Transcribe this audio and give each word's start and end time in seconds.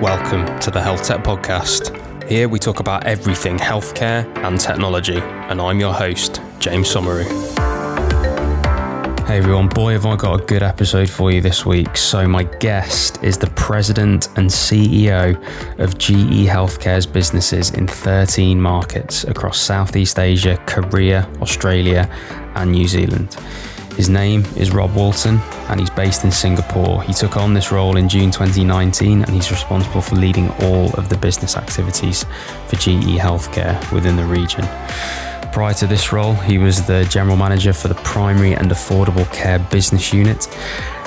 Welcome 0.00 0.60
to 0.60 0.70
the 0.70 0.80
Health 0.80 1.02
Tech 1.02 1.24
Podcast. 1.24 1.92
Here 2.28 2.48
we 2.48 2.60
talk 2.60 2.78
about 2.78 3.04
everything 3.04 3.58
healthcare 3.58 4.24
and 4.44 4.60
technology, 4.60 5.18
and 5.18 5.60
I'm 5.60 5.80
your 5.80 5.92
host, 5.92 6.40
James 6.60 6.86
Somauroo. 6.94 7.26
Hey 9.26 9.38
everyone, 9.38 9.66
boy, 9.66 9.94
have 9.94 10.06
I 10.06 10.14
got 10.14 10.40
a 10.40 10.44
good 10.44 10.62
episode 10.62 11.10
for 11.10 11.32
you 11.32 11.40
this 11.40 11.66
week. 11.66 11.96
So, 11.96 12.28
my 12.28 12.44
guest 12.44 13.24
is 13.24 13.38
the 13.38 13.50
president 13.50 14.28
and 14.38 14.48
CEO 14.48 15.36
of 15.80 15.98
GE 15.98 16.46
Healthcare's 16.46 17.04
businesses 17.04 17.70
in 17.70 17.88
13 17.88 18.60
markets 18.60 19.24
across 19.24 19.58
Southeast 19.58 20.20
Asia, 20.20 20.62
Korea, 20.68 21.28
Australia, 21.42 22.08
and 22.54 22.70
New 22.70 22.86
Zealand. 22.86 23.36
His 23.98 24.08
name 24.08 24.44
is 24.54 24.70
Rob 24.70 24.94
Walton 24.94 25.40
and 25.68 25.80
he's 25.80 25.90
based 25.90 26.22
in 26.22 26.30
Singapore. 26.30 27.02
He 27.02 27.12
took 27.12 27.36
on 27.36 27.52
this 27.52 27.72
role 27.72 27.96
in 27.96 28.08
June 28.08 28.30
2019 28.30 29.22
and 29.22 29.30
he's 29.30 29.50
responsible 29.50 30.00
for 30.00 30.14
leading 30.14 30.50
all 30.62 30.92
of 30.94 31.08
the 31.08 31.16
business 31.16 31.56
activities 31.56 32.24
for 32.68 32.76
GE 32.76 33.18
Healthcare 33.18 33.76
within 33.92 34.14
the 34.14 34.24
region. 34.24 34.62
Prior 35.52 35.74
to 35.74 35.86
this 35.86 36.12
role, 36.12 36.34
he 36.34 36.58
was 36.58 36.86
the 36.86 37.04
general 37.10 37.36
manager 37.36 37.72
for 37.72 37.88
the 37.88 37.94
primary 37.96 38.52
and 38.52 38.70
affordable 38.70 39.30
care 39.32 39.58
business 39.58 40.12
unit, 40.12 40.46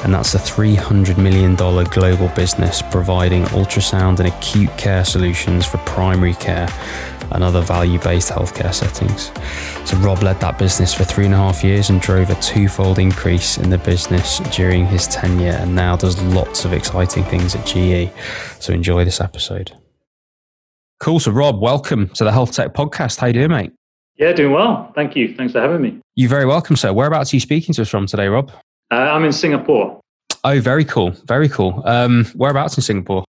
and 0.03 0.13
that's 0.13 0.35
a 0.35 0.39
$300 0.39 1.17
million 1.17 1.55
global 1.55 2.27
business 2.29 2.81
providing 2.81 3.43
ultrasound 3.45 4.19
and 4.19 4.27
acute 4.27 4.75
care 4.77 5.05
solutions 5.05 5.65
for 5.65 5.77
primary 5.79 6.33
care 6.33 6.67
and 7.31 7.43
other 7.43 7.61
value 7.61 7.99
based 7.99 8.29
healthcare 8.31 8.73
settings. 8.73 9.31
So, 9.89 9.95
Rob 9.97 10.21
led 10.21 10.39
that 10.41 10.57
business 10.57 10.93
for 10.93 11.03
three 11.05 11.25
and 11.25 11.33
a 11.33 11.37
half 11.37 11.63
years 11.63 11.89
and 11.89 12.01
drove 12.01 12.29
a 12.29 12.35
twofold 12.35 12.99
increase 12.99 13.57
in 13.57 13.69
the 13.69 13.77
business 13.77 14.39
during 14.55 14.85
his 14.85 15.07
tenure, 15.07 15.53
and 15.53 15.73
now 15.73 15.95
does 15.95 16.21
lots 16.23 16.65
of 16.65 16.73
exciting 16.73 17.23
things 17.25 17.55
at 17.55 17.65
GE. 17.65 18.11
So, 18.59 18.73
enjoy 18.73 19.05
this 19.05 19.21
episode. 19.21 19.71
Cool. 20.99 21.19
So, 21.19 21.31
Rob, 21.31 21.61
welcome 21.61 22.09
to 22.09 22.23
the 22.23 22.31
Health 22.31 22.51
Tech 22.51 22.73
Podcast. 22.73 23.19
How 23.19 23.27
you 23.27 23.33
doing, 23.33 23.49
mate? 23.49 23.71
Yeah, 24.21 24.33
doing 24.33 24.51
well. 24.51 24.91
Thank 24.93 25.15
you. 25.15 25.33
Thanks 25.35 25.53
for 25.53 25.61
having 25.61 25.81
me. 25.81 25.99
You're 26.13 26.29
very 26.29 26.45
welcome, 26.45 26.75
sir. 26.75 26.93
Whereabouts 26.93 27.33
are 27.33 27.35
you 27.37 27.39
speaking 27.39 27.73
to 27.73 27.81
us 27.81 27.89
from 27.89 28.05
today, 28.05 28.27
Rob? 28.27 28.51
Uh, 28.91 28.95
I'm 28.95 29.25
in 29.25 29.33
Singapore. 29.33 29.99
Oh, 30.43 30.61
very 30.61 30.85
cool. 30.85 31.09
Very 31.25 31.49
cool. 31.49 31.81
Um, 31.85 32.25
whereabouts 32.35 32.77
in 32.77 32.83
Singapore? 32.83 33.25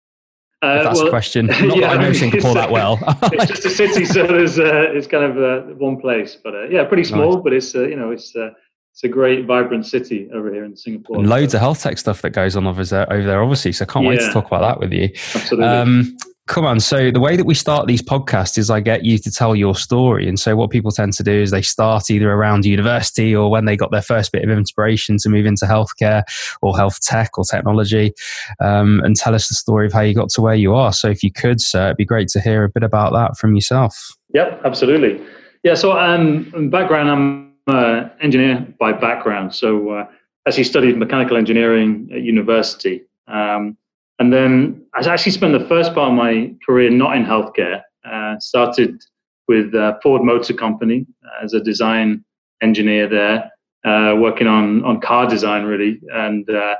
Uh, 0.64 0.78
if 0.78 0.84
that's 0.84 0.98
well, 0.98 1.06
a 1.06 1.10
question. 1.10 1.46
Not 1.46 1.76
yeah, 1.76 1.90
that 1.90 2.00
I 2.00 2.02
know 2.02 2.12
Singapore 2.12 2.54
that 2.54 2.72
well. 2.72 2.98
it's 3.22 3.46
just 3.46 3.64
a 3.66 3.70
city, 3.70 4.04
so 4.04 4.26
there's 4.26 4.58
uh, 4.58 4.90
it's 4.90 5.06
kind 5.06 5.24
of 5.24 5.38
uh, 5.38 5.74
one 5.74 6.00
place, 6.00 6.36
but 6.42 6.56
uh, 6.56 6.64
yeah, 6.64 6.82
pretty 6.82 7.04
small. 7.04 7.34
Nice. 7.34 7.42
But 7.44 7.52
it's 7.52 7.74
uh, 7.74 7.86
you 7.86 7.94
know 7.94 8.10
it's 8.10 8.34
uh, 8.34 8.50
it's 8.92 9.04
a 9.04 9.08
great, 9.08 9.46
vibrant 9.46 9.86
city 9.86 10.28
over 10.34 10.52
here 10.52 10.64
in 10.64 10.76
Singapore. 10.76 11.18
And 11.18 11.28
loads 11.28 11.52
so. 11.52 11.58
of 11.58 11.60
health 11.60 11.82
tech 11.82 11.98
stuff 11.98 12.20
that 12.22 12.30
goes 12.30 12.56
on 12.56 12.66
over 12.66 12.84
there, 12.84 13.10
over 13.12 13.24
there, 13.24 13.40
obviously. 13.40 13.72
So 13.72 13.84
I 13.84 13.92
can't 13.92 14.04
yeah. 14.04 14.10
wait 14.10 14.20
to 14.20 14.32
talk 14.32 14.46
about 14.46 14.62
that 14.62 14.80
with 14.80 14.92
you. 14.92 15.08
Absolutely. 15.34 15.68
Um, 15.68 16.16
Come 16.50 16.66
on. 16.66 16.80
So 16.80 17.12
the 17.12 17.20
way 17.20 17.36
that 17.36 17.46
we 17.46 17.54
start 17.54 17.86
these 17.86 18.02
podcasts 18.02 18.58
is 18.58 18.70
I 18.70 18.80
get 18.80 19.04
you 19.04 19.18
to 19.18 19.30
tell 19.30 19.54
your 19.54 19.76
story. 19.76 20.28
And 20.28 20.36
so 20.36 20.56
what 20.56 20.70
people 20.70 20.90
tend 20.90 21.12
to 21.12 21.22
do 21.22 21.30
is 21.30 21.52
they 21.52 21.62
start 21.62 22.10
either 22.10 22.28
around 22.28 22.64
university 22.64 23.32
or 23.32 23.48
when 23.52 23.66
they 23.66 23.76
got 23.76 23.92
their 23.92 24.02
first 24.02 24.32
bit 24.32 24.42
of 24.42 24.50
inspiration 24.50 25.16
to 25.18 25.28
move 25.28 25.46
into 25.46 25.64
healthcare 25.64 26.24
or 26.60 26.76
health 26.76 27.00
tech 27.02 27.38
or 27.38 27.44
technology 27.44 28.12
um, 28.58 29.00
and 29.04 29.14
tell 29.14 29.32
us 29.32 29.46
the 29.46 29.54
story 29.54 29.86
of 29.86 29.92
how 29.92 30.00
you 30.00 30.12
got 30.12 30.28
to 30.30 30.40
where 30.40 30.56
you 30.56 30.74
are. 30.74 30.92
So 30.92 31.08
if 31.08 31.22
you 31.22 31.30
could, 31.30 31.60
sir, 31.60 31.84
it'd 31.84 31.98
be 31.98 32.04
great 32.04 32.26
to 32.30 32.40
hear 32.40 32.64
a 32.64 32.68
bit 32.68 32.82
about 32.82 33.12
that 33.12 33.38
from 33.38 33.54
yourself. 33.54 34.16
Yep, 34.34 34.62
absolutely. 34.64 35.24
Yeah, 35.62 35.74
so 35.74 35.96
um, 35.96 36.68
background, 36.68 37.10
I'm 37.10 37.54
an 37.68 38.10
engineer 38.20 38.66
by 38.80 38.92
background. 38.92 39.54
So 39.54 39.90
uh, 39.90 40.06
actually 40.48 40.64
studied 40.64 40.96
mechanical 40.98 41.36
engineering 41.36 42.08
at 42.12 42.22
university. 42.22 43.02
Um, 43.28 43.76
and 44.20 44.30
then 44.30 44.86
I 44.94 45.00
actually 45.00 45.32
spent 45.32 45.58
the 45.58 45.66
first 45.66 45.94
part 45.94 46.10
of 46.10 46.14
my 46.14 46.54
career 46.64 46.90
not 46.90 47.16
in 47.16 47.24
healthcare. 47.24 47.82
Uh, 48.04 48.38
started 48.38 49.02
with 49.48 49.74
uh, 49.74 49.98
Ford 50.02 50.22
Motor 50.22 50.54
Company 50.54 51.06
as 51.42 51.54
a 51.54 51.60
design 51.60 52.24
engineer 52.62 53.08
there, 53.08 53.50
uh, 53.84 54.14
working 54.16 54.46
on 54.46 54.84
on 54.84 55.00
car 55.00 55.26
design 55.26 55.64
really, 55.64 56.00
and 56.12 56.48
uh, 56.50 56.76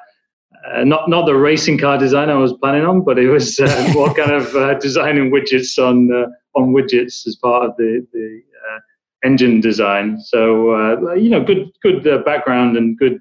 uh, 0.71 0.85
not 0.85 1.09
not 1.09 1.25
the 1.25 1.35
racing 1.35 1.79
car 1.79 1.97
design 1.97 2.29
I 2.29 2.35
was 2.35 2.53
planning 2.55 2.85
on, 2.85 3.03
but 3.03 3.19
it 3.19 3.29
was 3.29 3.59
uh, 3.59 3.91
more 3.95 4.13
kind 4.13 4.33
of 4.33 4.81
designing 4.81 5.31
widgets 5.31 5.79
on 5.79 6.11
on 6.55 6.75
widgets 6.75 7.27
as 7.27 7.37
part 7.37 7.65
of 7.65 7.77
the 7.79 8.07
the 8.13 8.43
engine 9.25 9.61
design. 9.61 10.21
So 10.21 11.15
you 11.15 11.31
know, 11.31 11.43
good 11.43 11.71
good 11.83 12.05
background 12.27 12.77
and 12.77 12.99
good 12.99 13.21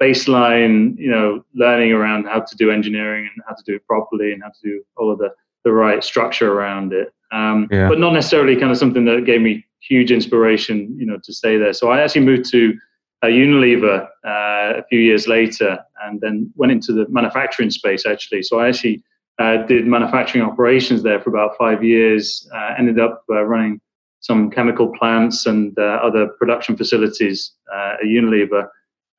baseline, 0.00 0.96
you 0.96 1.10
know, 1.10 1.44
learning 1.54 1.92
around 1.92 2.24
how 2.24 2.40
to 2.40 2.56
do 2.56 2.70
engineering 2.70 3.28
and 3.34 3.44
how 3.46 3.54
to 3.54 3.62
do 3.66 3.74
it 3.76 3.86
properly 3.86 4.32
and 4.32 4.42
how 4.42 4.48
to 4.48 4.60
do 4.62 4.82
all 4.96 5.10
of 5.10 5.18
the, 5.18 5.30
the 5.64 5.72
right 5.72 6.02
structure 6.04 6.52
around 6.52 6.92
it. 6.92 7.12
Um, 7.32 7.68
yeah. 7.70 7.88
But 7.88 7.98
not 7.98 8.12
necessarily 8.12 8.56
kind 8.56 8.70
of 8.70 8.78
something 8.78 9.04
that 9.04 9.26
gave 9.26 9.40
me 9.40 9.66
huge 9.80 10.10
inspiration, 10.10 10.94
you 10.98 11.06
know, 11.06 11.18
to 11.22 11.32
stay 11.32 11.56
there. 11.56 11.72
So 11.72 11.90
I 11.90 12.00
actually 12.00 12.24
moved 12.24 12.50
to 12.50 12.74
uh, 13.22 13.26
Unilever 13.26 14.06
uh, 14.24 14.78
a 14.78 14.84
few 14.88 15.00
years 15.00 15.26
later 15.26 15.78
and 16.04 16.20
then 16.20 16.52
went 16.56 16.72
into 16.72 16.92
the 16.92 17.06
manufacturing 17.08 17.70
space 17.70 18.06
actually. 18.06 18.42
So 18.42 18.60
I 18.60 18.68
actually 18.68 19.02
uh, 19.38 19.58
did 19.66 19.86
manufacturing 19.86 20.44
operations 20.44 21.02
there 21.02 21.20
for 21.20 21.30
about 21.30 21.56
five 21.56 21.82
years, 21.84 22.48
uh, 22.54 22.74
ended 22.78 22.98
up 22.98 23.24
uh, 23.30 23.42
running 23.42 23.80
some 24.20 24.50
chemical 24.50 24.88
plants 24.88 25.46
and 25.46 25.78
uh, 25.78 26.00
other 26.02 26.28
production 26.38 26.76
facilities 26.76 27.52
at 27.72 28.00
Unilever. 28.04 28.68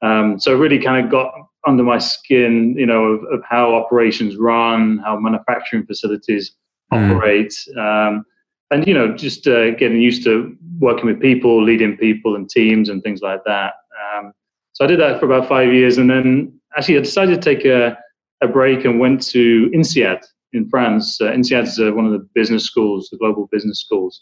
Um, 0.02 0.40
so 0.40 0.56
really 0.56 0.80
kind 0.80 1.04
of 1.04 1.12
got 1.12 1.34
under 1.68 1.84
my 1.84 1.98
skin, 1.98 2.76
you 2.78 2.86
know, 2.86 3.04
of, 3.04 3.24
of 3.26 3.42
how 3.48 3.76
operations 3.76 4.38
run, 4.38 5.00
how 5.00 5.20
manufacturing 5.20 5.86
facilities 5.86 6.56
mm. 6.94 7.12
operate, 7.14 7.54
um, 7.78 8.26
and 8.72 8.88
you 8.88 8.94
know, 8.94 9.16
just 9.16 9.48
uh, 9.48 9.72
getting 9.72 10.00
used 10.00 10.24
to 10.24 10.56
working 10.80 11.06
with 11.06 11.20
people, 11.20 11.64
leading 11.64 11.98
people 11.98 12.36
and 12.36 12.50
teams 12.50 12.90
and 12.90 13.04
things 13.04 13.22
like 13.22 13.44
that. 13.46 13.74
Um, 14.16 14.32
so 14.74 14.86
I 14.86 14.88
did 14.88 15.00
that 15.00 15.20
for 15.20 15.26
about 15.26 15.50
five 15.50 15.74
years, 15.74 15.98
and 15.98 16.10
then 16.10 16.60
actually 16.78 16.98
I 16.98 17.02
decided 17.02 17.42
to 17.42 17.56
take 17.56 17.66
a, 17.66 17.98
a 18.42 18.48
break 18.48 18.86
and 18.86 19.00
went 19.00 19.22
to 19.30 19.70
INSEAD 19.74 20.24
in 20.54 20.70
France. 20.70 21.20
Uh, 21.20 21.32
INSEAD 21.32 21.64
is 21.64 21.80
uh, 21.80 21.92
one 21.92 22.06
of 22.06 22.12
the 22.12 22.28
business 22.34 22.64
schools, 22.64 23.10
the 23.12 23.18
global 23.18 23.50
business 23.52 23.82
schools. 23.82 24.22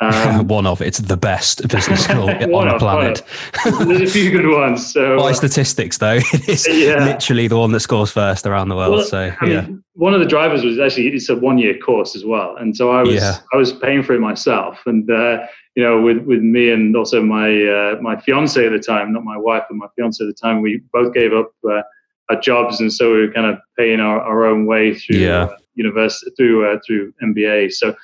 Um, 0.00 0.46
one 0.48 0.66
of 0.66 0.82
it's 0.82 0.98
the 0.98 1.16
best 1.16 1.66
business 1.68 2.04
school 2.04 2.28
on 2.30 2.68
the 2.68 2.76
planet. 2.78 3.22
There's 3.64 4.02
a 4.02 4.06
few 4.06 4.30
good 4.30 4.46
ones. 4.46 4.92
So 4.92 5.16
by 5.18 5.30
uh, 5.30 5.34
statistics, 5.34 5.98
though, 5.98 6.18
it 6.18 6.48
is 6.48 6.66
yeah. 6.68 7.04
literally 7.04 7.48
the 7.48 7.58
one 7.58 7.72
that 7.72 7.80
scores 7.80 8.10
first 8.10 8.46
around 8.46 8.68
the 8.68 8.76
world. 8.76 8.96
Well, 8.96 9.04
so 9.04 9.32
I 9.40 9.46
yeah, 9.46 9.60
mean, 9.62 9.84
one 9.94 10.12
of 10.12 10.20
the 10.20 10.26
drivers 10.26 10.64
was 10.64 10.78
actually 10.78 11.08
it's 11.08 11.28
a 11.28 11.36
one 11.36 11.58
year 11.58 11.78
course 11.78 12.14
as 12.14 12.24
well, 12.24 12.56
and 12.56 12.76
so 12.76 12.90
I 12.90 13.02
was 13.02 13.14
yeah. 13.14 13.38
I 13.54 13.56
was 13.56 13.72
paying 13.72 14.02
for 14.02 14.14
it 14.14 14.20
myself, 14.20 14.78
and 14.84 15.10
uh, 15.10 15.46
you 15.76 15.82
know, 15.82 16.00
with 16.00 16.18
with 16.24 16.40
me 16.40 16.70
and 16.70 16.94
also 16.94 17.22
my 17.22 17.48
uh, 17.64 17.98
my 18.02 18.20
fiance 18.20 18.64
at 18.64 18.72
the 18.72 18.78
time, 18.78 19.12
not 19.12 19.24
my 19.24 19.38
wife, 19.38 19.64
but 19.68 19.76
my 19.76 19.86
fiance 19.96 20.22
at 20.22 20.26
the 20.26 20.34
time, 20.34 20.60
we 20.60 20.82
both 20.92 21.14
gave 21.14 21.32
up 21.32 21.52
uh, 21.68 21.82
our 22.28 22.40
jobs, 22.40 22.80
and 22.80 22.92
so 22.92 23.12
we 23.12 23.26
were 23.26 23.32
kind 23.32 23.46
of 23.46 23.58
paying 23.78 24.00
our, 24.00 24.20
our 24.20 24.44
own 24.44 24.66
way 24.66 24.94
through 24.94 25.18
yeah. 25.18 25.44
Uh, 25.44 25.56
university 25.74 26.30
through 26.36 26.70
uh, 26.70 26.78
through 26.86 27.12
MBA. 27.22 27.72
So 27.72 27.94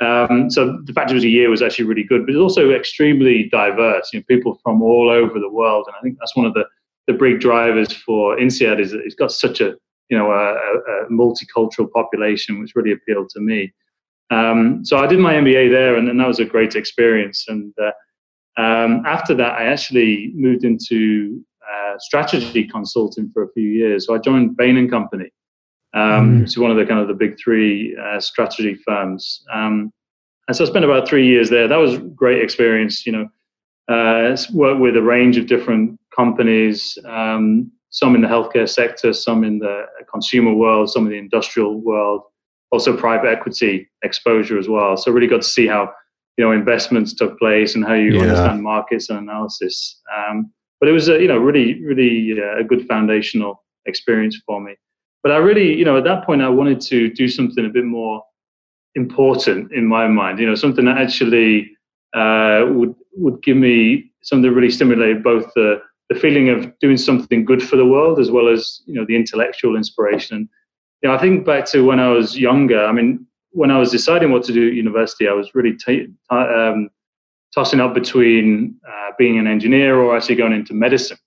um, 0.00 0.48
so 0.50 0.78
the 0.84 0.92
fact 0.92 1.10
it 1.10 1.14
was 1.14 1.24
a 1.24 1.28
year 1.28 1.50
was 1.50 1.62
actually 1.62 1.86
really 1.86 2.04
good, 2.04 2.24
but 2.24 2.34
it's 2.34 2.40
also 2.40 2.70
extremely 2.70 3.48
diverse. 3.48 4.10
You 4.12 4.20
know, 4.20 4.24
people 4.28 4.60
from 4.62 4.80
all 4.82 5.10
over 5.10 5.38
the 5.40 5.50
world, 5.50 5.86
and 5.88 5.96
I 5.96 6.00
think 6.00 6.18
that's 6.18 6.36
one 6.36 6.46
of 6.46 6.54
the 6.54 6.64
the 7.08 7.14
big 7.14 7.40
drivers 7.40 7.92
for 7.92 8.36
INSEAD 8.36 8.80
is 8.80 8.92
it's 8.92 9.14
got 9.14 9.32
such 9.32 9.60
a 9.60 9.74
you 10.08 10.16
know 10.16 10.30
a, 10.30 10.52
a 10.52 11.10
multicultural 11.10 11.90
population, 11.90 12.60
which 12.60 12.76
really 12.76 12.92
appealed 12.92 13.28
to 13.30 13.40
me. 13.40 13.72
Um, 14.30 14.84
so 14.84 14.98
I 14.98 15.06
did 15.06 15.18
my 15.18 15.34
MBA 15.34 15.70
there, 15.70 15.96
and, 15.96 16.08
and, 16.08 16.20
that 16.20 16.28
was 16.28 16.38
a 16.38 16.44
great 16.44 16.76
experience. 16.76 17.46
And 17.48 17.72
uh, 17.80 18.60
um, 18.60 19.02
after 19.06 19.34
that, 19.34 19.54
I 19.54 19.64
actually 19.64 20.32
moved 20.34 20.64
into 20.64 21.42
uh, 21.66 21.94
strategy 21.98 22.66
consulting 22.66 23.30
for 23.30 23.44
a 23.44 23.52
few 23.52 23.68
years. 23.68 24.06
So 24.06 24.14
I 24.14 24.18
joined 24.18 24.54
Bain 24.54 24.76
and 24.76 24.90
Company, 24.90 25.30
um, 25.94 26.44
mm. 26.44 26.58
one 26.58 26.70
of 26.70 26.76
the 26.76 26.86
kind 26.86 27.00
of 27.00 27.08
the 27.08 27.14
big 27.14 27.38
three 27.38 27.96
uh, 27.96 28.20
strategy 28.20 28.74
firms. 28.86 29.44
Um, 29.52 29.92
and 30.46 30.56
so 30.56 30.64
I 30.64 30.68
spent 30.68 30.84
about 30.84 31.08
three 31.08 31.26
years 31.26 31.50
there. 31.50 31.68
That 31.68 31.76
was 31.76 31.98
great 32.14 32.42
experience. 32.42 33.06
You 33.06 33.12
know, 33.12 33.28
uh, 33.88 34.36
worked 34.52 34.80
with 34.80 34.96
a 34.96 35.02
range 35.02 35.36
of 35.36 35.46
different 35.46 35.98
companies, 36.14 36.98
um, 37.06 37.70
some 37.90 38.14
in 38.14 38.20
the 38.20 38.28
healthcare 38.28 38.68
sector, 38.68 39.12
some 39.12 39.44
in 39.44 39.58
the 39.58 39.86
consumer 40.10 40.52
world, 40.52 40.90
some 40.90 41.06
in 41.06 41.12
the 41.12 41.18
industrial 41.18 41.80
world, 41.80 42.22
also 42.70 42.96
private 42.96 43.28
equity 43.28 43.88
exposure 44.02 44.58
as 44.58 44.68
well. 44.68 44.96
So 44.96 45.10
really 45.10 45.26
got 45.26 45.42
to 45.42 45.48
see 45.48 45.66
how 45.66 45.92
you 46.36 46.44
know 46.44 46.52
investments 46.52 47.14
took 47.14 47.38
place 47.38 47.74
and 47.74 47.84
how 47.84 47.94
you 47.94 48.14
yeah. 48.14 48.22
understand 48.22 48.62
markets 48.62 49.08
and 49.08 49.18
analysis. 49.18 50.00
Um, 50.16 50.52
but 50.80 50.88
it 50.88 50.92
was 50.92 51.08
a 51.08 51.20
you 51.20 51.28
know 51.28 51.38
really 51.38 51.82
really 51.82 52.36
uh, 52.40 52.60
a 52.60 52.64
good 52.64 52.86
foundational 52.86 53.64
experience 53.86 54.38
for 54.46 54.60
me 54.60 54.74
but 55.22 55.32
I 55.32 55.36
really, 55.36 55.76
you 55.76 55.84
know, 55.84 55.96
at 55.96 56.04
that 56.04 56.24
point, 56.24 56.42
I 56.42 56.48
wanted 56.48 56.80
to 56.82 57.10
do 57.10 57.28
something 57.28 57.64
a 57.64 57.68
bit 57.68 57.84
more 57.84 58.22
important 58.94 59.72
in 59.72 59.86
my 59.86 60.06
mind. 60.06 60.38
You 60.38 60.46
know, 60.46 60.54
something 60.54 60.84
that 60.84 60.98
actually 60.98 61.70
uh, 62.14 62.66
would 62.68 62.94
would 63.14 63.42
give 63.42 63.56
me 63.56 64.10
something 64.22 64.48
that 64.48 64.54
really 64.54 64.70
stimulated 64.70 65.22
both 65.22 65.52
the 65.54 65.80
the 66.08 66.18
feeling 66.18 66.48
of 66.48 66.78
doing 66.78 66.96
something 66.96 67.44
good 67.44 67.62
for 67.62 67.76
the 67.76 67.84
world 67.84 68.18
as 68.18 68.30
well 68.30 68.48
as 68.48 68.80
you 68.86 68.94
know 68.94 69.04
the 69.06 69.16
intellectual 69.16 69.76
inspiration. 69.76 70.48
You 71.02 71.08
know, 71.08 71.14
I 71.14 71.18
think 71.18 71.44
back 71.44 71.64
to 71.66 71.84
when 71.84 72.00
I 72.00 72.08
was 72.08 72.38
younger. 72.38 72.84
I 72.84 72.92
mean, 72.92 73.26
when 73.50 73.70
I 73.70 73.78
was 73.78 73.90
deciding 73.90 74.30
what 74.30 74.44
to 74.44 74.52
do 74.52 74.68
at 74.68 74.74
university, 74.74 75.28
I 75.28 75.32
was 75.32 75.54
really 75.54 75.76
t- 75.76 76.08
um, 76.30 76.90
tossing 77.54 77.80
up 77.80 77.94
between 77.94 78.76
uh, 78.88 79.10
being 79.18 79.38
an 79.38 79.46
engineer 79.46 79.96
or 79.96 80.16
actually 80.16 80.36
going 80.36 80.52
into 80.52 80.74
medicine. 80.74 81.18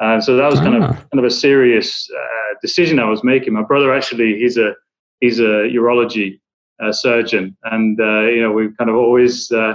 Uh, 0.00 0.20
so 0.20 0.36
that 0.36 0.50
was 0.50 0.60
kind 0.60 0.76
of 0.76 0.82
ah. 0.82 0.92
kind 0.92 1.18
of 1.18 1.24
a 1.24 1.30
serious 1.30 2.08
uh, 2.16 2.54
decision 2.62 2.98
I 2.98 3.08
was 3.08 3.24
making. 3.24 3.52
My 3.52 3.62
brother 3.62 3.92
actually 3.92 4.38
he's 4.38 4.56
a 4.56 4.74
he's 5.20 5.40
a 5.40 5.68
urology 5.74 6.40
uh, 6.82 6.92
surgeon, 6.92 7.56
and 7.64 8.00
uh, 8.00 8.22
you 8.22 8.40
know 8.40 8.52
we've 8.52 8.76
kind 8.76 8.90
of 8.90 8.96
always 8.96 9.50
uh, 9.50 9.74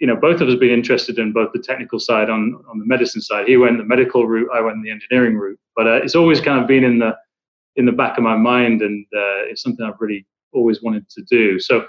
you 0.00 0.06
know 0.06 0.16
both 0.16 0.40
of 0.40 0.48
us 0.48 0.56
been 0.56 0.70
interested 0.70 1.18
in 1.18 1.32
both 1.32 1.52
the 1.52 1.60
technical 1.60 2.00
side 2.00 2.30
on 2.30 2.60
on 2.68 2.78
the 2.78 2.86
medicine 2.86 3.20
side. 3.20 3.46
He 3.46 3.56
went 3.56 3.78
the 3.78 3.84
medical 3.84 4.26
route, 4.26 4.50
I 4.52 4.60
went 4.60 4.82
the 4.82 4.90
engineering 4.90 5.36
route, 5.36 5.58
but 5.76 5.86
it's 5.86 6.16
always 6.16 6.40
kind 6.40 6.60
of 6.60 6.66
been 6.66 6.82
in 6.82 6.98
the 6.98 7.16
in 7.76 7.86
the 7.86 7.92
back 7.92 8.18
of 8.18 8.24
my 8.24 8.36
mind, 8.36 8.82
and 8.82 9.06
it's 9.12 9.62
something 9.62 9.86
I've 9.86 10.00
really 10.00 10.26
always 10.52 10.82
wanted 10.82 11.08
to 11.10 11.22
do. 11.22 11.60
So 11.60 11.86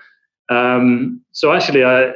um, 0.50 1.22
so 1.32 1.52
actually 1.52 1.84
I 1.84 2.14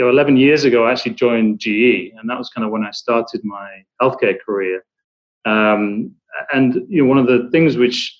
you 0.00 0.06
know, 0.06 0.12
11 0.12 0.38
years 0.38 0.64
ago, 0.64 0.86
I 0.86 0.92
actually 0.92 1.12
joined 1.12 1.58
GE, 1.58 2.14
and 2.16 2.30
that 2.30 2.38
was 2.38 2.48
kind 2.48 2.64
of 2.64 2.70
when 2.70 2.84
I 2.84 2.90
started 2.90 3.42
my 3.44 3.82
healthcare 4.00 4.40
career. 4.40 4.82
Um, 5.44 6.14
and 6.54 6.86
you 6.88 7.02
know, 7.02 7.08
one 7.08 7.18
of 7.18 7.26
the 7.26 7.50
things 7.52 7.76
which 7.76 8.16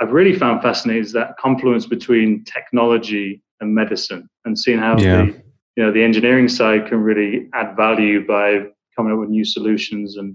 I've 0.00 0.12
really 0.12 0.34
found 0.34 0.62
fascinating 0.62 1.02
is 1.02 1.12
that 1.12 1.36
confluence 1.36 1.84
between 1.84 2.44
technology 2.44 3.42
and 3.60 3.74
medicine, 3.74 4.26
and 4.46 4.58
seeing 4.58 4.78
how 4.78 4.96
yeah. 4.96 5.26
the 5.26 5.42
you 5.76 5.84
know 5.84 5.92
the 5.92 6.02
engineering 6.02 6.48
side 6.48 6.86
can 6.86 7.02
really 7.02 7.50
add 7.52 7.76
value 7.76 8.26
by 8.26 8.64
coming 8.96 9.12
up 9.12 9.18
with 9.18 9.28
new 9.28 9.44
solutions 9.44 10.16
and 10.16 10.34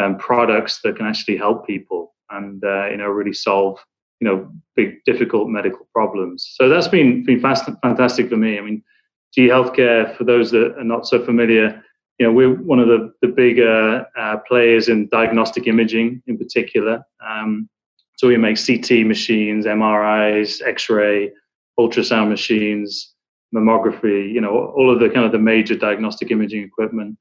um, 0.00 0.18
products 0.18 0.82
that 0.84 0.94
can 0.94 1.06
actually 1.06 1.36
help 1.36 1.66
people 1.66 2.14
and 2.30 2.62
uh, 2.62 2.86
you 2.90 2.96
know 2.96 3.08
really 3.08 3.32
solve 3.32 3.76
you 4.20 4.28
know 4.28 4.48
big 4.76 5.02
difficult 5.04 5.48
medical 5.48 5.88
problems. 5.92 6.48
So 6.54 6.68
that's 6.68 6.86
been 6.86 7.24
been 7.24 7.40
fast, 7.40 7.68
fantastic 7.82 8.28
for 8.28 8.36
me. 8.36 8.56
I 8.56 8.60
mean 8.60 8.84
GE 9.34 9.50
Healthcare, 9.50 10.16
for 10.16 10.24
those 10.24 10.50
that 10.50 10.74
are 10.78 10.84
not 10.84 11.06
so 11.06 11.24
familiar, 11.24 11.82
you 12.18 12.26
know, 12.26 12.32
we're 12.32 12.54
one 12.54 12.80
of 12.80 12.88
the, 12.88 13.12
the 13.22 13.28
bigger 13.28 14.04
uh, 14.18 14.36
players 14.48 14.88
in 14.88 15.08
diagnostic 15.08 15.66
imaging 15.66 16.22
in 16.26 16.36
particular. 16.36 17.04
Um, 17.26 17.68
so 18.16 18.26
we 18.26 18.36
make 18.36 18.56
CT 18.56 19.06
machines, 19.06 19.64
MRIs, 19.66 20.60
X-ray, 20.66 21.30
ultrasound 21.78 22.28
machines, 22.28 23.14
mammography, 23.54 24.32
you 24.32 24.40
know, 24.40 24.72
all 24.76 24.92
of 24.92 24.98
the 24.98 25.08
kind 25.08 25.24
of 25.24 25.32
the 25.32 25.38
major 25.38 25.76
diagnostic 25.76 26.30
imaging 26.32 26.62
equipment, 26.62 27.16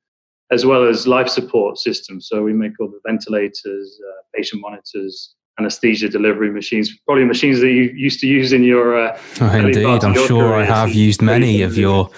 as 0.52 0.66
well 0.66 0.88
as 0.88 1.06
life 1.06 1.30
support 1.30 1.78
systems. 1.78 2.28
So 2.28 2.42
we 2.42 2.54
make 2.54 2.80
all 2.80 2.88
the 2.88 3.00
ventilators, 3.06 4.00
uh, 4.10 4.22
patient 4.34 4.62
monitors, 4.62 5.36
anesthesia 5.60 6.10
delivery 6.10 6.52
machines, 6.52 6.96
probably 7.06 7.26
machines 7.26 7.60
that 7.62 7.72
you 7.72 7.84
used 7.96 8.20
to 8.20 8.28
use 8.28 8.54
in 8.54 8.64
your. 8.64 8.98
Uh, 8.98 9.20
oh, 9.42 9.56
indeed, 9.56 9.86
I'm 9.86 10.14
sure 10.14 10.56
I 10.56 10.64
have 10.64 10.94
used 10.94 11.22
many 11.22 11.62
of 11.62 11.78
your 11.78 12.10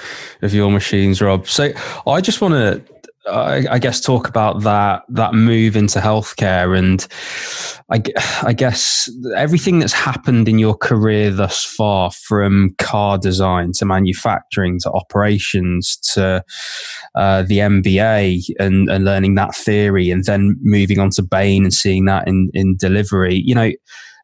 of 0.42 0.54
your 0.54 0.72
machines, 0.72 1.22
Rob. 1.22 1.48
So 1.48 1.72
I 2.08 2.22
just 2.22 2.42
want 2.42 2.54
to 2.54 2.99
I, 3.30 3.66
I, 3.76 3.80
guess 3.80 4.02
talk 4.02 4.28
about 4.28 4.62
that 4.62 5.04
that 5.10 5.34
move 5.34 5.76
into 5.76 6.00
healthcare 6.00 6.78
and 6.78 7.08
I, 7.92 8.02
I, 8.48 8.54
guess 8.54 9.10
everything 9.36 9.80
that's 9.80 9.94
happened 9.94 10.48
in 10.48 10.60
your 10.60 10.76
career 10.76 11.32
thus 11.32 11.64
far 11.64 12.12
from 12.12 12.76
car 12.78 13.18
design 13.18 13.72
to 13.78 13.86
manufacturing 13.86 14.80
to 14.82 14.92
operations 14.92 15.98
to 16.14 16.44
uh, 17.16 17.44
the 17.44 17.60
MBA 17.60 18.50
and, 18.60 18.90
and 18.90 19.06
learning 19.06 19.36
that 19.36 19.56
theory 19.56 20.12
and 20.12 20.24
then 20.26 20.58
moving 20.62 21.00
on 21.00 21.10
to 21.12 21.24
Bain 21.24 21.64
and 21.64 21.74
seeing 21.74 22.06
that 22.06 22.28
in, 22.28 22.50
in 22.54 22.76
delivery 22.78 23.36
you 23.36 23.56
know 23.56 23.72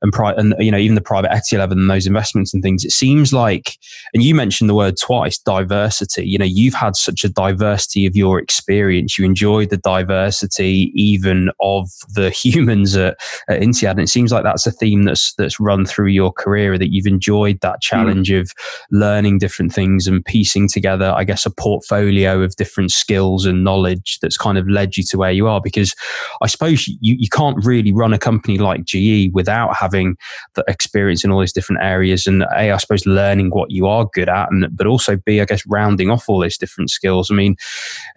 and, 0.06 0.14
pri- 0.14 0.34
and 0.34 0.54
you 0.60 0.70
know 0.70 0.78
even 0.78 0.94
the 0.94 1.02
private 1.02 1.32
equity 1.32 1.58
level 1.58 1.78
and 1.78 1.90
those 1.90 2.06
investments 2.06 2.54
and 2.54 2.62
things 2.62 2.86
it 2.86 2.92
seems 2.92 3.34
like 3.34 3.78
and 4.14 4.22
you 4.22 4.36
mentioned 4.36 4.70
the 4.70 4.76
word 4.76 4.96
twice 5.02 5.40
diversity 5.40 6.26
you 6.26 6.38
know 6.38 6.46
you've 6.46 6.76
had 6.76 6.96
such 6.96 7.24
a 7.24 7.30
diversity 7.30 8.06
of 8.06 8.16
your 8.16 8.40
experience 8.40 9.18
you 9.18 9.26
enjoyed 9.26 9.72
the 9.72 9.78
diversity 9.78 10.92
even 10.94 11.50
of 11.60 11.90
the 12.14 12.30
humans 12.46 12.96
at, 12.96 13.18
at 13.50 13.60
INSEAD 13.60 13.92
and 13.92 14.02
it 14.02 14.10
seems 14.10 14.32
like 14.32 14.44
that's 14.44 14.68
a 14.68 14.72
theme 14.72 15.04
that's 15.04 15.34
that's 15.34 15.60
run 15.60 15.86
through 15.86 16.08
your 16.08 16.32
career 16.32 16.78
that 16.78 16.94
you've 16.94 17.08
enjoyed 17.08 17.60
that 17.62 17.82
challenge 17.82 18.30
mm. 18.30 18.40
of 18.40 18.54
learning 18.92 19.40
different 19.40 19.74
things 19.74 20.06
and 20.06 20.24
piecing 20.24 20.70
together 20.70 21.12
I 21.16 21.24
guess 21.24 21.46
a 21.48 21.50
portfolio 21.50 22.42
of 22.42 22.56
different 22.58 22.92
skills 22.92 23.46
and 23.46 23.64
knowledge 23.64 24.20
that's 24.22 24.38
kind 24.38 24.60
of 24.60 24.70
led 24.70 24.98
you 24.98 25.04
to 25.06 25.18
where 25.18 25.32
you 25.32 25.48
are 25.48 25.60
because 25.60 25.96
I 26.44 26.48
suppose 26.48 26.88
you, 26.88 27.16
you 27.18 27.28
can't 27.30 27.64
really 27.66 27.92
run 27.92 28.14
a 28.14 28.20
company 28.20 28.60
like 28.60 28.86
GE 28.86 29.34
without 29.34 29.76
having 29.76 29.95
having 29.96 30.18
the 30.56 30.64
experience 30.68 31.24
in 31.24 31.32
all 31.32 31.40
these 31.40 31.54
different 31.54 31.82
areas 31.82 32.28
and 32.28 32.44
a 32.44 32.72
i 32.72 32.78
suppose 32.78 33.06
learning 33.06 33.50
what 33.50 33.72
you 33.72 33.88
are 33.88 34.10
good 34.14 34.30
at 34.30 34.52
and 34.52 34.68
but 34.76 34.88
also 34.88 35.16
b 35.16 35.40
i 35.40 35.46
guess 35.46 35.66
rounding 35.68 36.10
off 36.10 36.28
all 36.28 36.40
those 36.40 36.58
different 36.58 36.90
skills. 36.90 37.32
I 37.32 37.36
mean 37.36 37.56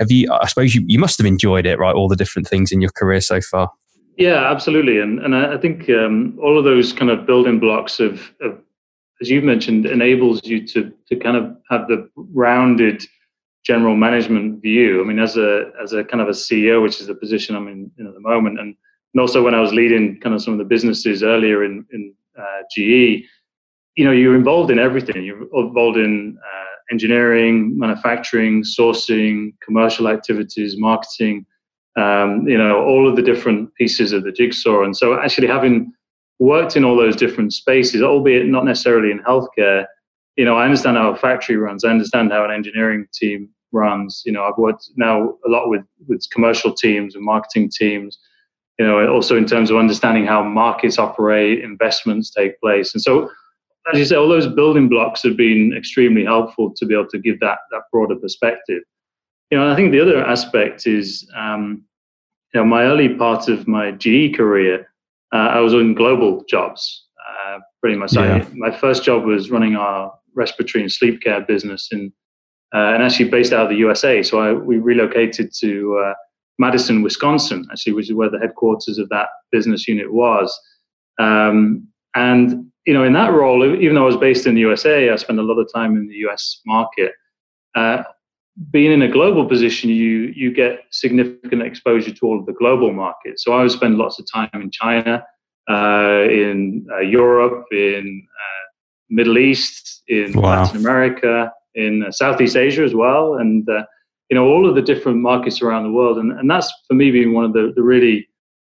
have 0.00 0.10
you 0.10 0.30
i 0.32 0.46
suppose 0.46 0.74
you, 0.74 0.84
you 0.86 0.98
must 0.98 1.18
have 1.18 1.26
enjoyed 1.26 1.66
it 1.66 1.78
right 1.78 1.94
all 1.94 2.08
the 2.08 2.16
different 2.16 2.48
things 2.48 2.72
in 2.72 2.80
your 2.80 2.90
career 2.90 3.20
so 3.20 3.40
far. 3.40 3.70
Yeah 4.16 4.50
absolutely. 4.50 4.98
And 5.00 5.20
and 5.20 5.34
i 5.34 5.56
think 5.56 5.88
um, 5.90 6.38
all 6.42 6.58
of 6.58 6.64
those 6.64 6.92
kind 6.92 7.10
of 7.10 7.26
building 7.26 7.60
blocks 7.60 8.00
of, 8.00 8.32
of 8.40 8.58
as 9.20 9.30
you've 9.30 9.44
mentioned 9.44 9.86
enables 9.86 10.44
you 10.44 10.66
to 10.66 10.92
to 11.08 11.16
kind 11.16 11.36
of 11.36 11.56
have 11.70 11.86
the 11.88 12.08
rounded 12.16 13.04
general 13.64 13.96
management 13.96 14.62
view. 14.62 15.00
I 15.00 15.04
mean 15.04 15.18
as 15.18 15.36
a 15.36 15.70
as 15.82 15.92
a 15.92 16.02
kind 16.02 16.20
of 16.20 16.28
a 16.28 16.38
ceo 16.44 16.82
which 16.82 17.00
is 17.00 17.06
the 17.06 17.14
position 17.14 17.54
i'm 17.54 17.68
in, 17.68 17.90
in 17.98 18.06
at 18.06 18.14
the 18.14 18.20
moment 18.20 18.58
and 18.58 18.74
and 19.14 19.20
also 19.20 19.42
when 19.42 19.54
I 19.54 19.60
was 19.60 19.72
leading 19.72 20.20
kind 20.20 20.34
of 20.34 20.42
some 20.42 20.52
of 20.52 20.58
the 20.58 20.64
businesses 20.64 21.22
earlier 21.22 21.64
in, 21.64 21.84
in 21.92 22.14
uh, 22.38 22.62
GE, 22.70 23.24
you 23.96 24.04
know, 24.04 24.12
you're 24.12 24.36
involved 24.36 24.70
in 24.70 24.78
everything. 24.78 25.24
You're 25.24 25.42
involved 25.54 25.96
in 25.96 26.38
uh, 26.38 26.64
engineering, 26.92 27.76
manufacturing, 27.76 28.62
sourcing, 28.62 29.54
commercial 29.62 30.08
activities, 30.08 30.76
marketing, 30.76 31.46
um, 31.96 32.46
you 32.46 32.56
know, 32.56 32.84
all 32.84 33.08
of 33.08 33.16
the 33.16 33.22
different 33.22 33.74
pieces 33.74 34.12
of 34.12 34.24
the 34.24 34.32
jigsaw. 34.32 34.84
And 34.84 34.96
so 34.96 35.18
actually 35.18 35.48
having 35.48 35.92
worked 36.38 36.76
in 36.76 36.84
all 36.84 36.96
those 36.96 37.16
different 37.16 37.52
spaces, 37.52 38.02
albeit 38.02 38.46
not 38.46 38.64
necessarily 38.64 39.10
in 39.10 39.20
healthcare, 39.20 39.86
you 40.36 40.44
know, 40.44 40.56
I 40.56 40.64
understand 40.64 40.96
how 40.96 41.10
a 41.10 41.16
factory 41.16 41.56
runs. 41.56 41.84
I 41.84 41.90
understand 41.90 42.30
how 42.30 42.44
an 42.44 42.52
engineering 42.52 43.08
team 43.12 43.48
runs. 43.72 44.22
You 44.24 44.32
know, 44.32 44.44
I've 44.44 44.58
worked 44.58 44.90
now 44.96 45.34
a 45.44 45.48
lot 45.48 45.68
with, 45.68 45.82
with 46.06 46.24
commercial 46.30 46.72
teams 46.72 47.16
and 47.16 47.24
marketing 47.24 47.70
teams 47.76 48.18
you 48.78 48.86
know, 48.86 49.08
also 49.08 49.36
in 49.36 49.44
terms 49.44 49.70
of 49.70 49.76
understanding 49.76 50.24
how 50.24 50.42
markets 50.42 50.98
operate, 50.98 51.64
investments 51.64 52.30
take 52.30 52.58
place. 52.60 52.94
And 52.94 53.02
so, 53.02 53.28
as 53.92 53.98
you 53.98 54.04
say, 54.04 54.16
all 54.16 54.28
those 54.28 54.46
building 54.46 54.88
blocks 54.88 55.22
have 55.24 55.36
been 55.36 55.74
extremely 55.76 56.24
helpful 56.24 56.72
to 56.76 56.86
be 56.86 56.94
able 56.94 57.08
to 57.08 57.18
give 57.18 57.40
that, 57.40 57.58
that 57.70 57.82
broader 57.92 58.16
perspective. 58.16 58.82
You 59.50 59.58
know, 59.58 59.70
I 59.70 59.74
think 59.74 59.92
the 59.92 60.00
other 60.00 60.24
aspect 60.24 60.86
is, 60.86 61.28
um, 61.36 61.82
you 62.54 62.60
know, 62.60 62.66
my 62.66 62.82
early 62.82 63.08
part 63.08 63.48
of 63.48 63.66
my 63.66 63.92
GE 63.92 64.36
career, 64.36 64.88
uh, 65.32 65.36
I 65.36 65.60
was 65.60 65.72
in 65.72 65.94
global 65.94 66.44
jobs, 66.48 67.06
uh, 67.28 67.58
pretty 67.80 67.96
much. 67.96 68.14
Yeah. 68.14 68.44
I, 68.44 68.46
my 68.54 68.70
first 68.70 69.04
job 69.04 69.24
was 69.24 69.50
running 69.50 69.74
our 69.74 70.12
respiratory 70.34 70.82
and 70.82 70.92
sleep 70.92 71.22
care 71.22 71.40
business 71.40 71.88
in, 71.90 72.12
uh, 72.74 72.92
and 72.94 73.02
actually 73.02 73.30
based 73.30 73.52
out 73.52 73.64
of 73.64 73.70
the 73.70 73.76
USA. 73.76 74.22
So 74.22 74.38
I, 74.38 74.52
we 74.52 74.76
relocated 74.76 75.52
to 75.60 76.04
uh, 76.06 76.14
Madison, 76.58 77.02
Wisconsin, 77.02 77.66
actually, 77.70 77.92
which 77.92 78.10
is 78.10 78.14
where 78.14 78.30
the 78.30 78.38
headquarters 78.38 78.98
of 78.98 79.08
that 79.10 79.28
business 79.52 79.86
unit 79.86 80.12
was. 80.12 80.58
Um, 81.18 81.88
and 82.14 82.70
you 82.86 82.94
know, 82.94 83.04
in 83.04 83.12
that 83.12 83.32
role, 83.32 83.64
even 83.64 83.94
though 83.94 84.04
I 84.04 84.06
was 84.06 84.16
based 84.16 84.46
in 84.46 84.54
the 84.54 84.62
USA, 84.62 85.10
I 85.10 85.16
spent 85.16 85.38
a 85.38 85.42
lot 85.42 85.58
of 85.58 85.68
time 85.72 85.96
in 85.96 86.08
the 86.08 86.16
US 86.28 86.60
market. 86.66 87.12
Uh, 87.74 88.02
being 88.70 88.90
in 88.90 89.02
a 89.02 89.08
global 89.08 89.46
position, 89.46 89.90
you 89.90 90.32
you 90.34 90.52
get 90.52 90.80
significant 90.90 91.62
exposure 91.62 92.12
to 92.12 92.26
all 92.26 92.38
of 92.40 92.46
the 92.46 92.54
global 92.54 92.92
markets. 92.92 93.44
So 93.44 93.52
I 93.52 93.62
would 93.62 93.70
spend 93.70 93.98
lots 93.98 94.18
of 94.18 94.26
time 94.32 94.50
in 94.54 94.70
China, 94.70 95.24
uh, 95.70 96.24
in 96.28 96.86
uh, 96.92 97.00
Europe, 97.00 97.66
in 97.70 98.26
uh, 98.26 98.64
Middle 99.10 99.38
East, 99.38 100.02
in 100.08 100.32
wow. 100.32 100.62
Latin 100.62 100.78
America, 100.78 101.52
in 101.74 102.04
uh, 102.04 102.10
Southeast 102.10 102.56
Asia 102.56 102.82
as 102.82 102.94
well, 102.94 103.34
and 103.34 103.68
uh, 103.68 103.84
you 104.30 104.34
know 104.34 104.46
all 104.46 104.68
of 104.68 104.74
the 104.74 104.82
different 104.82 105.18
markets 105.18 105.62
around 105.62 105.84
the 105.84 105.92
world. 105.92 106.18
And, 106.18 106.32
and 106.32 106.50
that's 106.50 106.72
for 106.86 106.94
me 106.94 107.10
been 107.10 107.32
one 107.32 107.44
of 107.44 107.52
the, 107.52 107.72
the 107.74 107.82
really 107.82 108.28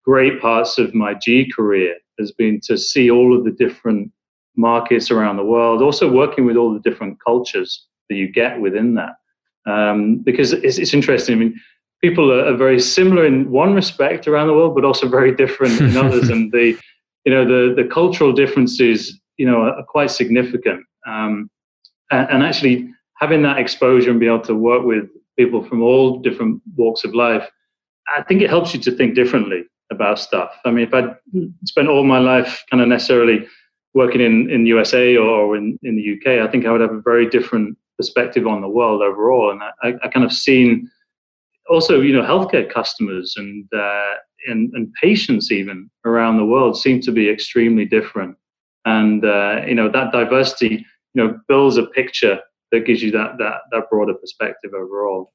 great 0.04 0.40
parts 0.40 0.78
of 0.78 0.94
my 0.94 1.14
g 1.14 1.50
career 1.54 1.96
has 2.18 2.32
been 2.32 2.60
to 2.64 2.76
see 2.76 3.10
all 3.10 3.36
of 3.36 3.44
the 3.44 3.50
different 3.50 4.10
markets 4.56 5.10
around 5.10 5.36
the 5.36 5.44
world. 5.44 5.82
Also 5.82 6.10
working 6.10 6.44
with 6.44 6.56
all 6.56 6.72
the 6.72 6.80
different 6.80 7.18
cultures 7.24 7.86
that 8.08 8.16
you 8.16 8.30
get 8.30 8.60
within 8.60 8.94
that. 8.94 9.14
Um, 9.66 10.18
because 10.18 10.52
it's, 10.52 10.78
it's 10.78 10.94
interesting. 10.94 11.36
I 11.36 11.38
mean 11.38 11.60
people 12.00 12.32
are, 12.32 12.46
are, 12.46 12.56
very 12.56 12.80
similar 12.80 13.26
in 13.26 13.50
one 13.50 13.74
respect 13.74 14.26
around 14.26 14.46
the 14.46 14.54
world 14.54 14.74
but 14.74 14.86
also 14.86 15.06
very 15.06 15.34
different 15.34 15.80
in 15.80 15.96
others. 15.96 16.30
And 16.34 16.52
the 16.52 16.78
you 17.24 17.32
know 17.32 17.44
the 17.44 17.74
the 17.74 17.88
cultural 17.88 18.32
differences 18.32 19.18
you 19.36 19.46
know 19.46 19.62
are, 19.62 19.74
are 19.74 19.84
quite 19.84 20.10
significant. 20.10 20.84
Um, 21.06 21.50
and, 22.10 22.28
and 22.30 22.42
actually 22.42 22.88
having 23.18 23.42
that 23.42 23.58
exposure 23.58 24.10
and 24.10 24.18
be 24.18 24.26
able 24.26 24.40
to 24.40 24.54
work 24.54 24.84
with 24.84 25.10
people 25.40 25.62
from 25.68 25.80
all 25.82 26.18
different 26.26 26.60
walks 26.76 27.02
of 27.04 27.14
life, 27.14 27.46
I 28.16 28.22
think 28.22 28.42
it 28.42 28.50
helps 28.50 28.74
you 28.74 28.80
to 28.80 28.92
think 28.92 29.14
differently 29.14 29.62
about 29.90 30.18
stuff. 30.18 30.50
I 30.64 30.70
mean, 30.70 30.86
if 30.88 30.94
I 30.94 31.02
spent 31.64 31.88
all 31.88 32.04
my 32.04 32.18
life 32.18 32.52
kind 32.70 32.82
of 32.82 32.88
necessarily 32.88 33.38
working 33.94 34.20
in 34.20 34.50
in 34.54 34.66
USA 34.66 35.16
or 35.16 35.56
in 35.58 35.78
in 35.82 35.94
the 35.98 36.06
UK, 36.14 36.26
I 36.44 36.50
think 36.50 36.62
I 36.64 36.70
would 36.72 36.86
have 36.86 36.98
a 37.00 37.08
very 37.12 37.26
different 37.36 37.76
perspective 37.98 38.46
on 38.46 38.60
the 38.60 38.74
world 38.78 39.00
overall. 39.02 39.50
And 39.52 39.60
I, 39.62 39.88
I 40.04 40.08
kind 40.08 40.26
of 40.28 40.32
seen 40.32 40.88
also, 41.68 42.00
you 42.00 42.14
know, 42.16 42.26
healthcare 42.32 42.68
customers 42.78 43.34
and 43.36 43.66
uh, 43.86 44.14
and, 44.50 44.60
and 44.74 44.92
patients 45.02 45.52
even 45.52 45.90
around 46.04 46.36
the 46.36 46.50
world 46.54 46.76
seem 46.76 47.00
to 47.02 47.12
be 47.12 47.28
extremely 47.28 47.84
different. 47.84 48.36
And 48.84 49.24
uh, 49.24 49.56
you 49.66 49.76
know 49.78 49.88
that 49.96 50.12
diversity, 50.12 50.74
you 51.14 51.18
know, 51.18 51.28
builds 51.48 51.76
a 51.76 51.86
picture 52.00 52.36
that 52.72 52.86
gives 52.86 53.02
you 53.02 53.10
that 53.10 53.38
that 53.38 53.62
that 53.70 53.90
broader 53.90 54.14
perspective 54.14 54.72
overall. 54.74 55.32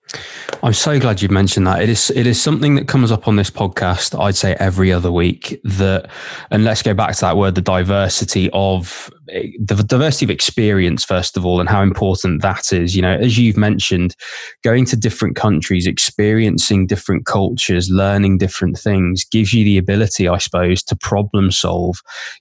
I'm 0.63 0.73
so 0.73 0.99
glad 0.99 1.21
you 1.21 1.29
mentioned 1.29 1.67
that. 1.67 1.81
It 1.81 1.89
is 1.89 2.09
it 2.11 2.25
is 2.25 2.41
something 2.41 2.75
that 2.75 2.87
comes 2.87 3.11
up 3.11 3.27
on 3.27 3.35
this 3.35 3.51
podcast. 3.51 4.19
I'd 4.19 4.35
say 4.35 4.55
every 4.59 4.91
other 4.91 5.11
week. 5.11 5.59
That 5.63 6.09
and 6.51 6.63
let's 6.63 6.81
go 6.81 6.93
back 6.93 7.15
to 7.15 7.21
that 7.21 7.37
word, 7.37 7.55
the 7.55 7.61
diversity 7.61 8.49
of 8.53 9.09
the 9.27 9.83
diversity 9.87 10.25
of 10.25 10.29
experience 10.29 11.03
first 11.03 11.35
of 11.35 11.45
all, 11.45 11.59
and 11.59 11.67
how 11.67 11.81
important 11.81 12.41
that 12.41 12.71
is. 12.71 12.95
You 12.95 13.01
know, 13.01 13.13
as 13.13 13.37
you've 13.37 13.57
mentioned, 13.57 14.15
going 14.63 14.85
to 14.85 14.95
different 14.95 15.35
countries, 15.35 15.87
experiencing 15.87 16.87
different 16.87 17.25
cultures, 17.25 17.89
learning 17.89 18.37
different 18.37 18.77
things 18.77 19.25
gives 19.25 19.53
you 19.53 19.63
the 19.65 19.77
ability, 19.77 20.27
I 20.27 20.37
suppose, 20.37 20.83
to 20.83 20.95
problem 20.95 21.51
solve 21.51 21.97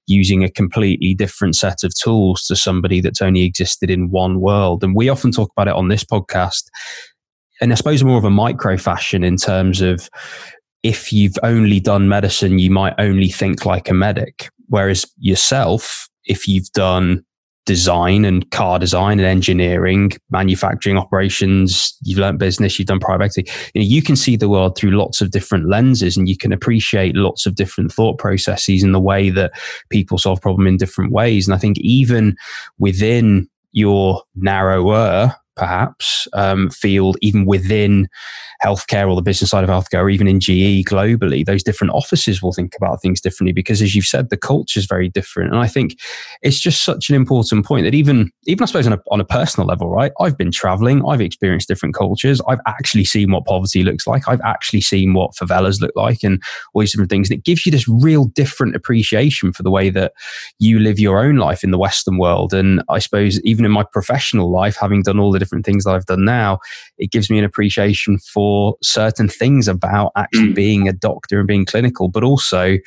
using 0.07 0.45
a 0.45 0.51
completely 0.51 1.15
different 1.15 1.57
set 1.57 1.83
of 1.83 1.95
tools 1.95 2.45
to 2.47 2.55
somebody 2.55 3.01
that's 3.01 3.23
only 3.23 3.43
existed 3.43 3.91
in 3.91 4.11
one 4.11 4.41
world 4.41 4.84
and 4.85 4.95
we 4.95 5.09
often 5.09 5.33
talk 5.33 5.51
about 5.57 5.69
it 5.69 5.75
on 5.75 5.89
this 5.89 6.05
podcast. 6.05 6.65
And 7.61 7.73
I 7.73 7.77
suppose 7.77 8.05
more 8.05 8.19
of 8.19 8.25
a 8.25 8.31
micro 8.31 8.77
fashion 8.77 9.25
in 9.25 9.37
terms 9.37 9.81
of 9.81 10.09
if 10.83 11.13
you've 11.13 11.39
only 11.43 11.81
done 11.81 12.09
medicine, 12.09 12.59
you 12.59 12.71
might 12.71 12.95
only 12.99 13.29
think 13.29 13.65
like 13.65 13.89
a 13.89 13.95
medic. 13.95 14.51
Whereas 14.69 15.07
yourself, 15.19 16.09
if 16.27 16.47
you've 16.47 16.71
done 16.73 17.25
design 17.67 18.25
and 18.25 18.51
car 18.51 18.79
design 18.79 19.19
and 19.19 19.27
engineering, 19.27 20.13
manufacturing 20.31 20.99
operations, 20.99 21.97
you've 22.03 22.19
learned 22.19 22.39
business, 22.39 22.79
you've 22.79 22.89
done 22.89 23.01
private 23.01 23.25
equity, 23.25 23.51
you, 23.75 23.81
know, 23.81 23.87
you 23.87 24.03
can 24.03 24.17
see 24.17 24.37
the 24.37 24.49
world 24.49 24.77
through 24.77 24.91
lots 24.91 25.21
of 25.21 25.31
different 25.31 25.69
lenses 25.69 26.17
and 26.17 26.29
you 26.29 26.37
can 26.37 26.53
appreciate 26.53 27.17
lots 27.17 27.47
of 27.47 27.55
different 27.55 27.91
thought 27.91 28.19
processes 28.19 28.83
and 28.83 28.95
the 28.95 29.01
way 29.01 29.31
that 29.31 29.53
people 29.89 30.19
solve 30.19 30.41
problem 30.43 30.67
in 30.67 30.77
different 30.77 31.13
ways. 31.13 31.47
And 31.47 31.55
I 31.55 31.59
think 31.59 31.79
even 31.79 32.37
within 32.79 33.49
your 33.75 34.23
narrower 34.37 35.35
perhaps 35.57 36.27
um, 36.33 36.71
field, 36.71 37.17
even 37.23 37.47
within 37.47 38.09
healthcare 38.63 39.09
or 39.09 39.17
the 39.17 39.23
business 39.23 39.51
side 39.51 39.65
of 39.65 39.71
healthcare, 39.71 40.03
or 40.03 40.11
even 40.11 40.27
in 40.27 40.41
GE 40.41 40.85
globally, 40.85 41.45
those 41.45 41.63
different 41.63 41.93
offices 41.93 42.43
will 42.43 42.53
think 42.53 42.75
about 42.77 43.01
things 43.03 43.21
differently 43.21 43.53
because, 43.53 43.83
as 43.83 43.95
you've 43.95 44.07
said, 44.07 44.31
the 44.31 44.37
culture 44.37 44.79
is 44.79 44.87
very 44.87 45.09
different. 45.09 45.53
And 45.53 45.61
I 45.61 45.67
think 45.67 45.99
it's 46.43 46.61
just 46.61 46.85
such 46.85 47.09
an 47.11 47.17
important 47.17 47.65
point 47.67 47.85
that 47.85 47.95
even, 47.95 48.31
even 48.47 48.63
I 48.63 48.67
suppose 48.67 48.87
on 48.87 48.95
a, 48.95 49.01
on 49.11 49.21
a 49.21 49.25
personal 49.25 49.67
level, 49.67 49.91
right? 49.91 50.13
I've 50.21 50.39
been 50.39 50.51
traveling, 50.51 51.05
I've 51.07 51.21
experienced 51.21 51.69
different 51.69 51.95
cultures, 51.95 52.41
I've 52.49 52.61
actually 52.67 53.05
seen 53.05 53.33
what 53.33 53.45
poverty 53.45 53.83
looks 53.83 54.07
like, 54.07 54.29
I've 54.29 54.41
actually 54.43 54.81
seen 54.81 55.15
what 55.15 55.35
favelas 55.35 55.81
look 55.81 55.93
like, 55.95 56.23
and 56.23 56.43
all 56.73 56.81
these 56.81 56.93
different 56.93 57.11
things. 57.11 57.31
And 57.31 57.39
it 57.39 57.45
gives 57.45 57.67
you 57.67 57.73
this 57.73 57.89
real 57.89 58.27
different 58.27 58.77
appreciation 58.77 59.53
for 59.53 59.63
the 59.63 59.71
way 59.71 59.91
that 59.91 60.13
you 60.59 60.79
live 60.79 60.99
your 60.99 61.25
own 61.25 61.37
life 61.37 61.63
in 61.63 61.71
the 61.71 61.79
Western 61.79 62.19
world. 62.19 62.55
And 62.55 62.83
I 62.89 62.99
suppose 62.99 63.41
even 63.43 63.65
in 63.65 63.71
my 63.71 63.85
professional 63.85 64.51
life, 64.51 64.77
having 64.77 65.03
done 65.03 65.19
all 65.19 65.33
the 65.33 65.44
different 65.45 65.65
things 65.65 65.85
that 65.85 65.95
I've 65.95 66.07
done 66.07 66.25
now, 66.25 66.59
it 66.99 67.11
gives 67.11 67.31
me 67.31 67.39
an 67.39 67.45
appreciation 67.45 68.19
for 68.19 68.77
certain 68.83 69.29
things 69.29 69.69
about 69.69 70.13
actually 70.17 70.49
mm. 70.49 70.55
being 70.55 70.89
a 70.89 70.93
doctor 70.93 71.39
and 71.39 71.47
being 71.47 71.65
clinical, 71.65 72.09
but 72.09 72.25
also 72.25 72.79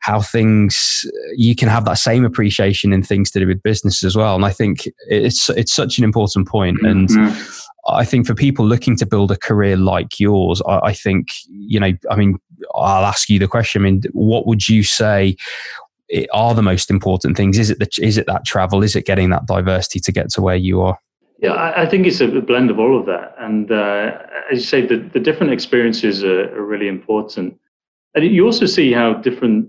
how 0.00 0.20
things 0.20 1.04
you 1.34 1.56
can 1.56 1.68
have 1.68 1.84
that 1.84 1.98
same 1.98 2.24
appreciation 2.24 2.92
in 2.92 3.02
things 3.02 3.30
to 3.30 3.40
do 3.40 3.46
with 3.46 3.62
business 3.62 4.04
as 4.04 4.16
well. 4.16 4.36
And 4.36 4.44
I 4.44 4.50
think 4.50 4.88
it's 5.08 5.48
it's 5.50 5.74
such 5.74 5.98
an 5.98 6.04
important 6.04 6.46
point. 6.46 6.78
And 6.82 7.08
mm-hmm. 7.08 7.92
I 7.92 8.04
think 8.04 8.26
for 8.26 8.34
people 8.34 8.64
looking 8.64 8.96
to 8.98 9.06
build 9.06 9.30
a 9.30 9.36
career 9.36 9.76
like 9.76 10.20
yours, 10.20 10.62
I, 10.66 10.78
I 10.84 10.92
think 10.92 11.28
you 11.48 11.80
know, 11.80 11.92
I 12.10 12.16
mean, 12.16 12.38
I'll 12.74 13.04
ask 13.04 13.28
you 13.28 13.38
the 13.38 13.48
question. 13.48 13.82
I 13.82 13.90
mean, 13.90 14.02
what 14.12 14.46
would 14.46 14.68
you 14.68 14.82
say? 14.82 15.36
are 16.32 16.54
the 16.54 16.62
most 16.62 16.90
important 16.90 17.36
things? 17.36 17.58
Is 17.58 17.70
it 17.70 17.78
the, 17.78 17.88
is 18.00 18.16
it 18.16 18.26
that 18.26 18.44
travel? 18.44 18.84
Is 18.84 18.94
it 18.94 19.06
getting 19.06 19.30
that 19.30 19.46
diversity 19.46 20.00
to 20.00 20.12
get 20.12 20.30
to 20.30 20.40
where 20.40 20.56
you 20.56 20.80
are? 20.80 20.98
Yeah, 21.38 21.52
I, 21.52 21.82
I 21.82 21.86
think 21.86 22.06
it's 22.06 22.20
a 22.20 22.28
blend 22.28 22.70
of 22.70 22.78
all 22.78 22.98
of 22.98 23.06
that. 23.06 23.34
And 23.38 23.70
uh, 23.70 24.18
as 24.50 24.58
you 24.58 24.64
say, 24.64 24.86
the, 24.86 24.96
the 25.12 25.20
different 25.20 25.52
experiences 25.52 26.24
are, 26.24 26.54
are, 26.56 26.64
really 26.64 26.88
important. 26.88 27.58
And 28.14 28.24
you 28.24 28.46
also 28.46 28.64
see 28.64 28.92
how 28.92 29.14
different, 29.14 29.68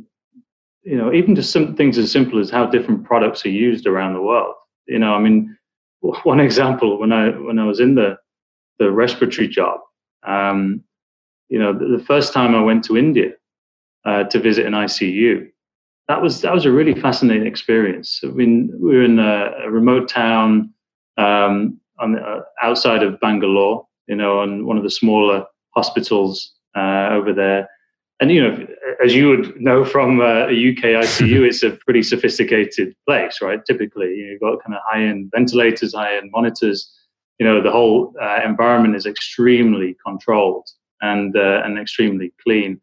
you 0.84 0.96
know, 0.96 1.14
even 1.14 1.36
just 1.36 1.52
some 1.52 1.76
things 1.76 1.98
as 1.98 2.12
simple 2.12 2.40
as 2.40 2.50
how 2.50 2.66
different 2.68 3.04
products 3.04 3.46
are 3.46 3.50
used 3.50 3.86
around 3.86 4.14
the 4.14 4.22
world. 4.22 4.56
You 4.88 5.00
know, 5.00 5.14
I 5.14 5.20
mean, 5.20 5.58
one 6.24 6.40
example 6.40 7.00
when 7.00 7.12
I 7.12 7.30
when 7.30 7.60
I 7.60 7.66
was 7.66 7.80
in 7.80 7.96
the 7.96 8.18
the 8.80 8.92
respiratory 8.92 9.48
job, 9.48 9.82
um, 10.26 10.84
you 11.50 11.60
know, 11.60 11.74
the, 11.74 11.98
the, 11.98 12.04
first 12.04 12.32
time 12.32 12.54
I 12.54 12.62
went 12.62 12.84
to 12.86 12.98
India 12.98 13.32
uh, 14.06 14.26
to 14.26 14.40
visit 14.40 14.68
an 14.68 14.74
ICU, 14.74 15.48
that 16.08 16.22
was 16.22 16.42
that 16.42 16.54
was 16.54 16.66
a 16.66 16.72
really 16.72 16.94
fascinating 16.94 17.48
experience. 17.48 18.22
I 18.24 18.28
mean, 18.28 18.72
we 18.80 18.96
were 18.96 19.04
in 19.04 19.20
a, 19.20 19.52
a 19.66 19.72
remote 19.72 20.08
town 20.08 20.74
um, 21.18 21.80
on 22.00 22.14
the, 22.14 22.22
uh, 22.22 22.42
outside 22.62 23.04
of 23.04 23.20
Bangalore, 23.20 23.86
you 24.08 24.16
know, 24.16 24.40
on 24.40 24.66
one 24.66 24.78
of 24.78 24.84
the 24.84 24.92
smaller 24.92 25.46
hospitals 25.76 26.54
uh, 26.76 27.10
over 27.12 27.34
there. 27.34 27.70
And 28.20 28.32
you 28.32 28.42
know, 28.42 28.68
as 29.04 29.14
you 29.14 29.30
would 29.30 29.62
know 29.62 29.86
from 29.86 30.22
uh, 30.22 30.48
a 30.48 30.70
UK 30.70 30.84
ICU, 31.06 31.42
it's 31.48 31.64
a 31.64 31.72
pretty 31.72 32.02
sophisticated 32.02 32.96
place, 33.08 33.40
right? 33.42 33.64
Typically, 33.66 34.16
you've 34.16 34.42
got 34.42 34.64
kind 34.64 34.76
of 34.76 34.82
high-end 34.86 35.32
ventilators, 35.36 35.94
high-end 35.94 36.32
monitors. 36.32 36.92
You 37.38 37.46
know, 37.46 37.62
the 37.62 37.72
whole 37.72 38.14
uh, 38.20 38.40
environment 38.44 38.96
is 38.96 39.06
extremely 39.06 39.96
controlled 40.04 40.68
and 41.02 41.36
uh, 41.38 41.62
and 41.64 41.78
extremely 41.78 42.34
clean. 42.44 42.82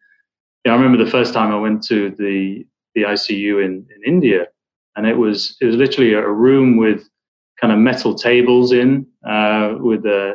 You 0.65 0.71
know, 0.71 0.73
I 0.75 0.77
remember 0.77 1.05
the 1.05 1.11
first 1.11 1.35
time 1.35 1.51
I 1.51 1.59
went 1.59 1.83
to 1.87 2.11
the 2.11 2.65
the 2.95 3.03
ICU 3.03 3.65
in, 3.65 3.85
in 3.95 4.03
India, 4.07 4.47
and 4.95 5.05
it 5.07 5.19
was 5.19 5.57
it 5.61 5.67
was 5.67 5.75
literally 5.75 6.13
a 6.13 6.29
room 6.29 6.77
with 6.77 7.09
kind 7.61 7.73
of 7.73 7.79
metal 7.79 8.15
tables 8.15 8.73
in 8.73 9.07
uh, 9.29 9.75
with 9.79 10.05
uh, 10.07 10.35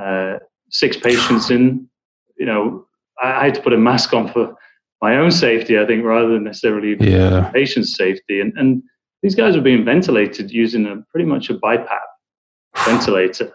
uh, 0.00 0.38
six 0.70 0.96
patients 0.96 1.50
in. 1.50 1.88
You 2.36 2.46
know, 2.46 2.86
I, 3.22 3.32
I, 3.32 3.44
had 3.44 3.54
to 3.54 3.62
put 3.62 3.72
a 3.72 3.78
mask 3.78 4.12
on 4.12 4.32
for 4.32 4.54
my 5.00 5.16
own 5.16 5.30
safety, 5.30 5.78
I 5.78 5.86
think, 5.86 6.04
rather 6.04 6.28
than 6.28 6.44
necessarily 6.44 6.96
yeah. 6.98 7.50
patient's 7.52 7.94
safety. 7.94 8.40
And, 8.40 8.52
and 8.56 8.82
these 9.22 9.34
guys 9.34 9.54
were 9.54 9.62
being 9.62 9.84
ventilated 9.84 10.50
using 10.50 10.86
a 10.86 11.04
pretty 11.10 11.26
much 11.26 11.50
a 11.50 11.54
BiPAP 11.54 12.06
ventilator. 12.84 13.52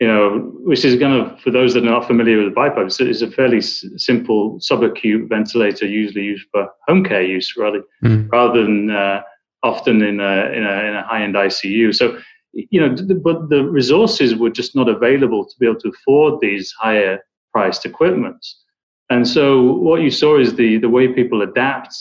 You 0.00 0.06
know, 0.06 0.52
which 0.62 0.84
is 0.84 0.98
kind 1.00 1.14
of 1.14 1.40
for 1.40 1.50
those 1.50 1.74
that 1.74 1.84
are 1.84 1.90
not 1.90 2.06
familiar 2.06 2.38
with 2.38 2.54
the 2.54 2.60
BiPAP, 2.60 2.86
it's, 2.86 3.00
it's 3.00 3.22
a 3.22 3.30
fairly 3.30 3.58
s- 3.58 3.84
simple 3.96 4.58
subacute 4.60 5.28
ventilator, 5.28 5.86
usually 5.86 6.24
used 6.24 6.46
for 6.52 6.68
home 6.86 7.02
care 7.02 7.22
use, 7.22 7.54
rather 7.56 7.82
mm. 8.04 8.30
rather 8.30 8.62
than 8.62 8.90
uh, 8.90 9.22
often 9.64 10.02
in 10.02 10.20
a 10.20 10.52
in 10.52 10.64
a, 10.64 10.84
in 10.84 10.94
a 10.94 11.04
high 11.04 11.22
end 11.24 11.34
ICU. 11.34 11.92
So 11.92 12.16
you 12.52 12.80
know, 12.80 12.94
but 13.22 13.48
the 13.50 13.64
resources 13.64 14.34
were 14.34 14.50
just 14.50 14.74
not 14.74 14.88
available 14.88 15.44
to 15.44 15.54
be 15.58 15.66
able 15.66 15.80
to 15.80 15.90
afford 15.90 16.40
these 16.40 16.72
higher 16.78 17.20
priced 17.52 17.84
equipments. 17.84 18.62
And 19.10 19.26
so 19.26 19.72
what 19.72 20.02
you 20.02 20.10
saw 20.10 20.38
is 20.38 20.54
the 20.54 20.78
the 20.78 20.88
way 20.88 21.08
people 21.08 21.42
adapt 21.42 21.94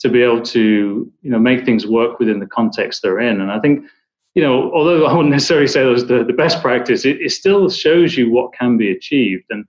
to 0.00 0.08
be 0.08 0.22
able 0.22 0.42
to 0.42 1.10
you 1.22 1.30
know 1.30 1.38
make 1.38 1.64
things 1.64 1.86
work 1.86 2.18
within 2.18 2.40
the 2.40 2.46
context 2.46 3.02
they're 3.02 3.20
in. 3.20 3.40
And 3.40 3.50
I 3.50 3.58
think 3.60 3.84
you 4.34 4.42
know 4.42 4.72
although 4.72 5.06
I 5.06 5.12
wouldn't 5.12 5.30
necessarily 5.38 5.68
say 5.68 5.82
that 5.82 5.88
was 5.88 6.06
the, 6.06 6.24
the 6.24 6.32
best 6.32 6.60
practice, 6.60 7.04
it, 7.04 7.20
it 7.20 7.30
still 7.30 7.70
shows 7.70 8.16
you 8.16 8.30
what 8.30 8.52
can 8.52 8.76
be 8.76 8.90
achieved. 8.90 9.44
And 9.50 9.64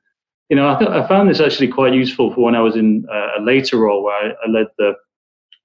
you 0.49 0.55
know 0.55 0.73
I, 0.73 0.79
th- 0.79 0.91
I 0.91 1.07
found 1.07 1.29
this 1.29 1.39
actually 1.39 1.69
quite 1.69 1.93
useful 1.93 2.33
for 2.33 2.43
when 2.43 2.55
I 2.55 2.61
was 2.61 2.75
in 2.75 3.05
a 3.37 3.41
later 3.41 3.77
role 3.77 4.03
where 4.03 4.15
I, 4.15 4.33
I 4.45 4.49
led 4.49 4.67
the 4.77 4.93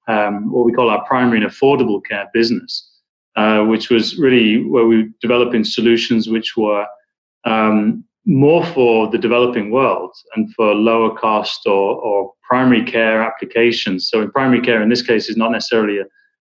um, 0.08 0.50
what 0.50 0.64
we 0.64 0.72
call 0.72 0.88
our 0.88 1.04
primary 1.04 1.42
and 1.42 1.50
affordable 1.50 2.02
care 2.02 2.28
business. 2.32 2.87
Uh, 3.38 3.62
which 3.62 3.88
was 3.88 4.18
really 4.18 4.64
where 4.64 4.84
we 4.84 5.02
were 5.02 5.08
developing 5.20 5.62
solutions 5.62 6.28
which 6.28 6.56
were 6.56 6.84
um, 7.44 8.02
more 8.26 8.66
for 8.66 9.08
the 9.08 9.16
developing 9.16 9.70
world 9.70 10.12
and 10.34 10.52
for 10.54 10.74
lower 10.74 11.16
cost 11.16 11.64
or, 11.64 11.94
or, 12.00 12.32
primary 12.42 12.82
care 12.82 13.22
applications. 13.22 14.08
So 14.08 14.22
in 14.22 14.32
primary 14.32 14.60
care, 14.60 14.82
in 14.82 14.88
this 14.88 15.02
case, 15.02 15.28
is 15.28 15.36
not 15.36 15.52
necessarily 15.52 15.98
a, 15.98 16.06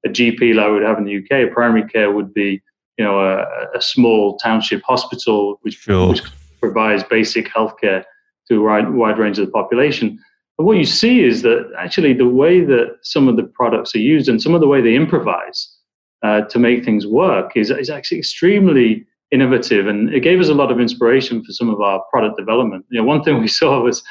a 0.06 0.08
GP 0.08 0.54
like 0.54 0.68
we 0.68 0.74
would 0.74 0.82
have 0.82 0.96
in 0.96 1.04
the 1.04 1.18
UK. 1.18 1.52
Primary 1.52 1.86
care 1.86 2.10
would 2.10 2.32
be, 2.32 2.62
you 2.96 3.04
know, 3.04 3.20
a, 3.20 3.44
a 3.76 3.82
small 3.82 4.38
township 4.38 4.80
hospital 4.84 5.58
which, 5.62 5.74
sure. 5.74 6.08
which 6.08 6.22
provides 6.58 7.02
basic 7.02 7.48
healthcare 7.48 8.02
to 8.48 8.60
a 8.60 8.62
wide, 8.62 8.94
wide 8.94 9.18
range 9.18 9.38
of 9.38 9.44
the 9.44 9.52
population. 9.52 10.18
But 10.56 10.64
what 10.64 10.78
you 10.78 10.86
see 10.86 11.22
is 11.22 11.42
that 11.42 11.70
actually 11.78 12.14
the 12.14 12.28
way 12.28 12.64
that 12.64 12.96
some 13.02 13.28
of 13.28 13.36
the 13.36 13.42
products 13.42 13.94
are 13.94 14.06
used 14.14 14.28
and 14.28 14.40
some 14.40 14.54
of 14.54 14.62
the 14.62 14.68
way 14.68 14.80
they 14.80 14.94
improvise 14.94 15.77
uh, 16.22 16.42
to 16.42 16.58
make 16.58 16.84
things 16.84 17.06
work 17.06 17.56
is, 17.56 17.70
is 17.70 17.90
actually 17.90 18.18
extremely 18.18 19.06
innovative 19.30 19.86
and 19.86 20.12
it 20.14 20.20
gave 20.20 20.40
us 20.40 20.48
a 20.48 20.54
lot 20.54 20.70
of 20.70 20.80
inspiration 20.80 21.44
for 21.44 21.52
some 21.52 21.68
of 21.68 21.80
our 21.80 22.02
product 22.10 22.36
development. 22.36 22.84
You 22.90 23.00
know, 23.00 23.04
one 23.06 23.22
thing 23.22 23.40
we 23.40 23.48
saw 23.48 23.82
was 23.82 24.02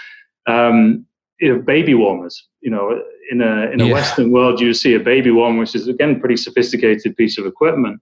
um, 0.48 1.06
you 1.40 1.54
know, 1.54 1.62
baby 1.62 1.94
warmers. 1.94 2.48
You 2.62 2.72
know, 2.72 3.02
in 3.32 3.42
a 3.42 3.72
in 3.72 3.82
a 3.82 3.86
yeah. 3.86 3.94
Western 3.94 4.32
world, 4.32 4.60
you 4.60 4.74
see 4.74 4.96
a 4.96 5.00
baby 5.00 5.32
warmer, 5.32 5.60
which 5.60 5.76
is 5.76 5.88
again 5.88 6.16
a 6.16 6.20
pretty 6.20 6.38
sophisticated 6.38 7.16
piece 7.16 7.38
of 7.38 7.46
equipment. 7.46 8.02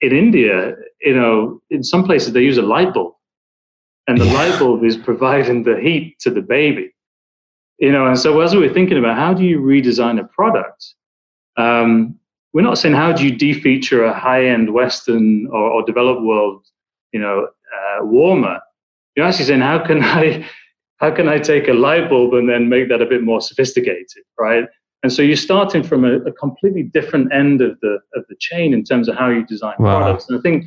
In 0.00 0.12
India, 0.16 0.74
you 1.00 1.14
know, 1.14 1.60
in 1.70 1.82
some 1.82 2.04
places 2.04 2.32
they 2.32 2.42
use 2.42 2.58
a 2.58 2.62
light 2.62 2.94
bulb, 2.94 3.14
and 4.06 4.20
the 4.20 4.26
yeah. 4.26 4.32
light 4.32 4.58
bulb 4.58 4.84
is 4.84 4.96
providing 4.96 5.64
the 5.64 5.78
heat 5.78 6.18
to 6.20 6.30
the 6.30 6.42
baby. 6.42 6.92
You 7.78 7.92
know, 7.92 8.06
and 8.06 8.18
so 8.18 8.40
as 8.40 8.54
we 8.54 8.60
we're 8.60 8.72
thinking 8.72 8.98
about 8.98 9.16
how 9.16 9.34
do 9.34 9.44
you 9.44 9.60
redesign 9.60 10.18
a 10.18 10.24
product, 10.24 10.94
um, 11.58 12.18
we're 12.56 12.62
not 12.62 12.78
saying 12.78 12.94
how 12.94 13.12
do 13.12 13.22
you 13.22 13.32
defeature 13.32 14.08
a 14.08 14.18
high-end 14.18 14.72
Western 14.72 15.46
or, 15.52 15.70
or 15.72 15.82
developed 15.82 16.22
world, 16.22 16.64
you 17.12 17.20
know, 17.20 17.46
uh, 17.76 18.02
warmer. 18.02 18.58
You're 19.14 19.26
actually 19.26 19.44
saying 19.44 19.60
how 19.60 19.84
can 19.86 20.02
I 20.02 20.48
how 20.96 21.10
can 21.14 21.28
I 21.28 21.36
take 21.38 21.68
a 21.68 21.74
light 21.74 22.08
bulb 22.08 22.32
and 22.32 22.48
then 22.48 22.70
make 22.70 22.88
that 22.88 23.02
a 23.02 23.04
bit 23.04 23.22
more 23.22 23.42
sophisticated, 23.42 24.24
right? 24.40 24.64
And 25.02 25.12
so 25.12 25.20
you're 25.20 25.36
starting 25.36 25.82
from 25.82 26.06
a, 26.06 26.14
a 26.20 26.32
completely 26.32 26.84
different 26.84 27.30
end 27.30 27.60
of 27.60 27.78
the 27.80 27.98
of 28.14 28.24
the 28.30 28.36
chain 28.40 28.72
in 28.72 28.84
terms 28.84 29.06
of 29.06 29.16
how 29.16 29.28
you 29.28 29.44
design 29.44 29.74
wow. 29.78 29.98
products. 29.98 30.26
And 30.30 30.38
I 30.38 30.40
think 30.40 30.64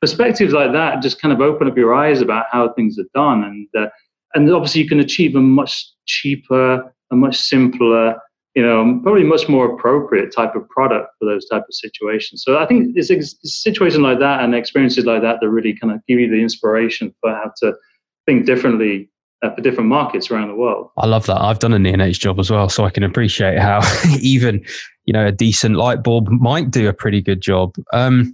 perspectives 0.00 0.52
like 0.52 0.72
that 0.72 1.02
just 1.02 1.20
kind 1.20 1.32
of 1.32 1.40
open 1.40 1.68
up 1.68 1.76
your 1.76 1.94
eyes 1.94 2.20
about 2.20 2.46
how 2.50 2.72
things 2.72 2.98
are 2.98 3.10
done, 3.14 3.44
and 3.44 3.68
uh, 3.80 3.90
and 4.34 4.52
obviously 4.52 4.82
you 4.82 4.88
can 4.88 4.98
achieve 4.98 5.36
a 5.36 5.40
much 5.40 5.86
cheaper, 6.04 6.92
a 7.12 7.14
much 7.14 7.36
simpler, 7.36 8.16
you 8.58 8.66
know, 8.66 8.98
probably 9.04 9.22
much 9.22 9.48
more 9.48 9.72
appropriate 9.72 10.34
type 10.34 10.56
of 10.56 10.68
product 10.68 11.10
for 11.16 11.26
those 11.26 11.46
type 11.46 11.62
of 11.62 11.72
situations. 11.72 12.42
So 12.42 12.58
I 12.58 12.66
think 12.66 12.90
it's, 12.96 13.08
a 13.08 13.22
situations 13.46 14.02
like 14.02 14.18
that 14.18 14.42
and 14.42 14.52
experiences 14.52 15.04
like 15.04 15.22
that 15.22 15.36
that 15.40 15.48
really 15.48 15.78
kind 15.78 15.92
of 15.92 16.04
give 16.08 16.18
you 16.18 16.28
the 16.28 16.42
inspiration 16.42 17.14
for 17.20 17.30
how 17.30 17.52
to 17.58 17.74
think 18.26 18.46
differently 18.46 19.08
uh, 19.44 19.54
for 19.54 19.60
different 19.60 19.88
markets 19.88 20.28
around 20.32 20.48
the 20.48 20.56
world. 20.56 20.90
I 20.96 21.06
love 21.06 21.26
that. 21.26 21.40
I've 21.40 21.60
done 21.60 21.72
an 21.72 21.86
ENH 21.86 22.14
job 22.14 22.40
as 22.40 22.50
well, 22.50 22.68
so 22.68 22.84
I 22.84 22.90
can 22.90 23.04
appreciate 23.04 23.60
how 23.60 23.80
even 24.20 24.64
you 25.04 25.12
know 25.12 25.28
a 25.28 25.30
decent 25.30 25.76
light 25.76 26.02
bulb 26.02 26.28
might 26.28 26.72
do 26.72 26.88
a 26.88 26.92
pretty 26.92 27.22
good 27.22 27.40
job. 27.40 27.76
Um, 27.92 28.32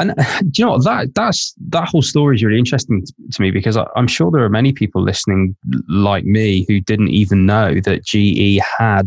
and 0.00 0.12
do 0.50 0.62
you 0.62 0.66
know 0.66 0.78
that 0.80 1.14
that's 1.14 1.54
that 1.68 1.86
whole 1.86 2.02
story 2.02 2.34
is 2.34 2.42
really 2.42 2.58
interesting 2.58 3.06
to 3.30 3.40
me 3.40 3.52
because 3.52 3.76
I, 3.76 3.86
I'm 3.94 4.08
sure 4.08 4.32
there 4.32 4.42
are 4.42 4.48
many 4.48 4.72
people 4.72 5.04
listening 5.04 5.54
like 5.88 6.24
me 6.24 6.64
who 6.66 6.80
didn't 6.80 7.10
even 7.10 7.46
know 7.46 7.78
that 7.84 8.04
GE 8.04 8.60
had 8.76 9.06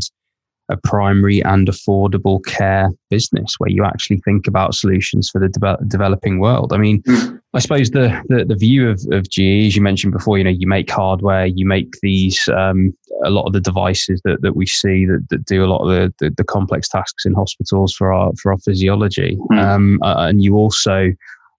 a 0.69 0.77
primary 0.77 1.43
and 1.43 1.67
affordable 1.67 2.43
care 2.45 2.89
business 3.09 3.55
where 3.59 3.69
you 3.69 3.85
actually 3.85 4.19
think 4.25 4.47
about 4.47 4.73
solutions 4.73 5.29
for 5.29 5.39
the 5.39 5.49
de- 5.49 5.85
developing 5.87 6.39
world. 6.39 6.73
I 6.73 6.77
mean, 6.77 7.03
mm. 7.03 7.39
I 7.53 7.59
suppose 7.59 7.91
the, 7.91 8.21
the, 8.27 8.45
the 8.45 8.55
view 8.55 8.89
of, 8.89 8.99
of 9.11 9.29
GE, 9.29 9.67
as 9.67 9.75
you 9.75 9.81
mentioned 9.81 10.11
before, 10.11 10.37
you 10.37 10.43
know, 10.43 10.49
you 10.49 10.67
make 10.67 10.89
hardware, 10.89 11.45
you 11.45 11.65
make 11.65 11.93
these 12.01 12.49
um, 12.49 12.95
a 13.23 13.29
lot 13.29 13.45
of 13.45 13.53
the 13.53 13.61
devices 13.61 14.21
that, 14.25 14.41
that 14.41 14.55
we 14.55 14.65
see 14.65 15.05
that, 15.05 15.25
that 15.29 15.45
do 15.45 15.63
a 15.63 15.67
lot 15.67 15.83
of 15.83 15.89
the, 15.89 16.13
the, 16.19 16.33
the 16.35 16.43
complex 16.43 16.89
tasks 16.89 17.25
in 17.25 17.33
hospitals 17.33 17.93
for 17.93 18.11
our 18.11 18.33
for 18.41 18.51
our 18.51 18.57
physiology, 18.59 19.37
mm. 19.51 19.57
um, 19.57 19.99
uh, 20.03 20.15
and 20.27 20.43
you 20.43 20.55
also 20.55 21.11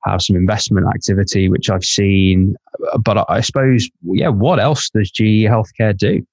have 0.05 0.23
some 0.23 0.37
investment 0.37 0.87
activity 0.95 1.49
which 1.49 1.71
I've 1.71 1.85
seen. 1.85 2.57
But 3.01 3.25
I 3.29 3.41
suppose, 3.41 3.89
yeah, 4.05 4.29
what 4.29 4.61
else 4.61 4.91
does 4.91 5.11
GE 5.11 5.47
Healthcare 5.49 5.97
do? 5.97 6.25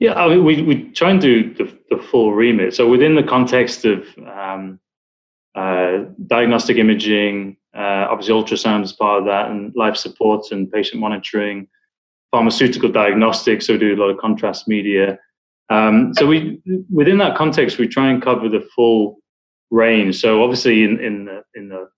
Yeah, 0.00 0.14
I 0.14 0.28
mean, 0.28 0.44
we, 0.44 0.62
we 0.62 0.90
try 0.92 1.10
and 1.10 1.20
do 1.20 1.52
the, 1.54 1.78
the 1.90 2.02
full 2.02 2.32
remit. 2.32 2.74
So 2.74 2.88
within 2.88 3.14
the 3.14 3.22
context 3.22 3.84
of 3.84 4.06
um, 4.26 4.80
uh, 5.54 6.04
diagnostic 6.26 6.78
imaging, 6.78 7.58
uh, 7.76 8.06
obviously 8.08 8.34
ultrasound 8.34 8.82
is 8.82 8.94
part 8.94 9.20
of 9.20 9.26
that, 9.26 9.50
and 9.50 9.72
life 9.76 9.96
support 9.96 10.52
and 10.52 10.72
patient 10.72 11.00
monitoring, 11.00 11.68
pharmaceutical 12.30 12.90
diagnostics. 12.90 13.66
So 13.66 13.74
we 13.74 13.78
do 13.78 13.94
a 13.94 14.00
lot 14.00 14.08
of 14.08 14.16
contrast 14.16 14.66
media. 14.66 15.18
Um, 15.68 16.14
so 16.14 16.26
we 16.26 16.60
within 16.90 17.18
that 17.18 17.36
context, 17.36 17.78
we 17.78 17.86
try 17.86 18.10
and 18.10 18.22
cover 18.22 18.48
the 18.48 18.66
full 18.74 19.18
range. 19.70 20.18
So 20.18 20.42
obviously, 20.42 20.82
in 20.82 20.98
in 20.98 21.26
the 21.26 21.42
in 21.54 21.68
the 21.68 21.88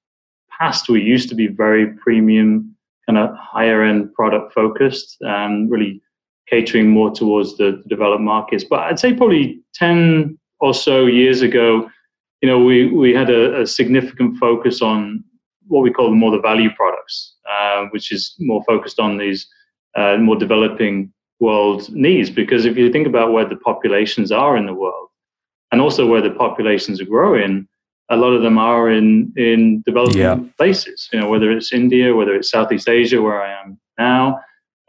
past, 0.50 0.88
we 0.88 1.00
used 1.00 1.28
to 1.28 1.34
be 1.36 1.46
very 1.46 1.94
premium, 1.94 2.76
kind 3.06 3.16
of 3.16 3.34
higher 3.36 3.82
end 3.82 4.12
product 4.12 4.52
focused, 4.52 5.16
and 5.20 5.70
really 5.70 6.02
catering 6.48 6.88
more 6.88 7.10
towards 7.10 7.56
the 7.56 7.82
developed 7.88 8.22
markets. 8.22 8.64
But 8.64 8.80
I'd 8.80 8.98
say 8.98 9.12
probably 9.14 9.60
10 9.74 10.38
or 10.60 10.74
so 10.74 11.06
years 11.06 11.42
ago, 11.42 11.88
you 12.40 12.48
know, 12.48 12.62
we, 12.62 12.86
we 12.86 13.14
had 13.14 13.30
a, 13.30 13.62
a 13.62 13.66
significant 13.66 14.38
focus 14.38 14.82
on 14.82 15.24
what 15.68 15.82
we 15.82 15.92
call 15.92 16.10
the 16.10 16.16
more 16.16 16.30
the 16.30 16.40
value 16.40 16.70
products, 16.76 17.36
uh, 17.50 17.86
which 17.90 18.12
is 18.12 18.34
more 18.40 18.62
focused 18.64 18.98
on 18.98 19.16
these 19.16 19.46
uh, 19.96 20.16
more 20.16 20.36
developing 20.36 21.12
world 21.40 21.92
needs. 21.92 22.30
Because 22.30 22.64
if 22.64 22.76
you 22.76 22.90
think 22.90 23.06
about 23.06 23.32
where 23.32 23.48
the 23.48 23.56
populations 23.56 24.32
are 24.32 24.56
in 24.56 24.66
the 24.66 24.74
world, 24.74 25.08
and 25.70 25.80
also 25.80 26.06
where 26.06 26.20
the 26.20 26.30
populations 26.30 27.00
are 27.00 27.06
growing, 27.06 27.66
a 28.10 28.16
lot 28.16 28.32
of 28.32 28.42
them 28.42 28.58
are 28.58 28.90
in 28.90 29.32
in 29.36 29.82
developing 29.86 30.18
yeah. 30.18 30.38
places. 30.58 31.08
You 31.12 31.20
know, 31.20 31.30
whether 31.30 31.50
it's 31.50 31.72
India, 31.72 32.14
whether 32.14 32.34
it's 32.34 32.50
Southeast 32.50 32.88
Asia, 32.88 33.20
where 33.22 33.42
I 33.42 33.60
am 33.62 33.80
now, 33.98 34.38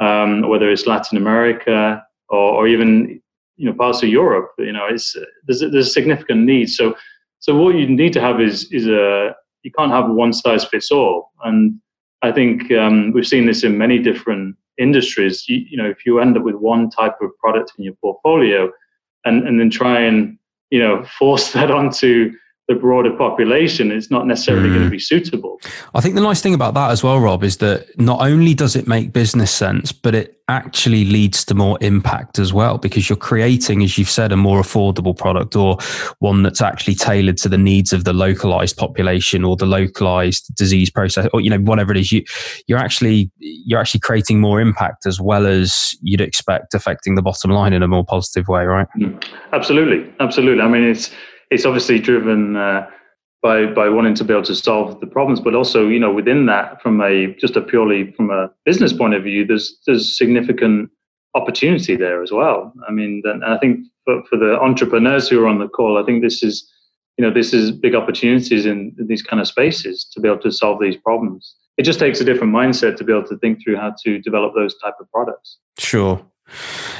um, 0.03 0.47
whether 0.49 0.69
it's 0.69 0.87
Latin 0.87 1.17
America 1.17 2.03
or, 2.29 2.53
or, 2.53 2.67
even 2.67 3.21
you 3.57 3.65
know 3.65 3.73
parts 3.73 4.03
of 4.03 4.09
Europe. 4.09 4.51
You 4.57 4.73
know, 4.73 4.87
it's 4.89 5.15
there's 5.45 5.61
a, 5.61 5.69
there's 5.69 5.87
a 5.87 5.91
significant 5.91 6.41
need. 6.41 6.69
So 6.69 6.95
so 7.39 7.55
what 7.55 7.75
you 7.75 7.87
need 7.87 8.13
to 8.13 8.21
have 8.21 8.41
is 8.41 8.71
is 8.71 8.87
a 8.87 9.35
you 9.63 9.71
can't 9.77 9.91
have 9.91 10.09
one 10.09 10.33
size 10.33 10.65
fits 10.65 10.91
all. 10.91 11.31
And 11.43 11.79
I 12.21 12.31
think 12.31 12.71
um, 12.71 13.11
we've 13.13 13.27
seen 13.27 13.45
this 13.45 13.63
in 13.63 13.77
many 13.77 13.99
different 13.99 14.55
industries. 14.77 15.47
You, 15.47 15.57
you 15.69 15.77
know, 15.77 15.89
if 15.89 16.05
you 16.05 16.19
end 16.19 16.37
up 16.37 16.43
with 16.43 16.55
one 16.55 16.89
type 16.89 17.15
of 17.21 17.35
product 17.37 17.73
in 17.77 17.85
your 17.85 17.95
portfolio, 17.95 18.71
and 19.25 19.47
and 19.47 19.59
then 19.59 19.69
try 19.69 19.99
and 19.99 20.37
you 20.69 20.79
know 20.79 21.03
force 21.03 21.51
that 21.53 21.71
onto 21.71 22.33
the 22.67 22.75
broader 22.75 23.11
population, 23.11 23.91
it's 23.91 24.09
not 24.09 24.25
necessarily 24.25 24.69
mm. 24.69 24.73
going 24.73 24.85
to 24.85 24.89
be 24.89 24.99
suitable. 24.99 25.59
I 25.93 26.01
think 26.01 26.15
the 26.15 26.21
nice 26.21 26.41
thing 26.41 26.53
about 26.53 26.73
that 26.75 26.91
as 26.91 27.03
well, 27.03 27.19
Rob, 27.19 27.43
is 27.43 27.57
that 27.57 27.87
not 27.99 28.21
only 28.21 28.53
does 28.53 28.77
it 28.77 28.87
make 28.87 29.11
business 29.11 29.51
sense, 29.51 29.91
but 29.91 30.15
it 30.15 30.39
actually 30.47 31.03
leads 31.05 31.43
to 31.45 31.55
more 31.55 31.77
impact 31.81 32.39
as 32.39 32.53
well 32.53 32.77
because 32.77 33.09
you're 33.09 33.17
creating, 33.17 33.83
as 33.83 33.97
you've 33.97 34.09
said, 34.09 34.31
a 34.31 34.37
more 34.37 34.61
affordable 34.61 35.17
product 35.17 35.57
or 35.57 35.77
one 36.19 36.43
that's 36.43 36.61
actually 36.61 36.95
tailored 36.95 37.37
to 37.37 37.49
the 37.49 37.57
needs 37.57 37.91
of 37.91 38.05
the 38.05 38.13
localized 38.13 38.77
population 38.77 39.43
or 39.43 39.57
the 39.57 39.65
localized 39.65 40.53
disease 40.55 40.89
process 40.89 41.27
or 41.33 41.41
you 41.41 41.49
know 41.49 41.59
whatever 41.59 41.91
it 41.91 41.97
is. 41.97 42.11
You 42.11 42.23
you're 42.67 42.79
actually 42.79 43.29
you're 43.39 43.79
actually 43.79 44.01
creating 44.01 44.39
more 44.39 44.61
impact 44.61 45.05
as 45.05 45.19
well 45.19 45.45
as 45.47 45.95
you'd 46.01 46.21
expect 46.21 46.73
affecting 46.73 47.15
the 47.15 47.21
bottom 47.21 47.51
line 47.51 47.73
in 47.73 47.83
a 47.83 47.87
more 47.87 48.05
positive 48.05 48.47
way, 48.47 48.63
right? 48.65 48.87
Mm. 48.97 49.23
Absolutely, 49.51 50.13
absolutely. 50.19 50.63
I 50.63 50.67
mean, 50.67 50.83
it's 50.83 51.11
it's 51.51 51.65
obviously 51.65 51.99
driven 51.99 52.55
uh, 52.55 52.87
by 53.41 53.65
by 53.65 53.89
wanting 53.89 54.15
to 54.15 54.23
be 54.23 54.33
able 54.33 54.43
to 54.43 54.55
solve 54.55 54.99
the 54.99 55.07
problems, 55.07 55.39
but 55.39 55.53
also 55.53 55.87
you 55.87 55.99
know 55.99 56.11
within 56.11 56.45
that, 56.47 56.81
from 56.81 57.01
a 57.01 57.35
just 57.35 57.55
a 57.55 57.61
purely 57.61 58.11
from 58.13 58.31
a 58.31 58.49
business 58.65 58.93
point 58.93 59.13
of 59.13 59.23
view, 59.23 59.45
there's 59.45 59.77
there's 59.85 60.17
significant 60.17 60.89
opportunity 61.35 61.95
there 61.95 62.23
as 62.23 62.31
well. 62.31 62.73
I 62.87 62.91
mean, 62.91 63.21
and 63.25 63.43
I 63.43 63.57
think 63.57 63.85
for, 64.05 64.23
for 64.29 64.37
the 64.37 64.59
entrepreneurs 64.59 65.27
who 65.27 65.43
are 65.43 65.47
on 65.47 65.59
the 65.59 65.67
call, 65.67 65.97
I 65.97 66.05
think 66.05 66.23
this 66.23 66.41
is 66.41 66.69
you 67.17 67.25
know 67.25 67.33
this 67.33 67.53
is 67.53 67.71
big 67.71 67.95
opportunities 67.95 68.65
in, 68.65 68.95
in 68.97 69.07
these 69.07 69.21
kind 69.21 69.41
of 69.41 69.47
spaces 69.47 70.07
to 70.13 70.21
be 70.21 70.27
able 70.27 70.41
to 70.41 70.51
solve 70.51 70.79
these 70.79 70.97
problems. 70.97 71.55
It 71.77 71.83
just 71.83 71.99
takes 71.99 72.21
a 72.21 72.25
different 72.25 72.53
mindset 72.53 72.97
to 72.97 73.03
be 73.03 73.11
able 73.11 73.27
to 73.27 73.37
think 73.39 73.63
through 73.63 73.77
how 73.77 73.93
to 74.03 74.19
develop 74.19 74.53
those 74.55 74.75
type 74.77 74.93
of 74.99 75.11
products. 75.11 75.57
Sure. 75.79 76.23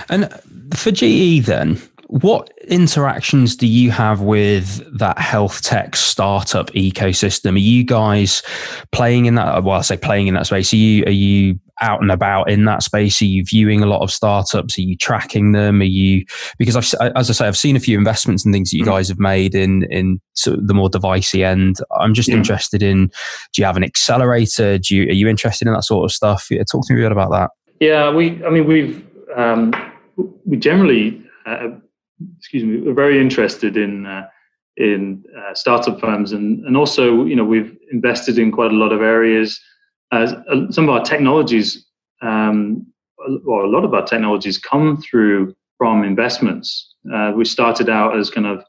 And 0.10 0.30
for 0.74 0.92
GE, 0.92 1.46
then, 1.46 1.80
what 2.14 2.52
interactions 2.68 3.56
do 3.56 3.66
you 3.66 3.90
have 3.90 4.22
with 4.22 4.84
that 5.00 5.18
health 5.18 5.64
tech 5.64 5.96
startup 5.96 6.70
ecosystem? 6.74 7.56
Are 7.56 7.58
you 7.58 7.84
guys 7.84 8.44
playing 8.92 9.26
in 9.26 9.34
that? 9.34 9.64
Well, 9.64 9.80
I 9.80 9.82
say 9.82 9.98
playing 9.98 10.28
in 10.28 10.36
that 10.36 10.46
space. 10.46 10.72
Are 10.74 10.78
you 10.78 11.04
are 11.06 11.10
you 11.10 11.60
out 11.82 12.04
and 12.04 12.12
about 12.12 12.52
in 12.52 12.66
that 12.66 12.84
space? 12.84 13.20
Are 13.20 13.26
you 13.26 13.44
viewing 13.44 13.82
a 13.82 13.88
lot 13.88 14.04
of 14.04 14.12
startups? 14.12 14.78
Are 14.78 14.84
you 14.84 14.96
tracking 14.96 15.54
them? 15.54 15.82
Are 15.82 15.86
you 15.86 16.24
because 16.60 16.76
I've 16.76 17.12
as 17.16 17.32
I 17.32 17.34
say 17.34 17.48
I've 17.48 17.58
seen 17.58 17.76
a 17.76 17.80
few 17.80 17.98
investments 17.98 18.46
and 18.46 18.54
things 18.54 18.70
that 18.70 18.78
you 18.78 18.84
mm. 18.84 18.90
guys 18.90 19.08
have 19.08 19.20
made 19.20 19.56
in 19.56 19.92
in 19.92 20.22
sort 20.36 20.60
of 20.60 20.68
the 20.68 20.76
more 20.76 20.90
devicey 20.90 21.44
end. 21.44 21.78
I'm 22.00 22.14
just 22.14 22.30
yeah. 22.30 22.36
interested 22.36 22.84
in 22.84 23.08
do 23.08 23.62
you 23.62 23.66
have 23.66 23.76
an 23.76 23.84
accelerator? 23.84 24.78
Do 24.78 24.96
you 24.96 25.10
are 25.10 25.14
you 25.14 25.28
interested 25.28 25.68
in 25.68 25.74
that 25.74 25.84
sort 25.84 26.06
of 26.06 26.12
stuff? 26.12 26.46
Yeah, 26.52 26.62
talk 26.72 26.86
to 26.86 26.94
me 26.94 27.02
a 27.02 27.06
bit 27.06 27.12
about 27.12 27.32
that. 27.32 27.50
Yeah, 27.80 28.12
we 28.12 28.40
I 28.46 28.52
mean 28.52 28.68
we've 28.68 29.04
um, 29.36 29.74
we 30.46 30.58
generally. 30.58 31.20
Uh, 31.48 31.70
excuse 32.38 32.64
me, 32.64 32.82
we're 32.82 32.94
very 32.94 33.20
interested 33.20 33.78
in 33.78 34.06
uh, 34.06 34.28
in 34.78 35.24
uh, 35.38 35.54
startup 35.54 36.00
firms, 36.00 36.32
and 36.32 36.66
and 36.66 36.78
also 36.78 37.26
you 37.26 37.36
know 37.36 37.44
we've 37.44 37.76
invested 37.92 38.38
in 38.38 38.52
quite 38.52 38.72
a 38.72 38.76
lot 38.76 38.92
of 38.92 39.02
areas. 39.02 39.60
As 40.12 40.34
uh, 40.34 40.72
some 40.72 40.86
of 40.86 40.90
our 40.92 41.04
technologies, 41.04 41.86
um, 42.22 42.86
or 43.46 43.64
a 43.64 43.70
lot 43.70 43.84
of 43.84 43.94
our 43.94 44.06
technologies, 44.06 44.58
come 44.58 45.02
through 45.02 45.56
from 45.78 46.04
investments. 46.04 46.96
Uh, 47.14 47.34
we 47.36 47.46
started 47.46 47.90
out 47.90 48.18
as 48.18 48.30
kind 48.30 48.46
of 48.46 48.64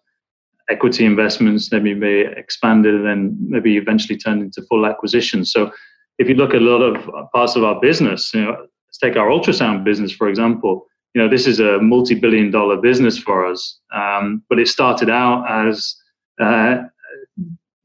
equity 0.71 1.05
investments, 1.05 1.69
then 1.69 1.85
maybe 1.85 2.25
expanded, 2.37 2.95
and 2.95 3.07
then 3.07 3.37
maybe 3.41 3.77
eventually 3.77 4.19
turned 4.19 4.43
into 4.43 4.63
full 4.63 4.87
acquisitions. 4.87 5.53
So 5.53 5.71
if 6.19 6.29
you 6.29 6.35
look 6.35 6.55
at 6.55 6.63
a 6.63 6.65
lot 6.65 6.83
of 6.83 7.31
parts 7.33 7.57
of 7.57 7.65
our 7.65 7.79
business, 7.81 8.33
you 8.33 8.43
know, 8.43 8.57
let's 8.95 8.99
take 8.99 9.17
our 9.17 9.29
ultrasound 9.29 9.85
business 9.85 10.13
for 10.13 10.29
example 10.29 10.87
you 11.15 11.23
know, 11.23 11.29
this 11.29 11.47
is 11.47 11.61
a 11.61 11.79
multi-billion 11.81 12.51
dollar 12.51 12.77
business 12.77 13.17
for 13.17 13.47
us. 13.47 13.79
Um, 13.95 14.43
but 14.49 14.59
it 14.59 14.69
started 14.69 15.09
out 15.09 15.45
as 15.49 15.95
uh, 16.41 16.83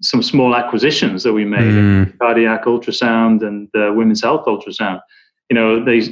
some 0.01 0.23
small 0.23 0.55
acquisitions 0.55 1.23
that 1.23 1.33
we 1.33 1.45
made, 1.45 1.59
mm. 1.59 2.17
cardiac 2.17 2.65
ultrasound 2.65 3.45
and 3.45 3.69
uh, 3.75 3.93
women's 3.93 4.21
health 4.21 4.45
ultrasound. 4.45 5.01
You 5.49 5.55
know, 5.55 5.83
these 5.83 6.09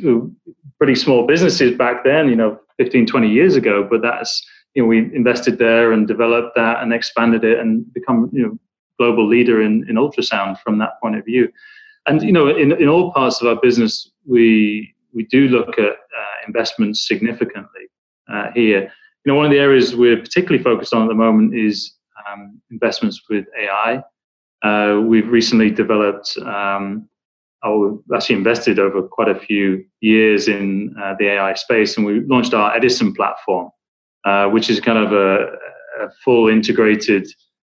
pretty 0.78 0.96
small 0.96 1.26
businesses 1.26 1.76
back 1.76 2.04
then, 2.04 2.30
you 2.30 2.36
know, 2.36 2.60
15, 2.78 3.08
20 3.08 3.30
years 3.30 3.56
ago, 3.56 3.88
but 3.90 4.02
that's, 4.04 4.46
you 4.76 4.84
know, 4.84 4.88
we 4.88 5.00
invested 5.00 5.58
there 5.58 5.92
and 5.92 6.08
developed 6.08 6.56
that 6.56 6.84
and 6.84 6.94
expanded 6.94 7.44
it 7.44 7.60
and 7.60 7.92
become, 7.94 8.30
you 8.32 8.44
know, 8.44 8.60
global 9.00 9.28
leader 9.28 9.62
in, 9.62 9.88
in 9.90 9.96
ultrasound 9.96 10.60
from 10.60 10.78
that 10.80 11.00
point 11.02 11.16
of 11.16 11.26
view. 11.26 11.52
And, 12.06 12.22
you 12.22 12.32
know, 12.32 12.48
in, 12.48 12.72
in 12.74 12.88
all 12.88 13.12
parts 13.12 13.42
of 13.42 13.48
our 13.48 13.56
business, 13.56 14.10
we, 14.26 14.94
we 15.18 15.26
do 15.26 15.48
look 15.48 15.80
at 15.80 15.94
uh, 15.94 16.36
investments 16.48 17.08
significantly 17.08 17.86
uh, 18.32 18.52
here. 18.54 18.84
You 19.26 19.34
know, 19.34 19.36
one 19.36 19.46
of 19.46 19.52
the 19.52 19.60
areas 19.60 19.96
we're 19.96 20.22
particularly 20.22 20.64
focused 20.64 20.94
on 20.94 21.02
at 21.02 21.10
the 21.10 21.16
moment 21.16 21.56
is 21.56 21.96
um, 22.26 22.62
investments 22.70 23.24
with 23.30 23.46
AI. 23.60 24.04
Uh, 24.64 25.02
we've 25.02 25.28
recently 25.28 25.72
developed, 25.72 26.38
um, 26.46 27.10
oh, 27.64 28.02
actually 28.16 28.36
invested 28.36 28.78
over 28.78 29.02
quite 29.02 29.28
a 29.28 29.40
few 29.40 29.84
years 30.02 30.48
in 30.48 30.96
uh, 31.02 31.16
the 31.20 31.28
AI 31.30 31.54
space, 31.56 31.98
and 31.98 32.06
we 32.06 32.22
launched 32.22 32.54
our 32.54 32.76
Edison 32.76 33.14
platform, 33.14 33.70
uh, 34.24 34.48
which 34.50 34.70
is 34.70 34.80
kind 34.80 35.00
of 35.00 35.12
a, 35.14 35.48
a 36.04 36.12
full 36.24 36.48
integrated 36.48 37.28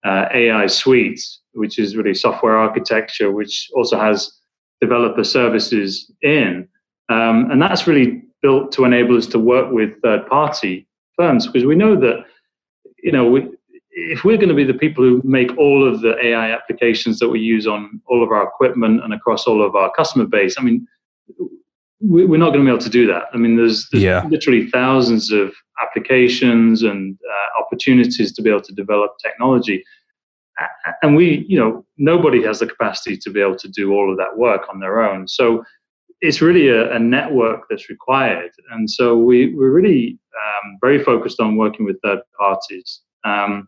uh, 0.05 0.25
AI 0.33 0.67
suite, 0.67 1.21
which 1.53 1.79
is 1.79 1.95
really 1.95 2.13
software 2.13 2.57
architecture, 2.57 3.31
which 3.31 3.69
also 3.73 3.97
has 3.97 4.39
developer 4.81 5.23
services 5.23 6.11
in. 6.21 6.67
Um, 7.09 7.49
and 7.51 7.61
that's 7.61 7.87
really 7.87 8.21
built 8.41 8.71
to 8.73 8.85
enable 8.85 9.17
us 9.17 9.27
to 9.27 9.39
work 9.39 9.71
with 9.71 10.01
third 10.01 10.27
party 10.27 10.87
firms 11.17 11.47
because 11.47 11.65
we 11.65 11.75
know 11.75 11.99
that, 11.99 12.23
you 13.03 13.11
know, 13.11 13.29
we, 13.29 13.49
if 13.91 14.23
we're 14.23 14.37
going 14.37 14.49
to 14.49 14.55
be 14.55 14.63
the 14.63 14.73
people 14.73 15.03
who 15.03 15.21
make 15.23 15.57
all 15.57 15.87
of 15.87 16.01
the 16.01 16.15
AI 16.23 16.51
applications 16.51 17.19
that 17.19 17.29
we 17.29 17.39
use 17.39 17.67
on 17.67 18.01
all 18.05 18.23
of 18.23 18.31
our 18.31 18.43
equipment 18.43 19.03
and 19.03 19.13
across 19.13 19.45
all 19.45 19.65
of 19.65 19.75
our 19.75 19.91
customer 19.91 20.25
base, 20.25 20.55
I 20.57 20.61
mean, 20.61 20.87
we're 22.01 22.37
not 22.37 22.53
going 22.53 22.65
to 22.65 22.65
be 22.65 22.73
able 22.73 22.83
to 22.83 22.89
do 22.89 23.07
that. 23.07 23.23
I 23.33 23.37
mean, 23.37 23.57
there's, 23.57 23.89
there's 23.91 24.03
yeah. 24.03 24.25
literally 24.29 24.69
thousands 24.69 25.31
of 25.31 25.51
applications 25.81 26.83
and 26.83 27.17
uh, 27.29 27.61
opportunities 27.61 28.31
to 28.33 28.41
be 28.41 28.49
able 28.49 28.61
to 28.61 28.73
develop 28.73 29.17
technology. 29.21 29.83
And 31.01 31.15
we, 31.15 31.45
you 31.47 31.59
know, 31.59 31.85
nobody 31.97 32.43
has 32.43 32.59
the 32.59 32.67
capacity 32.67 33.17
to 33.17 33.29
be 33.29 33.41
able 33.41 33.55
to 33.57 33.67
do 33.67 33.93
all 33.93 34.11
of 34.11 34.17
that 34.17 34.37
work 34.37 34.67
on 34.69 34.79
their 34.79 35.01
own. 35.01 35.27
So 35.27 35.63
it's 36.21 36.41
really 36.41 36.67
a, 36.67 36.93
a, 36.93 36.99
network 36.99 37.61
that's 37.69 37.89
required. 37.89 38.51
And 38.71 38.89
so 38.89 39.17
we, 39.17 39.53
we're 39.55 39.71
really 39.71 40.19
um, 40.35 40.77
very 40.81 41.03
focused 41.03 41.39
on 41.39 41.55
working 41.55 41.85
with 41.85 41.97
third 42.03 42.19
parties, 42.37 43.01
um, 43.23 43.67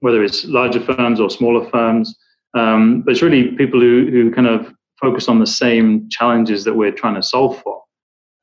whether 0.00 0.22
it's 0.22 0.44
larger 0.46 0.80
firms 0.80 1.20
or 1.20 1.28
smaller 1.28 1.68
firms. 1.70 2.16
Um, 2.54 3.02
but 3.02 3.12
it's 3.12 3.22
really 3.22 3.52
people 3.56 3.80
who, 3.80 4.08
who 4.10 4.30
kind 4.30 4.46
of 4.46 4.72
focus 5.00 5.28
on 5.28 5.38
the 5.38 5.46
same 5.46 6.08
challenges 6.10 6.64
that 6.64 6.74
we're 6.74 6.92
trying 6.92 7.14
to 7.14 7.22
solve 7.22 7.60
for 7.62 7.82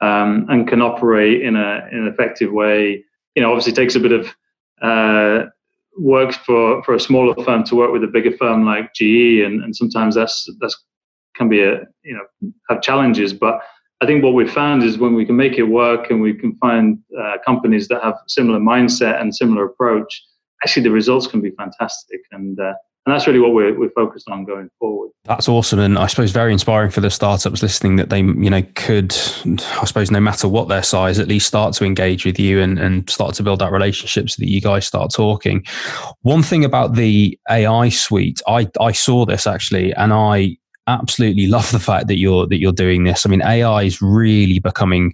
um, 0.02 0.46
and 0.50 0.68
can 0.68 0.82
operate 0.82 1.42
in, 1.42 1.56
a, 1.56 1.88
in 1.92 2.00
an 2.00 2.08
effective 2.08 2.52
way. 2.52 3.04
You 3.36 3.42
know, 3.42 3.50
obviously 3.52 3.74
takes 3.74 3.96
a 3.96 4.00
bit 4.00 4.12
of 4.12 4.28
uh, 4.82 5.50
work 5.98 6.34
for, 6.34 6.84
for 6.84 6.94
a 6.94 7.00
smaller 7.00 7.34
firm 7.44 7.64
to 7.66 7.76
work 7.76 7.92
with 7.92 8.04
a 8.04 8.08
bigger 8.08 8.36
firm 8.38 8.66
like 8.66 8.94
GE, 8.94 9.42
and, 9.46 9.64
and 9.64 9.76
sometimes 9.76 10.16
that's 10.16 10.48
that's 10.60 10.84
can 11.38 11.50
be 11.50 11.62
a 11.62 11.82
you 12.04 12.16
know 12.16 12.52
have 12.70 12.82
challenges 12.82 13.34
but 13.34 13.60
i 14.02 14.06
think 14.06 14.24
what 14.24 14.34
we've 14.34 14.52
found 14.52 14.84
is 14.84 14.98
when 14.98 15.14
we 15.14 15.26
can 15.26 15.36
make 15.36 15.54
it 15.54 15.64
work 15.64 16.10
and 16.10 16.22
we 16.22 16.34
can 16.34 16.56
find 16.56 17.00
uh, 17.20 17.38
companies 17.46 17.88
that 17.88 18.04
have 18.04 18.16
similar 18.28 18.60
mindset 18.60 19.20
and 19.22 19.36
similar 19.36 19.66
approach 19.66 20.24
actually 20.64 20.84
the 20.84 20.92
results 20.92 21.28
can 21.28 21.42
be 21.42 21.52
fantastic 21.52 22.22
and 22.32 22.60
uh, 22.60 22.74
and 23.08 23.14
that's 23.14 23.26
really 23.26 23.40
what 23.40 23.54
we're, 23.54 23.74
we're 23.80 23.90
focused 23.92 24.30
on 24.30 24.44
going 24.44 24.70
forward. 24.80 25.12
That's 25.24 25.48
awesome, 25.48 25.80
and 25.80 25.98
I 25.98 26.08
suppose 26.08 26.32
very 26.32 26.52
inspiring 26.52 26.92
for 26.92 27.00
the 27.00 27.10
startups 27.10 27.64
listening 27.64 27.96
that 27.96 28.10
they, 28.10 28.20
you 28.20 28.50
know, 28.50 28.62
could, 28.76 29.16
I 29.46 29.86
suppose, 29.86 30.12
no 30.12 30.20
matter 30.20 30.50
what 30.50 30.68
their 30.68 30.84
size, 30.84 31.18
at 31.18 31.30
least 31.30 31.48
start 31.48 31.74
to 31.76 31.86
engage 31.86 32.26
with 32.26 32.38
you 32.38 32.60
and, 32.60 32.78
and 32.78 33.10
start 33.10 33.34
to 33.36 33.44
build 33.44 33.60
that 33.60 33.72
relationship 33.72 34.30
so 34.30 34.36
that 34.42 34.50
you 34.50 34.60
guys 34.60 34.86
start 34.86 35.14
talking. 35.14 35.66
One 36.24 36.44
thing 36.44 36.66
about 36.66 36.96
the 36.96 37.40
AI 37.50 37.88
suite, 37.88 38.42
I 38.46 38.68
I 38.78 38.92
saw 38.92 39.26
this 39.26 39.48
actually, 39.48 39.94
and 39.94 40.12
I 40.12 40.58
absolutely 40.88 41.48
love 41.48 41.72
the 41.72 41.80
fact 41.80 42.08
that 42.08 42.18
you're 42.18 42.48
that 42.48 42.60
you're 42.60 42.72
doing 42.72 43.04
this. 43.04 43.26
I 43.26 43.30
mean, 43.30 43.42
AI 43.42 43.84
is 43.84 44.02
really 44.02 44.60
becoming 44.60 45.14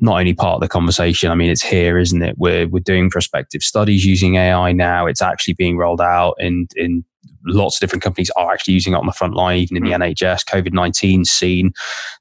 not 0.00 0.18
only 0.18 0.34
part 0.34 0.56
of 0.56 0.60
the 0.60 0.68
conversation. 0.68 1.30
I 1.30 1.34
mean, 1.34 1.50
it's 1.50 1.62
here, 1.62 1.98
isn't 1.98 2.22
it? 2.22 2.36
We're 2.38 2.68
we're 2.68 2.80
doing 2.80 3.10
prospective 3.10 3.62
studies 3.62 4.04
using 4.04 4.36
AI 4.36 4.72
now. 4.72 5.06
It's 5.06 5.22
actually 5.22 5.54
being 5.54 5.76
rolled 5.76 6.00
out 6.00 6.34
in 6.38 6.66
in 6.76 7.04
lots 7.46 7.76
of 7.76 7.80
different 7.80 8.02
companies 8.02 8.30
are 8.36 8.52
actually 8.52 8.74
using 8.74 8.92
it 8.92 8.96
on 8.96 9.06
the 9.06 9.12
front 9.12 9.34
line, 9.34 9.58
even 9.58 9.76
in 9.76 9.84
the 9.84 9.94
hmm. 9.94 10.02
NHS. 10.02 10.44
COVID 10.44 10.72
19 10.72 11.24
scene, 11.24 11.72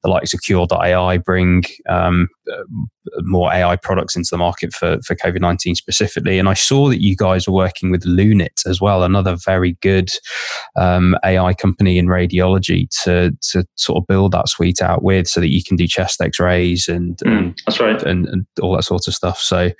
the 0.04 0.10
likes 0.10 0.34
of 0.34 0.42
Qure.ai 0.42 1.18
bring 1.18 1.64
um, 1.90 2.28
uh, 2.52 2.64
more 3.20 3.52
AI 3.52 3.76
products 3.76 4.16
into 4.16 4.30
the 4.32 4.38
market 4.38 4.74
for, 4.74 5.00
for 5.06 5.16
COVID 5.16 5.42
19 5.42 5.76
specifically. 5.76 6.40
And 6.40 6.48
I 6.48 6.54
saw 6.54 6.90
that 6.90 7.02
you 7.02 7.16
guys 7.16 7.48
are 7.48 7.52
working 7.52 7.92
with 7.92 8.04
Lunit 8.04 8.66
as 8.66 8.82
well, 8.82 9.04
another 9.04 9.36
very 9.36 9.78
good 9.82 10.12
um, 10.76 11.16
AI 11.24 11.54
company 11.54 11.98
in 11.98 12.08
radiology 12.08 12.88
to, 13.04 13.32
to 13.52 13.66
sort 13.76 13.98
of 13.98 14.08
build 14.08 14.32
that 14.34 14.50
suite 14.50 14.82
out 14.82 15.04
with 15.04 15.28
so 15.28 15.40
that 15.40 15.50
you 15.50 15.64
can 15.64 15.78
do 15.78 15.88
chest 15.88 16.22
x 16.22 16.40
rays 16.40 16.88
and, 16.88 17.18
mm, 17.18 17.38
and, 17.38 17.62
that's 17.66 17.80
right. 17.80 18.02
And, 18.04 18.28
and, 18.28 18.46
all 18.62 18.76
that 18.76 18.84
sort 18.84 19.08
of 19.08 19.14
stuff. 19.14 19.40
So, 19.40 19.72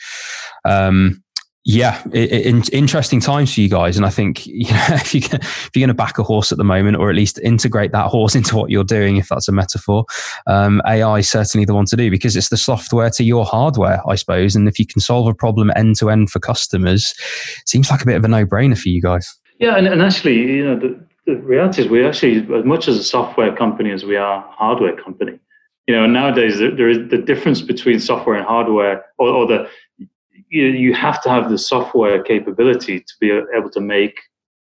um, 0.66 1.22
yeah, 1.64 2.02
it, 2.12 2.32
it, 2.32 2.74
interesting 2.74 3.20
times 3.20 3.54
for 3.54 3.62
you 3.62 3.70
guys, 3.70 3.96
and 3.96 4.06
I 4.06 4.10
think 4.10 4.46
you 4.48 4.72
know, 4.72 4.86
if 4.90 5.14
you 5.14 5.22
if 5.24 5.70
you're 5.76 5.82
going 5.82 5.90
to 5.90 5.94
back 5.94 6.18
a 6.18 6.24
horse 6.24 6.52
at 6.52 6.58
the 6.58 6.64
moment, 6.64 6.98
or 6.98 7.10
at 7.10 7.16
least 7.16 7.40
integrate 7.40 7.92
that 7.92 8.08
horse 8.08 8.36
into 8.36 8.56
what 8.56 8.72
you're 8.72 8.84
doing, 8.84 9.18
if 9.18 9.30
that's 9.30 9.48
a 9.48 9.52
metaphor, 9.52 10.06
um, 10.48 10.82
AI 10.88 11.20
is 11.20 11.30
certainly 11.30 11.66
the 11.66 11.76
one 11.76 11.86
to 11.86 11.96
do 11.96 12.10
because 12.10 12.36
it's 12.36 12.50
the 12.50 12.58
software 12.58 13.10
to 13.12 13.24
your 13.24 13.46
hardware, 13.46 14.02
I 14.08 14.16
suppose. 14.16 14.56
And 14.56 14.68
if 14.68 14.80
you 14.80 14.88
can 14.88 15.02
solve 15.02 15.28
a 15.28 15.34
problem 15.34 15.72
end 15.76 15.98
to 15.98 16.10
end 16.10 16.32
for 16.32 16.40
customers, 16.40 17.14
seems 17.66 17.92
like 17.92 18.02
a 18.02 18.06
bit 18.06 18.16
of 18.16 18.26
a 18.26 18.28
no 18.28 18.46
brainer 18.46 18.78
for 18.78 18.90
you 18.90 19.02
guys. 19.02 19.38
Yeah, 19.60 19.78
and, 19.78 19.88
and 19.88 20.02
actually, 20.02 20.40
you 20.40 20.66
know, 20.66 20.80
the, 20.80 21.00
the 21.28 21.36
reality 21.36 21.84
is 21.84 21.88
we're 21.88 22.08
actually 22.08 22.40
as 22.58 22.66
much 22.66 22.88
as 22.88 22.98
a 22.98 23.04
software 23.04 23.56
company 23.56 23.92
as 23.92 24.04
we 24.04 24.16
are 24.16 24.44
a 24.44 24.52
hardware 24.52 24.96
company. 24.96 25.40
You 25.88 25.96
know, 25.96 26.08
nowadays 26.08 26.58
there 26.58 26.90
is 26.90 27.10
the 27.10 27.18
difference 27.18 27.62
between 27.62 28.00
software 28.00 28.36
and 28.36 28.46
hardware, 28.46 29.06
or, 29.18 29.30
or 29.30 29.46
the 29.46 29.70
you, 30.52 30.66
you 30.66 30.94
have 30.94 31.22
to 31.24 31.30
have 31.30 31.50
the 31.50 31.58
software 31.58 32.22
capability 32.22 33.00
to 33.00 33.14
be 33.20 33.32
able 33.56 33.70
to 33.72 33.82
make 33.82 34.20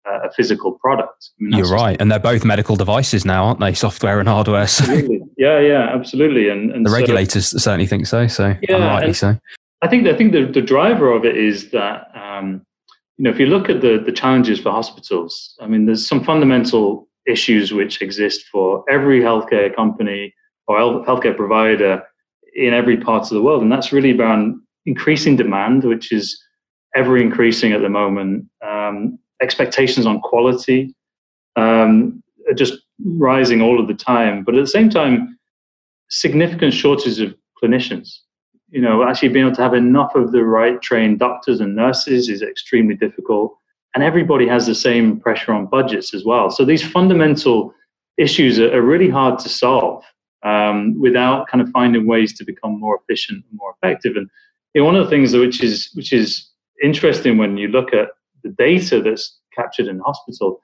a 0.06 0.32
physical 0.32 0.72
product. 0.72 1.30
I 1.40 1.44
mean, 1.44 1.58
You're 1.58 1.70
right, 1.70 1.96
and 2.00 2.10
they're 2.10 2.18
both 2.18 2.44
medical 2.44 2.76
devices 2.76 3.24
now, 3.24 3.44
aren't 3.44 3.60
they? 3.60 3.74
Software 3.74 4.18
and 4.20 4.28
hardware. 4.28 4.66
So. 4.66 4.84
Absolutely. 4.84 5.20
Yeah, 5.36 5.60
yeah, 5.60 5.90
absolutely. 5.94 6.48
And, 6.48 6.72
and 6.72 6.84
the 6.84 6.90
regulators 6.90 7.48
so, 7.48 7.58
certainly 7.58 7.86
think 7.86 8.06
so. 8.06 8.26
So 8.26 8.56
yeah, 8.68 8.76
rightly 8.76 9.12
so. 9.12 9.38
I 9.82 9.88
think 9.88 10.06
I 10.06 10.16
think 10.16 10.32
the, 10.32 10.46
the 10.46 10.62
driver 10.62 11.12
of 11.12 11.24
it 11.24 11.36
is 11.36 11.70
that 11.70 12.08
um, 12.16 12.66
you 13.16 13.24
know 13.24 13.30
if 13.30 13.38
you 13.38 13.46
look 13.46 13.68
at 13.68 13.80
the 13.80 14.02
the 14.04 14.12
challenges 14.12 14.58
for 14.58 14.72
hospitals, 14.72 15.54
I 15.60 15.66
mean, 15.66 15.86
there's 15.86 16.06
some 16.06 16.24
fundamental 16.24 17.08
issues 17.26 17.72
which 17.72 18.00
exist 18.00 18.46
for 18.50 18.84
every 18.90 19.20
healthcare 19.20 19.74
company 19.74 20.34
or 20.66 20.78
healthcare 21.04 21.36
provider 21.36 22.02
in 22.54 22.74
every 22.74 22.96
part 22.96 23.24
of 23.24 23.30
the 23.30 23.42
world, 23.42 23.62
and 23.62 23.70
that's 23.70 23.92
really 23.92 24.18
around 24.18 24.60
increasing 24.88 25.36
demand, 25.36 25.84
which 25.84 26.06
is 26.18 26.26
ever 26.96 27.16
increasing 27.18 27.72
at 27.72 27.82
the 27.82 27.88
moment. 27.88 28.46
Um, 28.66 29.18
expectations 29.40 30.06
on 30.06 30.20
quality 30.20 30.94
um, 31.56 32.22
are 32.48 32.54
just 32.54 32.74
rising 33.28 33.60
all 33.60 33.78
of 33.78 33.86
the 33.86 33.94
time. 33.94 34.42
But 34.44 34.54
at 34.56 34.62
the 34.62 34.74
same 34.78 34.90
time, 34.90 35.38
significant 36.08 36.72
shortages 36.72 37.20
of 37.20 37.34
clinicians. 37.62 38.08
You 38.70 38.80
know, 38.80 39.06
actually 39.08 39.28
being 39.28 39.46
able 39.46 39.56
to 39.56 39.62
have 39.62 39.74
enough 39.74 40.14
of 40.14 40.32
the 40.32 40.44
right 40.44 40.80
trained 40.80 41.18
doctors 41.18 41.60
and 41.60 41.76
nurses 41.76 42.28
is 42.28 42.42
extremely 42.42 42.96
difficult. 42.96 43.56
And 43.94 44.04
everybody 44.04 44.46
has 44.48 44.66
the 44.66 44.74
same 44.74 45.20
pressure 45.20 45.52
on 45.52 45.66
budgets 45.66 46.14
as 46.14 46.24
well. 46.24 46.50
So 46.50 46.64
these 46.64 46.86
fundamental 46.86 47.74
issues 48.18 48.58
are, 48.58 48.74
are 48.76 48.82
really 48.82 49.08
hard 49.08 49.38
to 49.40 49.48
solve 49.48 50.04
um, 50.44 51.00
without 51.00 51.48
kind 51.48 51.62
of 51.62 51.68
finding 51.70 52.06
ways 52.06 52.36
to 52.38 52.44
become 52.44 52.78
more 52.78 53.00
efficient 53.00 53.44
and 53.48 53.58
more 53.58 53.74
effective. 53.76 54.16
And 54.16 54.28
you 54.78 54.84
know, 54.84 54.86
one 54.86 54.94
of 54.94 55.04
the 55.04 55.10
things 55.10 55.34
which 55.34 55.60
is 55.60 55.90
which 55.94 56.12
is 56.12 56.48
interesting 56.84 57.36
when 57.36 57.56
you 57.56 57.66
look 57.66 57.92
at 57.92 58.10
the 58.44 58.50
data 58.50 59.02
that's 59.02 59.36
captured 59.52 59.88
in 59.88 59.98
hospital, 59.98 60.60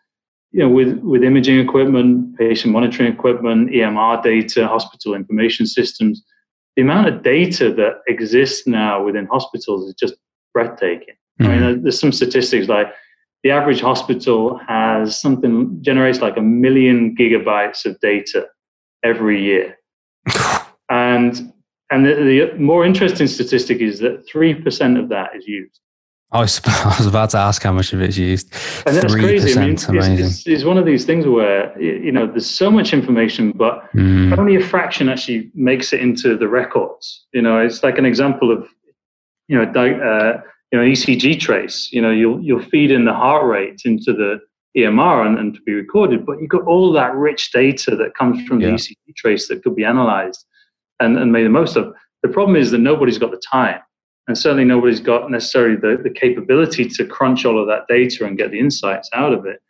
you 0.53 0.61
know, 0.61 0.68
with 0.68 0.98
with 0.98 1.24
imaging 1.24 1.59
equipment, 1.59 2.38
patient 2.38 2.72
monitoring 2.72 3.12
equipment, 3.12 3.70
EMR 3.70 4.22
data, 4.22 4.68
hospital 4.68 5.14
information 5.14 5.66
systems, 5.66 6.22
the 6.77 6.83
amount 6.83 7.09
of 7.09 7.24
data 7.24 7.74
that 7.74 8.03
exists 8.07 8.68
now 8.68 9.03
within 9.03 9.27
hospitals 9.27 9.88
is 9.88 9.94
just 9.94 10.14
breathtaking. 10.53 11.16
Mm-hmm. 11.40 11.44
I 11.44 11.48
mean, 11.48 11.62
mm-hmm. 11.62 11.83
there's 11.83 11.98
some 11.98 12.12
statistics 12.12 12.68
like 12.68 12.94
the 13.42 13.50
average 13.50 13.81
hospital 13.81 14.61
has 14.68 15.20
something 15.20 15.77
generates 15.83 16.20
like 16.20 16.37
a 16.37 16.40
million 16.40 17.16
gigabytes 17.16 17.85
of 17.85 17.98
data 17.98 18.46
every 19.03 19.42
year. 19.42 19.77
and 20.88 21.53
and 21.90 22.05
the, 22.05 22.14
the 22.14 22.59
more 22.59 22.85
interesting 22.85 23.27
statistic 23.27 23.79
is 23.79 23.99
that 24.01 24.27
3% 24.29 24.99
of 24.99 25.09
that 25.11 25.31
is 25.37 25.47
used. 25.47 25.81
I 26.33 26.40
was, 26.40 26.61
I 26.64 26.94
was 26.99 27.07
about 27.07 27.31
to 27.31 27.38
ask 27.38 27.62
how 27.62 27.73
much 27.73 27.92
of 27.92 28.01
it's 28.01 28.16
used. 28.16 28.53
And 28.87 28.97
that's 28.97 29.14
crazy. 29.14 29.59
I 29.59 29.64
mean, 29.64 29.73
it's, 29.75 29.88
it's, 29.88 30.47
it's, 30.47 30.64
one 30.64 30.79
of 30.79 30.85
these 30.85 31.05
things 31.05 31.27
where, 31.27 31.81
you 31.81 32.11
know, 32.11 32.27
there's 32.27 32.51
so 32.51 32.70
much 32.70 32.92
information, 32.92 33.53
but 33.53 33.88
mm. 33.94 34.37
only 34.37 34.57
a 34.57 34.61
fraction 34.61 35.09
actually 35.09 35.51
makes 35.55 35.92
it 35.92 36.01
into 36.01 36.37
the 36.37 36.49
records. 36.49 37.27
You 37.33 37.42
know, 37.42 37.61
it's 37.61 37.83
like 37.83 37.99
an 37.99 38.05
example 38.05 38.51
of, 38.51 38.66
you 39.47 39.57
know, 39.57 39.64
uh, 39.64 40.40
you 40.73 40.79
know, 40.79 40.85
ECG 40.85 41.38
trace. 41.38 41.90
You 41.92 42.03
know, 42.03 42.11
you'll, 42.11 42.42
you'll 42.42 42.62
feed 42.62 42.90
in 42.90 43.05
the 43.05 43.12
heart 43.14 43.47
rate 43.47 43.83
into 43.85 44.12
the 44.12 44.40
EMR 44.77 45.27
and, 45.27 45.38
and 45.38 45.55
to 45.55 45.61
be 45.61 45.73
recorded, 45.73 46.27
but 46.27 46.40
you've 46.40 46.51
got 46.51 46.64
all 46.64 46.90
that 46.92 47.14
rich 47.14 47.53
data 47.53 47.94
that 47.94 48.16
comes 48.16 48.44
from 48.49 48.61
yeah. 48.61 48.68
the 48.68 48.73
ECG 48.73 49.14
trace 49.16 49.47
that 49.47 49.62
could 49.62 49.77
be 49.77 49.85
analyzed 49.85 50.44
and, 51.00 51.18
and 51.18 51.33
made 51.33 51.44
the 51.44 51.50
most 51.50 51.76
of. 51.76 51.94
The 52.22 52.28
problem 52.28 52.57
is 52.57 52.70
that 52.70 52.78
nobody's 52.78 53.18
got 53.18 53.30
the 53.30 53.42
time 53.50 53.80
and 54.26 54.37
certainly 54.37 54.64
nobody's 54.64 55.00
got 55.00 55.30
necessarily 55.30 55.76
the, 55.76 56.00
the 56.02 56.11
capability 56.11 56.88
to 56.88 57.07
crunch 57.07 57.44
all 57.44 57.61
of 57.61 57.66
that 57.66 57.87
data 57.88 58.24
and 58.24 58.38
get 58.38 58.50
the 58.50 58.59
insights 58.59 59.11
out 59.12 59.33
of 59.33 59.44
it. 59.44 59.61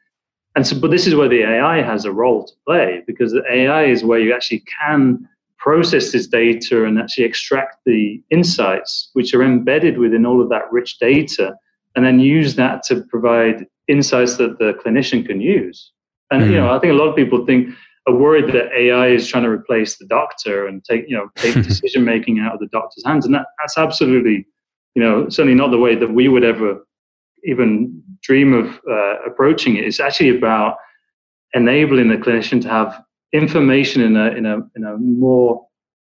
And 0.54 0.64
so, 0.64 0.78
but 0.78 0.92
this 0.92 1.06
is 1.06 1.16
where 1.16 1.28
the 1.28 1.42
AI 1.42 1.82
has 1.82 2.04
a 2.04 2.12
role 2.12 2.44
to 2.44 2.52
play 2.64 3.02
because 3.06 3.32
the 3.32 3.42
AI 3.50 3.84
is 3.84 4.04
where 4.04 4.20
you 4.20 4.32
actually 4.32 4.62
can 4.80 5.28
process 5.58 6.12
this 6.12 6.26
data 6.28 6.84
and 6.84 6.98
actually 6.98 7.24
extract 7.24 7.78
the 7.86 8.22
insights 8.30 9.10
which 9.14 9.34
are 9.34 9.42
embedded 9.42 9.98
within 9.98 10.24
all 10.24 10.40
of 10.40 10.48
that 10.50 10.70
rich 10.70 10.98
data 10.98 11.56
and 11.96 12.04
then 12.04 12.20
use 12.20 12.54
that 12.54 12.82
to 12.84 13.02
provide 13.08 13.66
insights 13.88 14.36
that 14.36 14.58
the 14.58 14.74
clinician 14.84 15.26
can 15.26 15.40
use. 15.40 15.90
And 16.30 16.42
mm. 16.42 16.50
you 16.50 16.56
know, 16.56 16.70
I 16.70 16.78
think 16.78 16.92
a 16.92 16.96
lot 16.96 17.08
of 17.08 17.16
people 17.16 17.44
think 17.44 17.74
are 18.06 18.14
worried 18.14 18.48
that 18.48 18.72
AI 18.76 19.08
is 19.08 19.26
trying 19.26 19.44
to 19.44 19.48
replace 19.48 19.96
the 19.96 20.06
doctor 20.06 20.66
and 20.66 20.84
take 20.84 21.04
you 21.08 21.16
know 21.16 21.28
take 21.36 21.54
decision 21.66 22.04
making 22.04 22.38
out 22.38 22.54
of 22.54 22.60
the 22.60 22.66
doctor's 22.66 23.04
hands, 23.04 23.24
and 23.24 23.34
that, 23.34 23.46
that's 23.60 23.78
absolutely 23.78 24.46
you 24.94 25.02
know 25.02 25.28
certainly 25.28 25.54
not 25.54 25.70
the 25.70 25.78
way 25.78 25.94
that 25.94 26.12
we 26.12 26.28
would 26.28 26.44
ever 26.44 26.86
even 27.44 28.02
dream 28.22 28.52
of 28.52 28.80
uh, 28.90 29.16
approaching 29.26 29.76
it. 29.76 29.84
It's 29.84 30.00
actually 30.00 30.36
about 30.36 30.76
enabling 31.54 32.08
the 32.08 32.16
clinician 32.16 32.60
to 32.62 32.68
have 32.68 33.02
information 33.32 34.02
in 34.02 34.16
a 34.16 34.30
in 34.30 34.46
a 34.46 34.58
in 34.76 34.84
a 34.84 34.96
more 34.98 35.66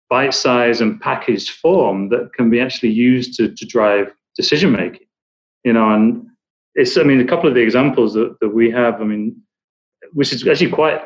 bite-sized 0.09 0.81
and 0.81 1.01
packaged 1.01 1.51
form 1.51 2.09
that 2.11 2.33
can 2.35 2.49
be 2.49 2.61
actually 2.61 2.91
used 2.91 3.37
to 3.39 3.55
to 3.55 3.67
drive 3.67 4.13
decision 4.37 4.73
making. 4.73 5.07
You 5.65 5.73
know, 5.73 5.91
and 5.91 6.27
it's 6.75 6.97
I 6.97 7.03
mean 7.03 7.21
a 7.21 7.27
couple 7.27 7.49
of 7.49 7.55
the 7.55 7.61
examples 7.61 8.15
that, 8.15 8.37
that 8.41 8.49
we 8.49 8.71
have. 8.71 9.01
I 9.01 9.05
mean, 9.05 9.37
which 10.13 10.33
is 10.33 10.47
actually 10.47 10.71
quite 10.71 11.01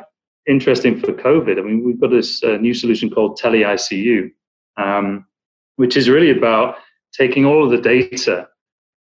interesting 0.46 0.98
for 0.98 1.12
COVID. 1.12 1.58
I 1.58 1.62
mean, 1.62 1.84
we've 1.84 2.00
got 2.00 2.10
this 2.10 2.42
uh, 2.42 2.56
new 2.56 2.74
solution 2.74 3.10
called 3.10 3.36
Tele 3.36 3.60
ICU, 3.60 4.30
um, 4.76 5.26
which 5.76 5.96
is 5.96 6.08
really 6.08 6.30
about 6.30 6.76
taking 7.12 7.44
all 7.44 7.64
of 7.64 7.70
the 7.70 7.80
data, 7.80 8.48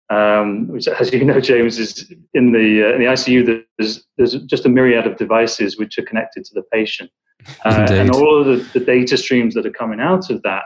um, 0.09 0.67
which, 0.67 0.87
as 0.87 1.13
you 1.13 1.23
know, 1.23 1.39
James, 1.39 1.77
is 1.77 2.11
in 2.33 2.51
the 2.51 2.83
uh, 2.83 2.95
in 2.95 2.99
the 2.99 3.05
ICU. 3.05 3.63
There's 3.77 4.05
there's 4.17 4.35
just 4.43 4.65
a 4.65 4.69
myriad 4.69 5.07
of 5.07 5.17
devices 5.17 5.77
which 5.77 5.97
are 5.97 6.03
connected 6.03 6.45
to 6.45 6.53
the 6.53 6.63
patient, 6.73 7.11
uh, 7.65 7.87
and 7.89 8.11
all 8.11 8.39
of 8.39 8.45
the, 8.45 8.79
the 8.79 8.85
data 8.85 9.17
streams 9.17 9.53
that 9.55 9.65
are 9.65 9.71
coming 9.71 9.99
out 9.99 10.29
of 10.29 10.41
that, 10.43 10.63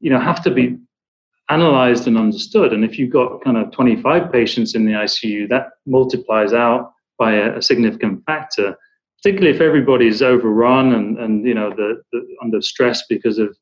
you 0.00 0.10
know, 0.10 0.20
have 0.20 0.42
to 0.44 0.50
be 0.50 0.78
analyzed 1.50 2.06
and 2.06 2.18
understood. 2.18 2.72
And 2.72 2.84
if 2.84 2.98
you've 2.98 3.12
got 3.12 3.42
kind 3.42 3.56
of 3.56 3.70
25 3.70 4.30
patients 4.30 4.74
in 4.74 4.84
the 4.84 4.92
ICU, 4.92 5.48
that 5.48 5.70
multiplies 5.86 6.52
out 6.52 6.92
by 7.18 7.34
a, 7.34 7.56
a 7.56 7.62
significant 7.62 8.22
factor 8.26 8.76
particularly 9.22 9.54
if 9.54 9.60
everybody 9.60 10.06
is 10.06 10.22
overrun 10.22 10.94
and, 10.94 11.18
and 11.18 11.46
you 11.46 11.54
know 11.54 11.70
the, 11.70 12.02
the 12.12 12.26
under 12.42 12.60
stress 12.62 13.04
because 13.08 13.38
of 13.38 13.56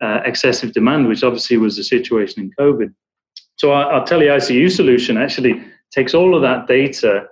uh, 0.00 0.20
excessive 0.24 0.72
demand, 0.72 1.08
which 1.08 1.22
obviously 1.22 1.56
was 1.56 1.76
the 1.76 1.84
situation 1.84 2.42
in 2.42 2.50
COVID. 2.58 2.94
So 3.56 3.72
our, 3.72 3.86
our 3.86 4.06
tele-ICU 4.06 4.70
solution 4.70 5.16
actually 5.16 5.60
takes 5.90 6.14
all 6.14 6.36
of 6.36 6.42
that 6.42 6.68
data, 6.68 7.26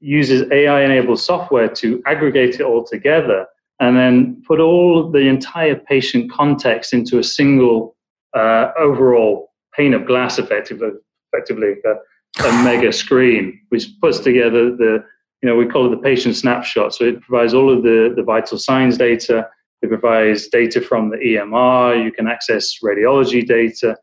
uses 0.00 0.50
AI-enabled 0.50 1.20
software 1.20 1.68
to 1.68 2.02
aggregate 2.06 2.56
it 2.56 2.62
all 2.62 2.84
together, 2.84 3.46
and 3.80 3.96
then 3.96 4.42
put 4.46 4.58
all 4.58 5.10
the 5.10 5.20
entire 5.20 5.76
patient 5.76 6.32
context 6.32 6.92
into 6.92 7.18
a 7.18 7.24
single 7.24 7.96
uh, 8.34 8.70
overall 8.78 9.52
pane 9.76 9.94
of 9.94 10.06
glass, 10.06 10.38
effectively, 10.38 10.90
effectively 11.32 11.74
a, 11.84 12.44
a 12.44 12.64
mega 12.64 12.92
screen, 12.92 13.60
which 13.68 13.88
puts 14.00 14.18
together 14.18 14.74
the 14.74 15.04
you 15.42 15.48
know, 15.48 15.56
we 15.56 15.66
call 15.66 15.86
it 15.86 15.90
the 15.90 16.02
patient 16.02 16.36
snapshot. 16.36 16.94
So 16.94 17.04
it 17.04 17.20
provides 17.20 17.54
all 17.54 17.72
of 17.72 17.82
the, 17.82 18.12
the 18.16 18.22
vital 18.22 18.58
signs 18.58 18.98
data. 18.98 19.48
It 19.82 19.88
provides 19.88 20.48
data 20.48 20.80
from 20.80 21.10
the 21.10 21.16
EMR. 21.16 22.02
You 22.02 22.10
can 22.10 22.26
access 22.26 22.78
radiology 22.82 23.46
data. 23.46 23.96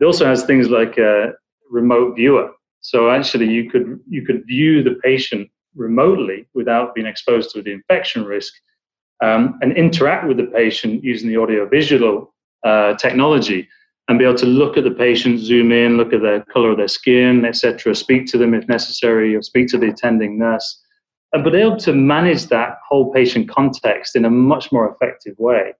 It 0.00 0.04
also 0.04 0.26
has 0.26 0.44
things 0.44 0.68
like 0.68 0.98
a 0.98 1.32
remote 1.70 2.16
viewer. 2.16 2.50
So 2.80 3.10
actually, 3.10 3.48
you 3.48 3.70
could 3.70 4.00
you 4.08 4.26
could 4.26 4.44
view 4.44 4.82
the 4.82 4.96
patient 5.04 5.48
remotely 5.76 6.48
without 6.52 6.96
being 6.96 7.06
exposed 7.06 7.50
to 7.50 7.62
the 7.62 7.70
infection 7.70 8.24
risk, 8.24 8.52
um, 9.22 9.58
and 9.62 9.76
interact 9.76 10.26
with 10.26 10.36
the 10.36 10.46
patient 10.46 11.04
using 11.04 11.28
the 11.28 11.38
audiovisual 11.38 12.34
uh, 12.64 12.94
technology 12.94 13.68
and 14.12 14.18
be 14.18 14.26
able 14.26 14.36
to 14.36 14.44
look 14.44 14.76
at 14.76 14.84
the 14.84 14.90
patient, 14.90 15.40
zoom 15.40 15.72
in, 15.72 15.96
look 15.96 16.12
at 16.12 16.20
the 16.20 16.44
color 16.52 16.72
of 16.72 16.76
their 16.76 16.86
skin, 16.86 17.46
etc., 17.46 17.94
speak 17.94 18.26
to 18.26 18.36
them 18.36 18.52
if 18.52 18.68
necessary, 18.68 19.34
or 19.34 19.40
speak 19.40 19.68
to 19.68 19.78
the 19.78 19.88
attending 19.88 20.38
nurse, 20.38 20.82
and 21.32 21.42
be 21.42 21.56
able 21.56 21.78
to 21.78 21.94
manage 21.94 22.48
that 22.48 22.76
whole 22.86 23.10
patient 23.10 23.48
context 23.48 24.14
in 24.14 24.26
a 24.26 24.30
much 24.30 24.70
more 24.70 24.94
effective 24.94 25.34
way. 25.38 25.72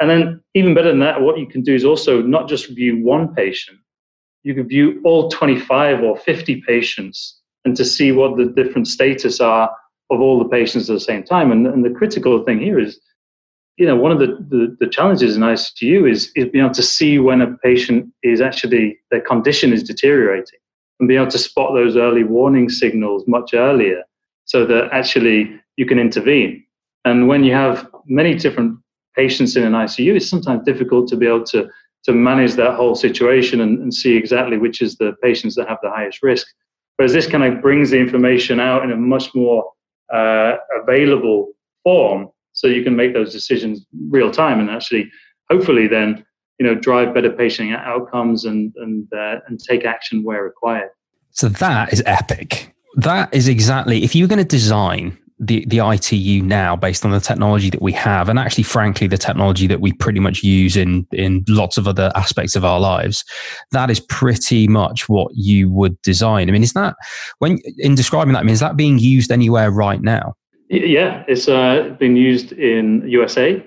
And 0.00 0.10
then, 0.10 0.40
even 0.54 0.74
better 0.74 0.88
than 0.88 0.98
that, 0.98 1.20
what 1.20 1.38
you 1.38 1.46
can 1.46 1.62
do 1.62 1.72
is 1.72 1.84
also 1.84 2.20
not 2.20 2.48
just 2.48 2.74
view 2.74 3.04
one 3.04 3.32
patient, 3.36 3.78
you 4.42 4.52
can 4.52 4.66
view 4.66 5.00
all 5.04 5.30
25 5.30 6.02
or 6.02 6.16
50 6.16 6.62
patients 6.62 7.38
and 7.64 7.76
to 7.76 7.84
see 7.84 8.10
what 8.10 8.36
the 8.36 8.46
different 8.46 8.88
status 8.88 9.38
are 9.40 9.70
of 10.10 10.20
all 10.20 10.40
the 10.40 10.48
patients 10.48 10.90
at 10.90 10.94
the 10.94 10.98
same 10.98 11.22
time. 11.22 11.52
And, 11.52 11.68
and 11.68 11.84
the 11.84 11.90
critical 11.90 12.42
thing 12.42 12.58
here 12.58 12.80
is 12.80 12.98
you 13.80 13.86
know, 13.86 13.96
one 13.96 14.12
of 14.12 14.18
the, 14.18 14.26
the, 14.50 14.76
the, 14.78 14.86
challenges 14.86 15.36
in 15.36 15.42
ICU 15.42 16.08
is, 16.08 16.30
is 16.36 16.44
being 16.50 16.66
able 16.66 16.74
to 16.74 16.82
see 16.82 17.18
when 17.18 17.40
a 17.40 17.56
patient 17.64 18.12
is 18.22 18.42
actually, 18.42 18.98
their 19.10 19.22
condition 19.22 19.72
is 19.72 19.82
deteriorating 19.82 20.58
and 20.98 21.08
be 21.08 21.16
able 21.16 21.30
to 21.30 21.38
spot 21.38 21.72
those 21.72 21.96
early 21.96 22.22
warning 22.22 22.68
signals 22.68 23.24
much 23.26 23.54
earlier 23.54 24.02
so 24.44 24.66
that 24.66 24.90
actually 24.92 25.58
you 25.78 25.86
can 25.86 25.98
intervene. 25.98 26.62
And 27.06 27.26
when 27.26 27.42
you 27.42 27.54
have 27.54 27.88
many 28.04 28.34
different 28.34 28.78
patients 29.16 29.56
in 29.56 29.62
an 29.62 29.72
ICU, 29.72 30.14
it's 30.14 30.28
sometimes 30.28 30.62
difficult 30.66 31.08
to 31.08 31.16
be 31.16 31.26
able 31.26 31.44
to, 31.44 31.66
to 32.04 32.12
manage 32.12 32.56
that 32.56 32.74
whole 32.74 32.94
situation 32.94 33.62
and, 33.62 33.78
and 33.78 33.94
see 33.94 34.14
exactly 34.14 34.58
which 34.58 34.82
is 34.82 34.96
the 34.96 35.14
patients 35.22 35.54
that 35.54 35.68
have 35.68 35.78
the 35.82 35.88
highest 35.88 36.22
risk. 36.22 36.46
Whereas 36.96 37.14
this 37.14 37.26
kind 37.26 37.44
of 37.44 37.62
brings 37.62 37.88
the 37.88 37.98
information 37.98 38.60
out 38.60 38.84
in 38.84 38.92
a 38.92 38.96
much 38.96 39.34
more 39.34 39.72
uh, 40.12 40.56
available 40.82 41.52
form 41.82 42.28
so 42.60 42.66
you 42.66 42.84
can 42.84 42.94
make 42.94 43.14
those 43.14 43.32
decisions 43.32 43.86
real 44.10 44.30
time 44.30 44.60
and 44.60 44.68
actually 44.68 45.10
hopefully 45.48 45.88
then 45.88 46.24
you 46.58 46.66
know 46.66 46.74
drive 46.74 47.14
better 47.14 47.30
patient 47.30 47.72
outcomes 47.72 48.44
and 48.44 48.72
and 48.76 49.08
uh, 49.16 49.36
and 49.48 49.58
take 49.60 49.84
action 49.84 50.22
where 50.22 50.44
required 50.44 50.90
so 51.30 51.48
that 51.48 51.90
is 51.92 52.02
epic 52.04 52.74
that 52.96 53.32
is 53.32 53.48
exactly 53.48 54.04
if 54.04 54.14
you're 54.14 54.28
going 54.28 54.38
to 54.38 54.44
design 54.44 55.16
the, 55.42 55.64
the 55.68 55.78
ITU 55.78 56.42
now 56.42 56.76
based 56.76 57.02
on 57.02 57.12
the 57.12 57.18
technology 57.18 57.70
that 57.70 57.80
we 57.80 57.92
have, 57.92 58.28
and 58.28 58.38
actually, 58.38 58.64
frankly, 58.64 59.06
the 59.06 59.16
technology 59.16 59.66
that 59.66 59.80
we 59.80 59.90
pretty 59.94 60.20
much 60.20 60.42
use 60.42 60.76
in 60.76 61.06
in 61.12 61.44
lots 61.48 61.78
of 61.78 61.88
other 61.88 62.12
aspects 62.14 62.54
of 62.56 62.64
our 62.64 62.78
lives, 62.78 63.24
that 63.72 63.90
is 63.90 64.00
pretty 64.00 64.68
much 64.68 65.08
what 65.08 65.32
you 65.34 65.70
would 65.70 66.00
design. 66.02 66.50
I 66.50 66.52
mean, 66.52 66.62
is 66.62 66.74
that 66.74 66.94
when 67.38 67.58
in 67.78 67.94
describing 67.94 68.34
that, 68.34 68.40
I 68.40 68.42
mean, 68.42 68.52
is 68.52 68.60
that 68.60 68.76
being 68.76 68.98
used 68.98 69.32
anywhere 69.32 69.70
right 69.70 70.02
now? 70.02 70.34
Yeah, 70.70 71.24
it's 71.26 71.48
uh, 71.48 71.96
been 71.98 72.14
used 72.14 72.52
in 72.52 73.02
USA. 73.08 73.60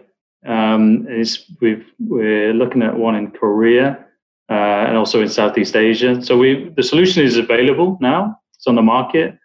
Um, 0.45 1.05
it's, 1.09 1.51
we've, 1.59 1.85
we're 1.99 2.53
looking 2.53 2.81
at 2.81 2.97
one 2.97 3.15
in 3.15 3.31
Korea 3.31 4.05
uh, 4.49 4.53
and 4.87 4.95
also 4.95 5.21
in 5.21 5.27
Southeast 5.27 5.75
Asia. 5.75 6.23
So 6.23 6.37
we, 6.37 6.71
the 6.77 6.83
solution 6.83 7.21
is 7.21 7.35
available 7.35 7.97
now. 7.99 8.39
It's 8.55 8.67
on 8.67 8.75
the 8.75 8.81
market. 8.81 9.37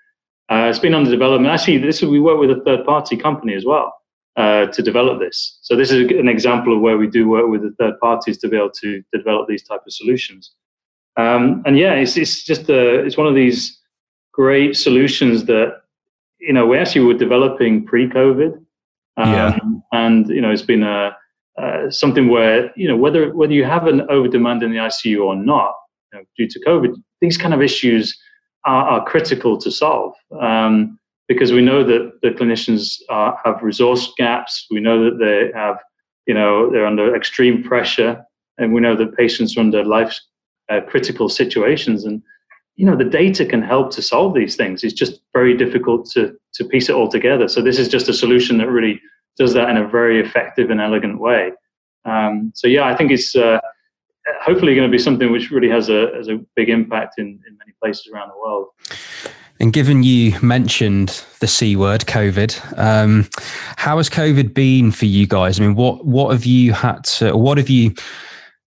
Uh, 0.49 0.69
it's 0.71 0.79
been 0.79 0.95
under 0.95 1.11
development. 1.11 1.53
Actually, 1.53 1.79
this 1.79 2.01
we 2.01 2.21
work 2.21 2.39
with 2.39 2.53
a 2.53 2.63
third-party 2.65 3.17
company 3.17 3.55
as 3.55 3.65
well 3.65 3.93
uh, 4.37 4.67
to 4.67 4.81
develop 4.81 5.19
this. 5.19 5.59
So 5.63 5.75
this 5.75 5.91
is 5.91 6.09
an 6.13 6.29
example 6.29 6.77
of 6.77 6.81
where 6.81 6.97
we 6.97 7.09
do 7.09 7.29
work 7.29 7.49
with 7.49 7.63
the 7.63 7.75
third 7.81 7.99
parties 7.99 8.39
to 8.39 8.49
be 8.49 8.57
able 8.57 8.71
to 8.83 9.03
develop 9.13 9.49
these 9.49 9.65
type 9.65 9.81
of 9.85 9.93
solutions. 9.93 10.53
Um, 11.17 11.65
and 11.67 11.77
yeah, 11.77 11.95
it's, 11.95 12.17
it's 12.17 12.45
just 12.45 12.71
a, 12.71 13.05
it's 13.05 13.17
one 13.17 13.27
of 13.27 13.35
these 13.35 13.81
great 14.33 14.77
solutions 14.77 15.47
that 15.47 15.83
you 16.41 16.53
know, 16.53 16.67
we 16.67 16.79
actually 16.79 17.05
were 17.05 17.15
developing 17.15 17.85
pre-COVID, 17.85 18.55
um, 19.17 19.33
yeah. 19.33 19.59
and 19.93 20.29
you 20.29 20.41
know, 20.41 20.51
it's 20.51 20.63
been 20.63 20.83
a 20.83 21.17
uh, 21.61 21.91
something 21.91 22.29
where 22.29 22.73
you 22.77 22.87
know 22.87 22.97
whether 22.97 23.35
whether 23.35 23.53
you 23.53 23.65
have 23.65 23.87
an 23.87 24.03
over 24.11 24.29
demand 24.29 24.63
in 24.63 24.71
the 24.71 24.77
ICU 24.77 25.25
or 25.25 25.35
not, 25.35 25.75
you 26.13 26.19
know, 26.19 26.25
due 26.37 26.49
to 26.49 26.61
COVID, 26.67 26.95
these 27.21 27.37
kind 27.37 27.53
of 27.53 27.61
issues 27.61 28.17
are, 28.65 28.85
are 28.85 29.05
critical 29.05 29.59
to 29.59 29.71
solve 29.71 30.15
um, 30.41 30.99
because 31.27 31.53
we 31.53 31.61
know 31.61 31.83
that 31.85 32.13
the 32.23 32.31
clinicians 32.31 32.99
are, 33.09 33.39
have 33.45 33.63
resource 33.63 34.13
gaps. 34.17 34.67
We 34.71 34.81
know 34.81 35.05
that 35.05 35.19
they 35.19 35.59
have, 35.59 35.79
you 36.27 36.35
know, 36.35 36.71
they're 36.71 36.87
under 36.87 37.15
extreme 37.15 37.63
pressure. 37.63 38.23
and 38.59 38.73
we 38.73 38.81
know 38.81 38.97
that 38.97 39.17
patients 39.17 39.57
are 39.57 39.61
under 39.61 39.85
life 39.85 40.19
uh, 40.71 40.81
critical 40.87 41.29
situations, 41.29 42.05
and 42.05 42.23
you 42.79 42.87
know 42.87 42.97
the 42.97 43.05
data 43.05 43.45
can 43.45 43.61
help 43.61 43.91
to 43.91 44.01
solve 44.01 44.35
these 44.35 44.55
things. 44.55 44.85
It's 44.85 44.95
just 44.95 45.21
very 45.33 45.55
difficult 45.57 46.09
to 46.13 46.39
to 46.55 46.65
piece 46.65 46.89
it 46.89 46.95
all 46.95 47.09
together. 47.09 47.49
So 47.49 47.61
this 47.61 47.79
is 47.79 47.89
just 47.89 48.09
a 48.09 48.15
solution 48.15 48.57
that 48.59 48.71
really 48.71 49.01
does 49.37 49.53
that 49.55 49.69
in 49.69 49.77
a 49.77 49.87
very 49.87 50.21
effective 50.21 50.71
and 50.71 50.81
elegant 50.81 51.19
way. 51.21 51.53
Um, 52.05 52.53
so 52.55 52.69
yeah, 52.69 52.87
I 52.87 52.97
think 52.97 53.11
it's 53.11 53.35
uh, 53.35 53.59
hopefully 54.41 54.77
going 54.77 54.89
to 54.89 54.97
be 54.97 55.03
something 55.03 55.33
which 55.33 55.51
really 55.51 55.69
has 55.69 55.89
a 55.89 56.13
has 56.15 56.29
a 56.29 56.39
big 56.55 56.69
impact 56.69 57.15
in, 57.19 57.27
in 57.49 57.59
many 57.59 57.73
places 57.83 58.09
around 58.13 58.29
the 58.29 58.39
world. 58.39 58.69
And 59.61 59.73
given 59.73 60.05
you 60.05 60.39
mentioned 60.41 61.25
the 61.41 61.49
C 61.49 61.75
word, 61.75 62.03
COVID, 62.03 62.79
um, 62.79 63.29
how 63.77 63.97
has 63.97 64.09
COVID 64.09 64.55
been 64.55 64.93
for 64.93 65.07
you 65.07 65.27
guys? 65.27 65.59
I 65.59 65.65
mean, 65.65 65.75
what 65.75 66.07
what 66.07 66.31
have 66.31 66.47
you 66.47 66.75
had 66.75 67.03
to, 67.19 67.37
what 67.37 67.59
have 67.59 67.69
you 67.69 67.95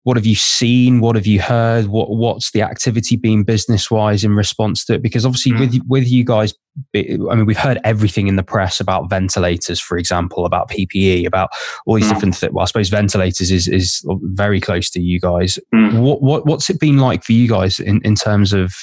what 0.07 0.15
have 0.15 0.25
you 0.25 0.35
seen? 0.35 1.01
What 1.01 1.17
have 1.17 1.27
you 1.27 1.41
heard? 1.41 1.87
What 1.87 2.09
what's 2.09 2.51
the 2.51 2.61
activity 2.61 3.17
been 3.17 3.43
business 3.43 3.91
wise 3.91 4.23
in 4.23 4.37
response 4.37 4.85
to 4.85 4.93
it? 4.93 5.01
Because 5.01 5.25
obviously, 5.25 5.51
mm. 5.51 5.59
with 5.59 5.81
with 5.85 6.07
you 6.07 6.23
guys, 6.23 6.53
I 6.95 7.01
mean, 7.11 7.45
we've 7.45 7.57
heard 7.57 7.77
everything 7.83 8.29
in 8.29 8.37
the 8.37 8.43
press 8.43 8.79
about 8.79 9.09
ventilators, 9.09 9.81
for 9.81 9.97
example, 9.97 10.45
about 10.45 10.69
PPE, 10.69 11.27
about 11.27 11.49
all 11.85 11.95
these 11.95 12.05
mm. 12.05 12.13
different 12.13 12.35
things. 12.37 12.53
Well, 12.53 12.63
I 12.63 12.67
suppose 12.67 12.87
ventilators 12.87 13.51
is 13.51 13.67
is 13.67 14.01
very 14.21 14.61
close 14.61 14.89
to 14.91 15.01
you 15.01 15.19
guys. 15.19 15.59
Mm. 15.75 15.99
What 15.99 16.21
what 16.21 16.45
what's 16.45 16.69
it 16.69 16.79
been 16.79 16.99
like 16.99 17.25
for 17.25 17.33
you 17.33 17.49
guys 17.49 17.77
in 17.77 17.99
in 18.05 18.15
terms 18.15 18.53
of 18.53 18.73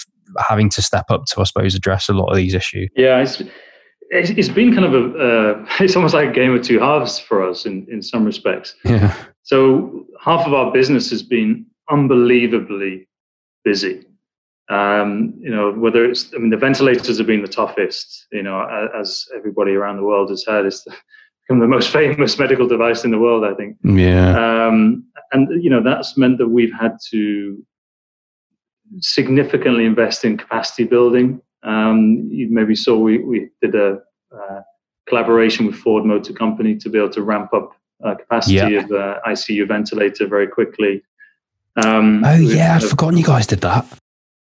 having 0.46 0.68
to 0.68 0.82
step 0.82 1.06
up 1.08 1.24
to, 1.28 1.40
I 1.40 1.44
suppose, 1.44 1.74
address 1.74 2.10
a 2.10 2.12
lot 2.12 2.26
of 2.26 2.37
these 2.37 2.52
issues? 2.52 2.90
Yeah, 2.96 3.20
it's 3.20 3.40
it's 4.10 4.50
been 4.50 4.74
kind 4.74 4.84
of 4.84 4.92
a 4.92 5.18
uh, 5.18 5.66
it's 5.80 5.96
almost 5.96 6.12
like 6.12 6.28
a 6.28 6.32
game 6.32 6.54
of 6.54 6.60
two 6.60 6.80
halves 6.80 7.18
for 7.18 7.42
us 7.42 7.64
in 7.64 7.87
in 7.90 8.02
some 8.02 8.26
respects. 8.26 8.74
Yeah. 8.84 9.16
So 9.44 10.07
half 10.20 10.46
of 10.46 10.54
our 10.54 10.72
business 10.72 11.11
has 11.11 11.22
been 11.22 11.66
unbelievably 11.90 13.07
busy. 13.62 14.07
Um, 14.70 15.35
you 15.38 15.50
know, 15.50 15.72
whether 15.72 16.04
it's, 16.07 16.33
I 16.35 16.38
mean, 16.38 16.48
the 16.48 16.57
ventilators 16.57 17.18
have 17.18 17.26
been 17.26 17.42
the 17.42 17.48
toughest, 17.48 18.26
you 18.33 18.42
know, 18.42 18.88
as 18.98 19.26
everybody 19.37 19.72
around 19.72 19.98
the 19.98 20.02
world 20.02 20.30
has 20.30 20.44
heard, 20.44 20.64
it's 20.64 20.87
become 21.46 21.61
the 21.61 21.68
most 21.68 21.92
famous 21.92 22.38
medical 22.38 22.66
device 22.66 23.04
in 23.04 23.11
the 23.11 23.18
world, 23.18 23.44
I 23.44 23.54
think. 23.54 23.76
Yeah. 23.85 24.66
Um, 24.66 25.04
and, 25.33 25.62
you 25.62 25.68
know, 25.68 25.83
that's 25.83 26.16
meant 26.16 26.38
that 26.38 26.48
we've 26.48 26.72
had 26.72 26.96
to 27.11 27.62
significantly 29.00 29.85
invest 29.85 30.24
in 30.24 30.38
capacity 30.38 30.85
building. 30.85 31.42
Um, 31.62 32.28
you 32.30 32.48
maybe 32.50 32.74
saw 32.74 32.96
we, 32.96 33.18
we 33.18 33.50
did 33.61 33.74
a 33.74 33.98
uh, 34.35 34.61
collaboration 35.07 35.66
with 35.66 35.76
Ford 35.76 36.07
Motor 36.07 36.33
Company 36.33 36.76
to 36.76 36.88
be 36.88 36.96
able 36.98 37.11
to 37.11 37.22
ramp 37.22 37.52
up 37.52 37.72
uh, 38.02 38.14
capacity 38.14 38.54
yeah. 38.54 38.80
of 38.80 38.90
uh, 38.90 39.20
ICU 39.26 39.66
ventilator 39.68 40.26
very 40.26 40.46
quickly. 40.46 41.02
Um, 41.85 42.24
oh 42.24 42.35
yeah, 42.35 42.76
I'd 42.76 42.85
forgotten 42.85 43.18
you 43.18 43.24
guys 43.24 43.46
did 43.46 43.61
that. 43.61 43.87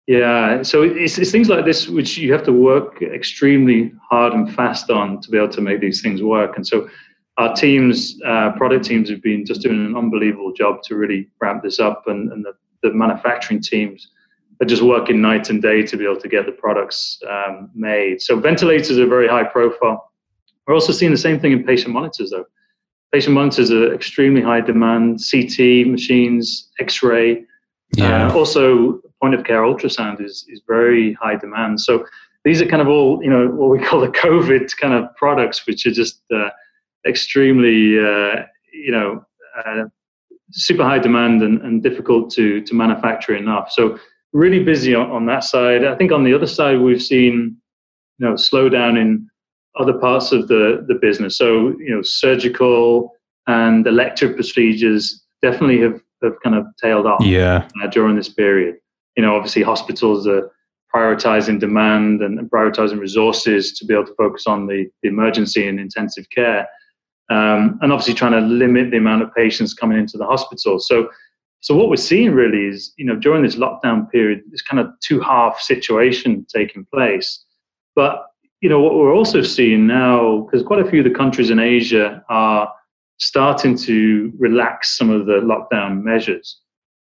Yeah, 0.07 0.63
so 0.63 0.83
it's, 0.83 1.17
it's 1.17 1.31
things 1.31 1.47
like 1.47 1.63
this 1.63 1.87
which 1.87 2.17
you 2.17 2.33
have 2.33 2.43
to 2.43 2.51
work 2.51 3.01
extremely 3.01 3.93
hard 4.09 4.33
and 4.33 4.53
fast 4.53 4.89
on 4.89 5.21
to 5.21 5.31
be 5.31 5.37
able 5.37 5.49
to 5.49 5.61
make 5.61 5.79
these 5.79 6.01
things 6.01 6.21
work. 6.21 6.57
And 6.57 6.67
so 6.67 6.89
our 7.37 7.55
teams, 7.55 8.19
uh, 8.25 8.51
product 8.51 8.83
teams, 8.83 9.09
have 9.09 9.21
been 9.21 9.45
just 9.45 9.61
doing 9.61 9.85
an 9.85 9.95
unbelievable 9.95 10.51
job 10.51 10.83
to 10.83 10.95
really 10.95 11.29
ramp 11.41 11.63
this 11.63 11.79
up, 11.79 12.03
and, 12.07 12.31
and 12.33 12.43
the, 12.43 12.53
the 12.83 12.93
manufacturing 12.93 13.61
teams 13.61 14.09
are 14.61 14.65
just 14.65 14.81
working 14.81 15.21
night 15.21 15.49
and 15.49 15.61
day 15.61 15.83
to 15.83 15.97
be 15.97 16.03
able 16.03 16.19
to 16.19 16.27
get 16.27 16.45
the 16.45 16.51
products 16.51 17.19
um, 17.29 17.69
made. 17.73 18.21
So 18.21 18.37
ventilators 18.37 18.99
are 18.99 19.07
very 19.07 19.27
high 19.27 19.45
profile. 19.45 20.11
We're 20.67 20.73
also 20.73 20.91
seeing 20.91 21.11
the 21.11 21.17
same 21.17 21.39
thing 21.39 21.53
in 21.53 21.63
patient 21.63 21.93
monitors, 21.93 22.31
though 22.31 22.45
patient 23.13 23.35
monitors 23.35 23.71
are 23.71 23.93
extremely 23.93 24.41
high 24.41 24.59
demand. 24.59 25.21
CT 25.31 25.87
machines, 25.87 26.71
X-ray, 26.79 27.45
yeah. 27.95 28.27
Uh, 28.27 28.33
also 28.33 28.99
point 29.21 29.35
of 29.35 29.43
care 29.43 29.61
ultrasound 29.61 30.19
is 30.19 30.45
is 30.49 30.61
very 30.67 31.13
high 31.13 31.35
demand. 31.35 31.79
So 31.79 32.05
these 32.43 32.61
are 32.61 32.65
kind 32.65 32.81
of 32.81 32.87
all 32.87 33.23
you 33.23 33.29
know 33.29 33.47
what 33.47 33.69
we 33.69 33.79
call 33.79 34.01
the 34.01 34.07
COVID 34.25 34.75
kind 34.77 34.93
of 34.93 35.15
products, 35.15 35.65
which 35.67 35.85
are 35.85 35.91
just 35.91 36.21
uh, 36.33 36.49
extremely 37.07 37.99
uh, 37.99 38.43
you 38.73 38.91
know 38.91 39.23
uh, 39.57 39.83
super 40.51 40.83
high 40.83 40.99
demand 40.99 41.43
and, 41.43 41.61
and 41.61 41.83
difficult 41.83 42.31
to 42.31 42.61
to 42.61 42.73
manufacture 42.73 43.35
enough. 43.35 43.71
So 43.71 43.99
really 44.33 44.63
busy 44.63 44.95
on, 44.95 45.11
on 45.11 45.25
that 45.27 45.43
side. 45.43 45.85
I 45.85 45.95
think 45.95 46.11
on 46.11 46.23
the 46.23 46.33
other 46.33 46.47
side 46.47 46.79
we've 46.79 47.01
seen 47.01 47.55
you 48.17 48.27
know 48.27 48.33
slowdown 48.33 48.99
in 48.99 49.29
other 49.79 49.93
parts 49.93 50.31
of 50.31 50.47
the, 50.47 50.85
the 50.87 50.95
business. 50.95 51.37
So, 51.37 51.69
you 51.79 51.89
know, 51.89 52.01
surgical 52.01 53.11
and 53.47 53.85
elective 53.87 54.35
procedures 54.35 55.23
definitely 55.41 55.81
have, 55.81 56.01
have 56.21 56.39
kind 56.43 56.55
of 56.55 56.65
tailed 56.81 57.05
off 57.05 57.23
yeah. 57.23 57.67
Uh, 57.81 57.87
during 57.87 58.15
this 58.15 58.29
period. 58.29 58.75
You 59.17 59.23
know, 59.23 59.35
obviously 59.35 59.63
hospitals 59.63 60.27
are 60.27 60.51
prioritizing 60.93 61.59
demand 61.59 62.21
and 62.21 62.39
prioritizing 62.51 62.99
resources 62.99 63.73
to 63.73 63.85
be 63.85 63.93
able 63.93 64.05
to 64.05 64.15
focus 64.15 64.45
on 64.45 64.67
the, 64.67 64.85
the 65.01 65.09
emergency 65.09 65.67
and 65.67 65.79
intensive 65.79 66.29
care. 66.29 66.67
Um, 67.29 67.79
and 67.81 67.91
obviously 67.91 68.13
trying 68.13 68.33
to 68.33 68.41
limit 68.41 68.91
the 68.91 68.97
amount 68.97 69.23
of 69.23 69.33
patients 69.33 69.73
coming 69.73 69.97
into 69.97 70.17
the 70.17 70.25
hospital. 70.25 70.79
So, 70.79 71.09
so 71.61 71.75
what 71.75 71.89
we're 71.89 71.95
seeing 71.95 72.31
really 72.31 72.67
is, 72.67 72.93
you 72.97 73.05
know, 73.05 73.15
during 73.15 73.41
this 73.41 73.55
lockdown 73.55 74.09
period, 74.11 74.43
this 74.51 74.61
kind 74.61 74.79
of 74.79 74.91
two 74.99 75.19
half 75.19 75.59
situation 75.61 76.45
taking 76.53 76.85
place. 76.93 77.43
But 77.95 78.25
you 78.63 78.69
know, 78.69 78.79
what 78.79 78.95
we're 78.95 79.13
also 79.13 79.41
seeing 79.41 79.85
now, 79.85 80.39
because 80.45 80.65
quite 80.65 80.79
a 80.79 80.89
few 80.89 81.01
of 81.01 81.03
the 81.03 81.13
countries 81.13 81.49
in 81.49 81.59
Asia 81.59 82.23
are 82.29 82.73
starting 83.17 83.77
to 83.79 84.31
relax 84.39 84.97
some 84.97 85.09
of 85.09 85.25
the 85.25 85.41
lockdown 85.41 86.01
measures. 86.01 86.61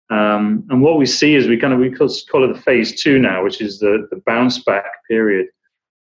Um, 0.08 0.64
and 0.70 0.80
what 0.80 0.98
we 0.98 1.04
see 1.04 1.34
is 1.34 1.48
we 1.48 1.56
kind 1.56 1.72
of 1.72 1.80
we 1.80 1.90
call 1.90 2.08
it 2.48 2.54
the 2.54 2.62
phase 2.62 3.02
two 3.02 3.18
now, 3.18 3.42
which 3.42 3.60
is 3.60 3.80
the, 3.80 4.06
the 4.12 4.22
bounce 4.24 4.62
back 4.62 4.84
period. 5.08 5.48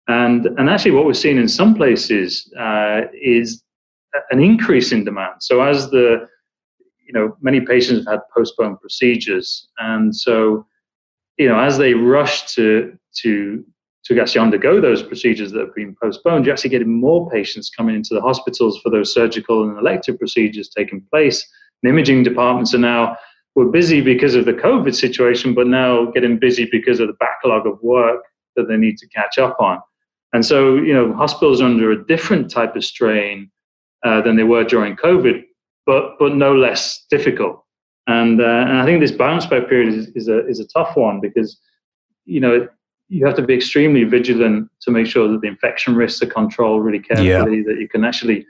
And 0.08 0.46
and 0.46 0.70
actually, 0.70 0.92
what 0.92 1.06
we're 1.06 1.14
seeing 1.14 1.38
in 1.38 1.50
some 1.50 1.76
places 1.76 2.50
uh, 2.58 3.02
is 3.22 3.62
an 4.32 4.42
increase 4.42 4.94
in 4.94 5.04
demand. 5.04 5.44
So 5.44 5.62
as 5.62 5.92
the 5.92 6.30
you 7.06 7.14
know 7.14 7.36
many 7.42 7.60
patients 7.60 8.06
have 8.06 8.14
had 8.14 8.20
postponed 8.34 8.80
procedures, 8.80 9.68
and 9.80 10.16
so 10.16 10.66
you 11.38 11.50
know 11.50 11.60
as 11.60 11.78
they 11.78 11.94
rush 11.94 12.54
to 12.56 12.98
to 13.24 13.66
to 14.06 14.20
actually 14.20 14.42
undergo 14.42 14.82
those 14.82 15.04
procedures 15.04 15.52
that 15.52 15.60
have 15.60 15.76
been 15.76 15.96
postponed, 16.02 16.46
you're 16.46 16.54
actually 16.54 16.72
getting 16.72 17.00
more 17.00 17.30
patients 17.30 17.70
coming 17.70 17.96
into 17.96 18.14
the 18.14 18.22
hospitals 18.22 18.80
for 18.82 18.90
those 18.90 19.14
surgical 19.14 19.64
and 19.64 19.78
elective 19.78 20.18
procedures 20.18 20.70
taking 20.70 21.06
place. 21.12 21.48
And 21.84 21.92
imaging 21.92 22.24
departments 22.24 22.74
are 22.74 22.80
now 22.80 23.18
we're 23.56 23.66
busy 23.66 24.02
because 24.02 24.36
of 24.36 24.46
the 24.46 24.54
COVID 24.54 24.96
situation, 24.96 25.54
but 25.54 25.68
now 25.68 26.06
getting 26.12 26.40
busy 26.40 26.68
because 26.72 27.00
of 27.00 27.08
the 27.08 27.14
backlog 27.14 27.68
of 27.68 27.82
work 27.82 28.24
that 28.56 28.68
they 28.68 28.78
need 28.78 28.98
to 28.98 29.08
catch 29.10 29.38
up 29.38 29.58
on. 29.60 29.80
And 30.34 30.46
so, 30.46 30.76
you 30.76 30.94
know, 30.94 31.14
hospitals 31.14 31.62
are 31.62 31.66
under 31.66 31.92
a 31.92 32.06
different 32.06 32.50
type 32.50 32.76
of 32.76 32.86
strain 32.86 33.52
uh, 34.04 34.22
than 34.22 34.38
they 34.38 34.44
were 34.44 34.64
during 34.64 34.96
COVID, 34.96 35.44
but 35.86 36.18
but 36.18 36.36
no 36.36 36.56
less 36.56 37.06
difficult. 37.10 37.64
And 38.08 38.42
uh, 38.42 38.66
and 38.68 38.78
I 38.78 38.86
think 38.86 39.02
this 39.02 39.12
bounce 39.12 39.46
back 39.46 39.68
period 39.68 39.94
is, 39.94 40.08
is 40.16 40.28
a 40.28 40.48
is 40.48 40.60
a 40.60 40.68
tough 40.68 40.96
one 40.96 41.20
because 41.20 41.60
you 42.26 42.40
know 42.40 42.68
you 43.12 43.26
have 43.26 43.36
to 43.36 43.41
be 43.41 43.54
extremely 43.54 44.06
vigilant 44.06 44.69
to 44.80 44.89
make 44.89 45.06
sure 45.06 45.28
that 45.28 45.41
the 45.41 45.47
infection 45.47 45.95
risks 45.95 46.21
are 46.24 46.28
controlled 46.28 46.82
really 46.86 47.00
carefully, 47.00 47.58
yeah. 47.58 47.63
that 47.67 47.78
you 47.78 47.88
can 47.89 48.06
actually, 48.06 48.45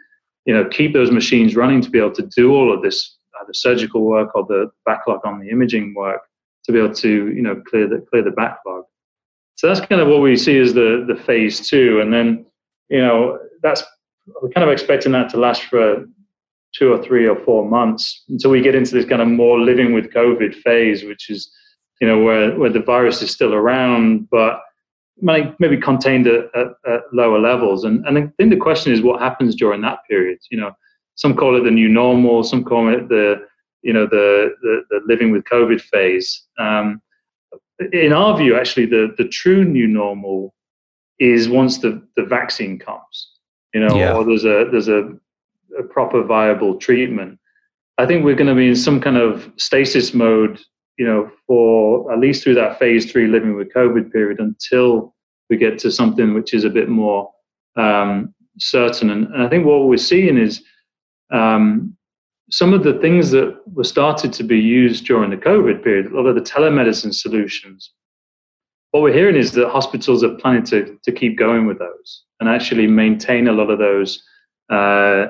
you 0.45 0.53
know, 0.53 0.63
keep 0.69 0.93
those 0.93 1.09
machines 1.09 1.55
running 1.55 1.81
to 1.81 1.89
be 1.89 1.97
able 1.97 2.11
to 2.11 2.27
do 2.27 2.53
all 2.53 2.71
of 2.71 2.83
this, 2.83 3.17
uh, 3.39 3.43
the 3.47 3.55
surgical 3.55 4.05
work 4.05 4.35
or 4.35 4.45
the 4.45 4.71
backlog 4.85 5.25
on 5.25 5.39
the 5.39 5.49
imaging 5.49 5.95
work, 5.95 6.21
to 6.63 6.71
be 6.71 6.77
able 6.77 6.93
to, 6.93 7.33
you 7.33 7.41
know, 7.41 7.55
clear 7.69 7.87
the 7.87 8.05
clear 8.11 8.21
the 8.21 8.29
backlog. 8.31 8.83
So 9.55 9.67
that's 9.67 9.79
kind 9.79 9.99
of 9.99 10.07
what 10.07 10.21
we 10.21 10.37
see 10.37 10.59
as 10.59 10.75
the 10.75 11.05
the 11.07 11.15
phase 11.15 11.67
two, 11.67 11.99
and 11.99 12.13
then, 12.13 12.45
you 12.89 13.01
know, 13.01 13.39
that's 13.63 13.83
we're 14.43 14.49
kind 14.49 14.63
of 14.63 14.71
expecting 14.71 15.11
that 15.13 15.31
to 15.31 15.37
last 15.37 15.63
for 15.63 16.05
two 16.75 16.93
or 16.93 17.03
three 17.03 17.27
or 17.27 17.35
four 17.35 17.67
months 17.67 18.23
until 18.29 18.51
we 18.51 18.61
get 18.61 18.75
into 18.75 18.93
this 18.93 19.05
kind 19.05 19.23
of 19.23 19.27
more 19.27 19.59
living 19.59 19.91
with 19.91 20.13
COVID 20.13 20.53
phase, 20.53 21.03
which 21.03 21.31
is 21.31 21.51
you 22.01 22.07
know, 22.07 22.19
where, 22.19 22.57
where 22.57 22.71
the 22.71 22.81
virus 22.81 23.21
is 23.21 23.31
still 23.31 23.53
around, 23.53 24.27
but 24.31 24.61
maybe 25.21 25.77
contained 25.77 26.25
at, 26.25 26.45
at, 26.55 26.67
at, 26.87 27.01
lower 27.13 27.39
levels. 27.39 27.83
And, 27.83 28.03
and 28.07 28.17
I 28.17 28.21
think 28.37 28.49
the 28.49 28.57
question 28.57 28.91
is 28.91 29.03
what 29.03 29.21
happens 29.21 29.55
during 29.55 29.81
that 29.81 29.99
period. 30.09 30.39
You 30.49 30.59
know, 30.59 30.71
some 31.13 31.35
call 31.35 31.55
it 31.55 31.63
the 31.63 31.69
new 31.69 31.87
normal, 31.87 32.43
some 32.43 32.63
call 32.63 32.91
it 32.91 33.07
the, 33.07 33.45
you 33.83 33.93
know, 33.93 34.07
the, 34.07 34.55
the, 34.63 34.81
the 34.89 35.01
living 35.05 35.31
with 35.31 35.43
COVID 35.43 35.79
phase. 35.79 36.43
Um, 36.57 37.01
in 37.93 38.13
our 38.13 38.35
view, 38.35 38.57
actually, 38.57 38.87
the, 38.87 39.13
the 39.19 39.27
true 39.27 39.63
new 39.63 39.87
normal 39.87 40.55
is 41.19 41.49
once 41.49 41.77
the, 41.77 42.01
the 42.15 42.23
vaccine 42.23 42.79
comes, 42.79 43.31
you 43.75 43.79
know, 43.79 43.95
yeah. 43.95 44.13
or 44.13 44.25
there's 44.25 44.45
a, 44.45 44.67
there's 44.71 44.87
a, 44.87 45.13
a 45.77 45.83
proper 45.83 46.23
viable 46.23 46.77
treatment. 46.77 47.37
I 47.99 48.07
think 48.07 48.25
we're 48.25 48.35
going 48.35 48.47
to 48.47 48.55
be 48.55 48.69
in 48.69 48.75
some 48.75 48.99
kind 48.99 49.17
of 49.17 49.51
stasis 49.57 50.15
mode 50.15 50.59
you 51.01 51.07
know, 51.07 51.31
for 51.47 52.13
at 52.13 52.19
least 52.19 52.43
through 52.43 52.53
that 52.53 52.77
phase 52.77 53.11
three 53.11 53.25
living 53.25 53.55
with 53.55 53.73
COVID 53.73 54.11
period 54.11 54.39
until 54.39 55.15
we 55.49 55.57
get 55.57 55.79
to 55.79 55.89
something 55.89 56.35
which 56.35 56.53
is 56.53 56.63
a 56.63 56.69
bit 56.69 56.89
more 56.89 57.27
um, 57.75 58.35
certain. 58.59 59.09
And, 59.09 59.25
and, 59.33 59.41
I 59.41 59.49
think 59.49 59.65
what 59.65 59.87
we're 59.87 59.97
seeing 59.97 60.37
is 60.37 60.61
um, 61.31 61.97
some 62.51 62.71
of 62.71 62.83
the 62.83 62.99
things 62.99 63.31
that 63.31 63.59
were 63.65 63.83
started 63.83 64.31
to 64.33 64.43
be 64.43 64.59
used 64.59 65.07
during 65.07 65.31
the 65.31 65.37
COVID 65.37 65.83
period, 65.83 66.05
a 66.05 66.15
lot 66.15 66.27
of 66.27 66.35
the 66.35 66.41
telemedicine 66.41 67.15
solutions, 67.15 67.93
what 68.91 69.01
we're 69.01 69.11
hearing 69.11 69.35
is 69.35 69.53
that 69.53 69.69
hospitals 69.69 70.23
are 70.23 70.35
planning 70.35 70.65
to, 70.65 70.99
to 71.01 71.11
keep 71.11 71.35
going 71.35 71.65
with 71.65 71.79
those 71.79 72.25
and 72.39 72.47
actually 72.47 72.85
maintain 72.85 73.47
a 73.47 73.53
lot 73.53 73.71
of 73.71 73.79
those 73.79 74.21
uh, 74.69 75.29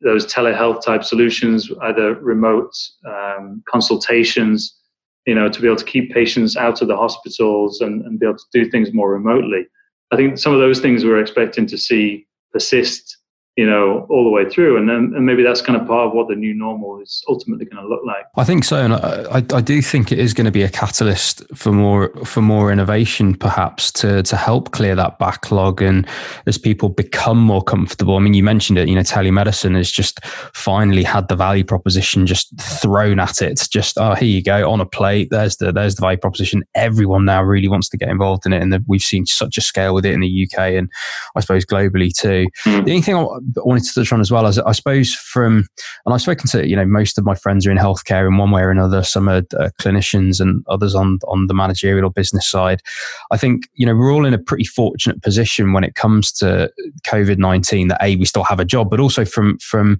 those 0.00 0.26
telehealth 0.26 0.82
type 0.82 1.04
solutions, 1.04 1.70
either 1.82 2.14
remote 2.14 2.72
um, 3.06 3.62
consultations, 3.68 4.78
you 5.26 5.34
know, 5.34 5.48
to 5.48 5.60
be 5.60 5.66
able 5.66 5.76
to 5.76 5.84
keep 5.84 6.12
patients 6.12 6.56
out 6.56 6.82
of 6.82 6.88
the 6.88 6.96
hospitals 6.96 7.80
and, 7.80 8.04
and 8.04 8.18
be 8.18 8.26
able 8.26 8.38
to 8.38 8.44
do 8.52 8.68
things 8.70 8.92
more 8.92 9.12
remotely. 9.12 9.66
I 10.12 10.16
think 10.16 10.38
some 10.38 10.52
of 10.52 10.60
those 10.60 10.80
things 10.80 11.04
we're 11.04 11.20
expecting 11.20 11.66
to 11.66 11.78
see 11.78 12.26
persist 12.52 13.11
you 13.56 13.66
know, 13.66 14.06
all 14.08 14.24
the 14.24 14.30
way 14.30 14.48
through. 14.48 14.78
And 14.78 14.88
then 14.88 15.12
and 15.14 15.26
maybe 15.26 15.42
that's 15.42 15.60
kind 15.60 15.78
of 15.78 15.86
part 15.86 16.06
of 16.06 16.14
what 16.14 16.28
the 16.28 16.34
new 16.34 16.54
normal 16.54 17.00
is 17.02 17.22
ultimately 17.28 17.66
going 17.66 17.82
to 17.82 17.88
look 17.88 18.02
like. 18.06 18.24
I 18.36 18.44
think 18.44 18.64
so, 18.64 18.76
and 18.82 18.94
I, 18.94 19.44
I 19.54 19.60
do 19.60 19.82
think 19.82 20.10
it 20.10 20.18
is 20.18 20.32
going 20.32 20.46
to 20.46 20.50
be 20.50 20.62
a 20.62 20.70
catalyst 20.70 21.42
for 21.54 21.70
more 21.70 22.08
for 22.24 22.40
more 22.40 22.72
innovation, 22.72 23.34
perhaps 23.34 23.92
to 23.92 24.22
to 24.22 24.36
help 24.36 24.72
clear 24.72 24.94
that 24.94 25.18
backlog 25.18 25.82
and 25.82 26.06
as 26.46 26.56
people 26.56 26.88
become 26.88 27.38
more 27.38 27.62
comfortable. 27.62 28.16
I 28.16 28.20
mean, 28.20 28.34
you 28.34 28.42
mentioned 28.42 28.78
it. 28.78 28.88
You 28.88 28.94
know, 28.94 29.02
telemedicine 29.02 29.76
has 29.76 29.90
just 29.90 30.24
finally 30.24 31.02
had 31.02 31.28
the 31.28 31.36
value 31.36 31.64
proposition 31.64 32.26
just 32.26 32.58
thrown 32.58 33.20
at 33.20 33.42
it. 33.42 33.68
Just 33.70 33.98
oh, 33.98 34.14
here 34.14 34.28
you 34.28 34.42
go 34.42 34.70
on 34.70 34.80
a 34.80 34.86
plate. 34.86 35.28
There's 35.30 35.56
the 35.56 35.72
there's 35.72 35.96
the 35.96 36.00
value 36.00 36.18
proposition. 36.18 36.62
Everyone 36.74 37.26
now 37.26 37.42
really 37.42 37.68
wants 37.68 37.90
to 37.90 37.98
get 37.98 38.08
involved 38.08 38.46
in 38.46 38.54
it, 38.54 38.62
and 38.62 38.72
the, 38.72 38.82
we've 38.86 39.02
seen 39.02 39.26
such 39.26 39.58
a 39.58 39.60
scale 39.60 39.94
with 39.94 40.06
it 40.06 40.14
in 40.14 40.20
the 40.20 40.48
UK 40.48 40.58
and 40.72 40.90
I 41.36 41.40
suppose 41.40 41.66
globally 41.66 42.16
too. 42.16 42.46
Mm. 42.64 42.84
The 42.84 42.90
only 42.92 43.02
thing 43.02 43.16
I, 43.16 43.26
wanted 43.56 43.84
to 43.84 43.94
touch 43.94 44.12
on 44.12 44.20
as 44.20 44.30
well 44.30 44.46
as 44.46 44.58
I 44.58 44.72
suppose 44.72 45.14
from, 45.14 45.66
and 46.04 46.14
I've 46.14 46.22
spoken 46.22 46.48
to 46.48 46.68
you 46.68 46.76
know 46.76 46.84
most 46.84 47.18
of 47.18 47.24
my 47.24 47.34
friends 47.34 47.66
are 47.66 47.70
in 47.70 47.78
healthcare 47.78 48.26
in 48.26 48.36
one 48.36 48.50
way 48.50 48.62
or 48.62 48.70
another. 48.70 49.02
Some 49.02 49.28
are 49.28 49.42
uh, 49.58 49.70
clinicians 49.80 50.40
and 50.40 50.64
others 50.68 50.94
on 50.94 51.18
on 51.28 51.46
the 51.46 51.54
managerial 51.54 52.10
business 52.10 52.48
side. 52.48 52.82
I 53.30 53.36
think 53.36 53.68
you 53.74 53.86
know 53.86 53.94
we're 53.94 54.12
all 54.12 54.26
in 54.26 54.34
a 54.34 54.38
pretty 54.38 54.64
fortunate 54.64 55.22
position 55.22 55.72
when 55.72 55.84
it 55.84 55.94
comes 55.94 56.32
to 56.32 56.70
COVID 57.06 57.38
nineteen 57.38 57.88
that 57.88 58.02
a 58.02 58.16
we 58.16 58.24
still 58.24 58.44
have 58.44 58.60
a 58.60 58.64
job, 58.64 58.90
but 58.90 59.00
also 59.00 59.24
from 59.24 59.58
from 59.58 59.98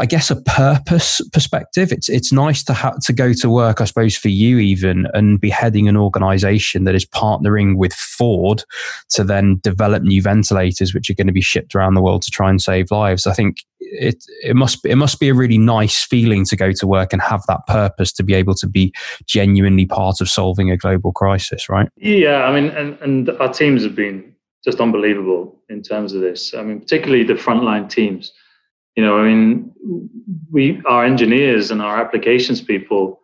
I 0.00 0.06
guess 0.06 0.30
a 0.30 0.40
purpose 0.40 1.20
perspective. 1.30 1.92
It's 1.92 2.08
it's 2.08 2.32
nice 2.32 2.64
to 2.64 2.72
have 2.72 3.00
to 3.00 3.12
go 3.12 3.34
to 3.34 3.50
work, 3.50 3.82
I 3.82 3.84
suppose, 3.84 4.16
for 4.16 4.28
you 4.28 4.58
even, 4.58 5.06
and 5.12 5.38
be 5.38 5.50
heading 5.50 5.88
an 5.88 5.96
organisation 5.96 6.84
that 6.84 6.94
is 6.94 7.04
partnering 7.04 7.76
with 7.76 7.92
Ford 7.92 8.64
to 9.10 9.24
then 9.24 9.60
develop 9.62 10.02
new 10.02 10.22
ventilators, 10.22 10.94
which 10.94 11.10
are 11.10 11.14
going 11.14 11.26
to 11.26 11.34
be 11.34 11.42
shipped 11.42 11.74
around 11.74 11.94
the 11.94 12.00
world 12.00 12.22
to 12.22 12.30
try 12.30 12.48
and 12.48 12.62
save 12.62 12.90
lives. 12.90 13.26
I 13.26 13.34
think 13.34 13.58
it 13.78 14.24
it 14.42 14.56
must 14.56 14.86
it 14.86 14.96
must 14.96 15.20
be 15.20 15.28
a 15.28 15.34
really 15.34 15.58
nice 15.58 16.02
feeling 16.02 16.46
to 16.46 16.56
go 16.56 16.72
to 16.72 16.86
work 16.86 17.12
and 17.12 17.20
have 17.20 17.42
that 17.48 17.66
purpose 17.66 18.10
to 18.14 18.22
be 18.22 18.32
able 18.32 18.54
to 18.54 18.66
be 18.66 18.94
genuinely 19.26 19.84
part 19.84 20.22
of 20.22 20.30
solving 20.30 20.70
a 20.70 20.78
global 20.78 21.12
crisis, 21.12 21.68
right? 21.68 21.90
Yeah, 21.98 22.44
I 22.44 22.58
mean, 22.58 22.70
and 22.70 22.98
and 23.02 23.28
our 23.38 23.52
teams 23.52 23.82
have 23.82 23.96
been 23.96 24.34
just 24.64 24.80
unbelievable 24.80 25.58
in 25.68 25.82
terms 25.82 26.14
of 26.14 26.22
this. 26.22 26.54
I 26.54 26.62
mean, 26.62 26.80
particularly 26.80 27.22
the 27.24 27.34
frontline 27.34 27.90
teams 27.90 28.32
you 28.96 29.04
know, 29.04 29.18
I 29.18 29.28
mean, 29.28 29.72
we 30.50 30.82
our 30.86 31.04
engineers 31.04 31.70
and 31.70 31.80
our 31.80 32.00
applications 32.00 32.60
people 32.60 33.20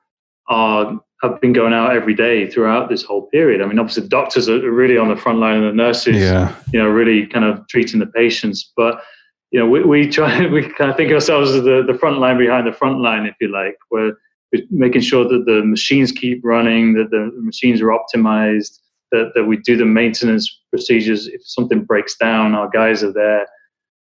are 0.48 1.00
have 1.22 1.40
been 1.40 1.52
going 1.52 1.72
out 1.72 1.96
every 1.96 2.14
day 2.14 2.48
throughout 2.48 2.88
this 2.88 3.02
whole 3.02 3.22
period. 3.28 3.62
I 3.62 3.66
mean, 3.66 3.78
obviously, 3.78 4.02
the 4.02 4.08
doctors 4.08 4.48
are 4.48 4.70
really 4.70 4.98
on 4.98 5.08
the 5.08 5.16
front 5.16 5.38
line, 5.38 5.62
and 5.62 5.66
the 5.66 5.72
nurses, 5.72 6.16
yeah. 6.16 6.54
you 6.72 6.80
know, 6.80 6.88
really 6.88 7.26
kind 7.26 7.44
of 7.44 7.66
treating 7.68 8.00
the 8.00 8.06
patients. 8.06 8.72
But 8.76 9.02
you 9.50 9.60
know, 9.60 9.66
we, 9.66 9.82
we 9.82 10.08
try 10.08 10.46
we 10.50 10.62
kind 10.62 10.90
of 10.90 10.96
think 10.96 11.10
of 11.10 11.16
ourselves 11.16 11.50
as 11.52 11.64
the, 11.64 11.84
the 11.86 11.98
front 11.98 12.18
line 12.18 12.38
behind 12.38 12.66
the 12.66 12.72
front 12.72 13.00
line, 13.00 13.26
if 13.26 13.34
you 13.40 13.48
like, 13.48 13.76
where 13.88 14.16
we're 14.52 14.62
making 14.70 15.00
sure 15.00 15.26
that 15.26 15.44
the 15.46 15.64
machines 15.64 16.12
keep 16.12 16.40
running, 16.44 16.94
that 16.94 17.10
the 17.10 17.30
machines 17.40 17.80
are 17.80 17.88
optimized, 17.88 18.78
that, 19.12 19.32
that 19.34 19.44
we 19.44 19.56
do 19.58 19.76
the 19.76 19.84
maintenance 19.84 20.62
procedures. 20.70 21.26
If 21.26 21.40
something 21.44 21.84
breaks 21.84 22.16
down, 22.16 22.54
our 22.54 22.68
guys 22.68 23.02
are 23.02 23.12
there 23.12 23.46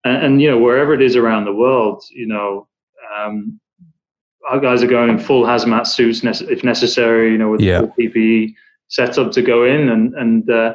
and, 0.05 0.25
and 0.25 0.43
you 0.43 0.51
know 0.51 0.59
wherever 0.59 0.95
it 0.95 1.03
is 1.03 1.17
around 1.17 1.45
the 1.45 1.55
world, 1.55 2.03
you 2.11 2.27
know, 2.27 2.69
um, 3.17 3.61
our 4.49 4.61
guys 4.61 4.83
are 4.83 4.89
going 4.89 5.11
in 5.11 5.19
full 5.19 5.45
hazmat 5.45 5.87
suits 5.87 6.23
if 6.25 6.65
necessary. 6.65 7.33
You 7.33 7.39
know, 7.39 7.51
with 7.51 7.61
yeah. 7.61 7.81
full 7.81 7.95
PPE 7.99 8.55
set 8.89 9.19
up 9.19 9.33
to 9.33 9.43
go 9.43 9.65
in 9.65 9.89
and 9.89 10.15
and 10.15 10.51
uh, 10.51 10.75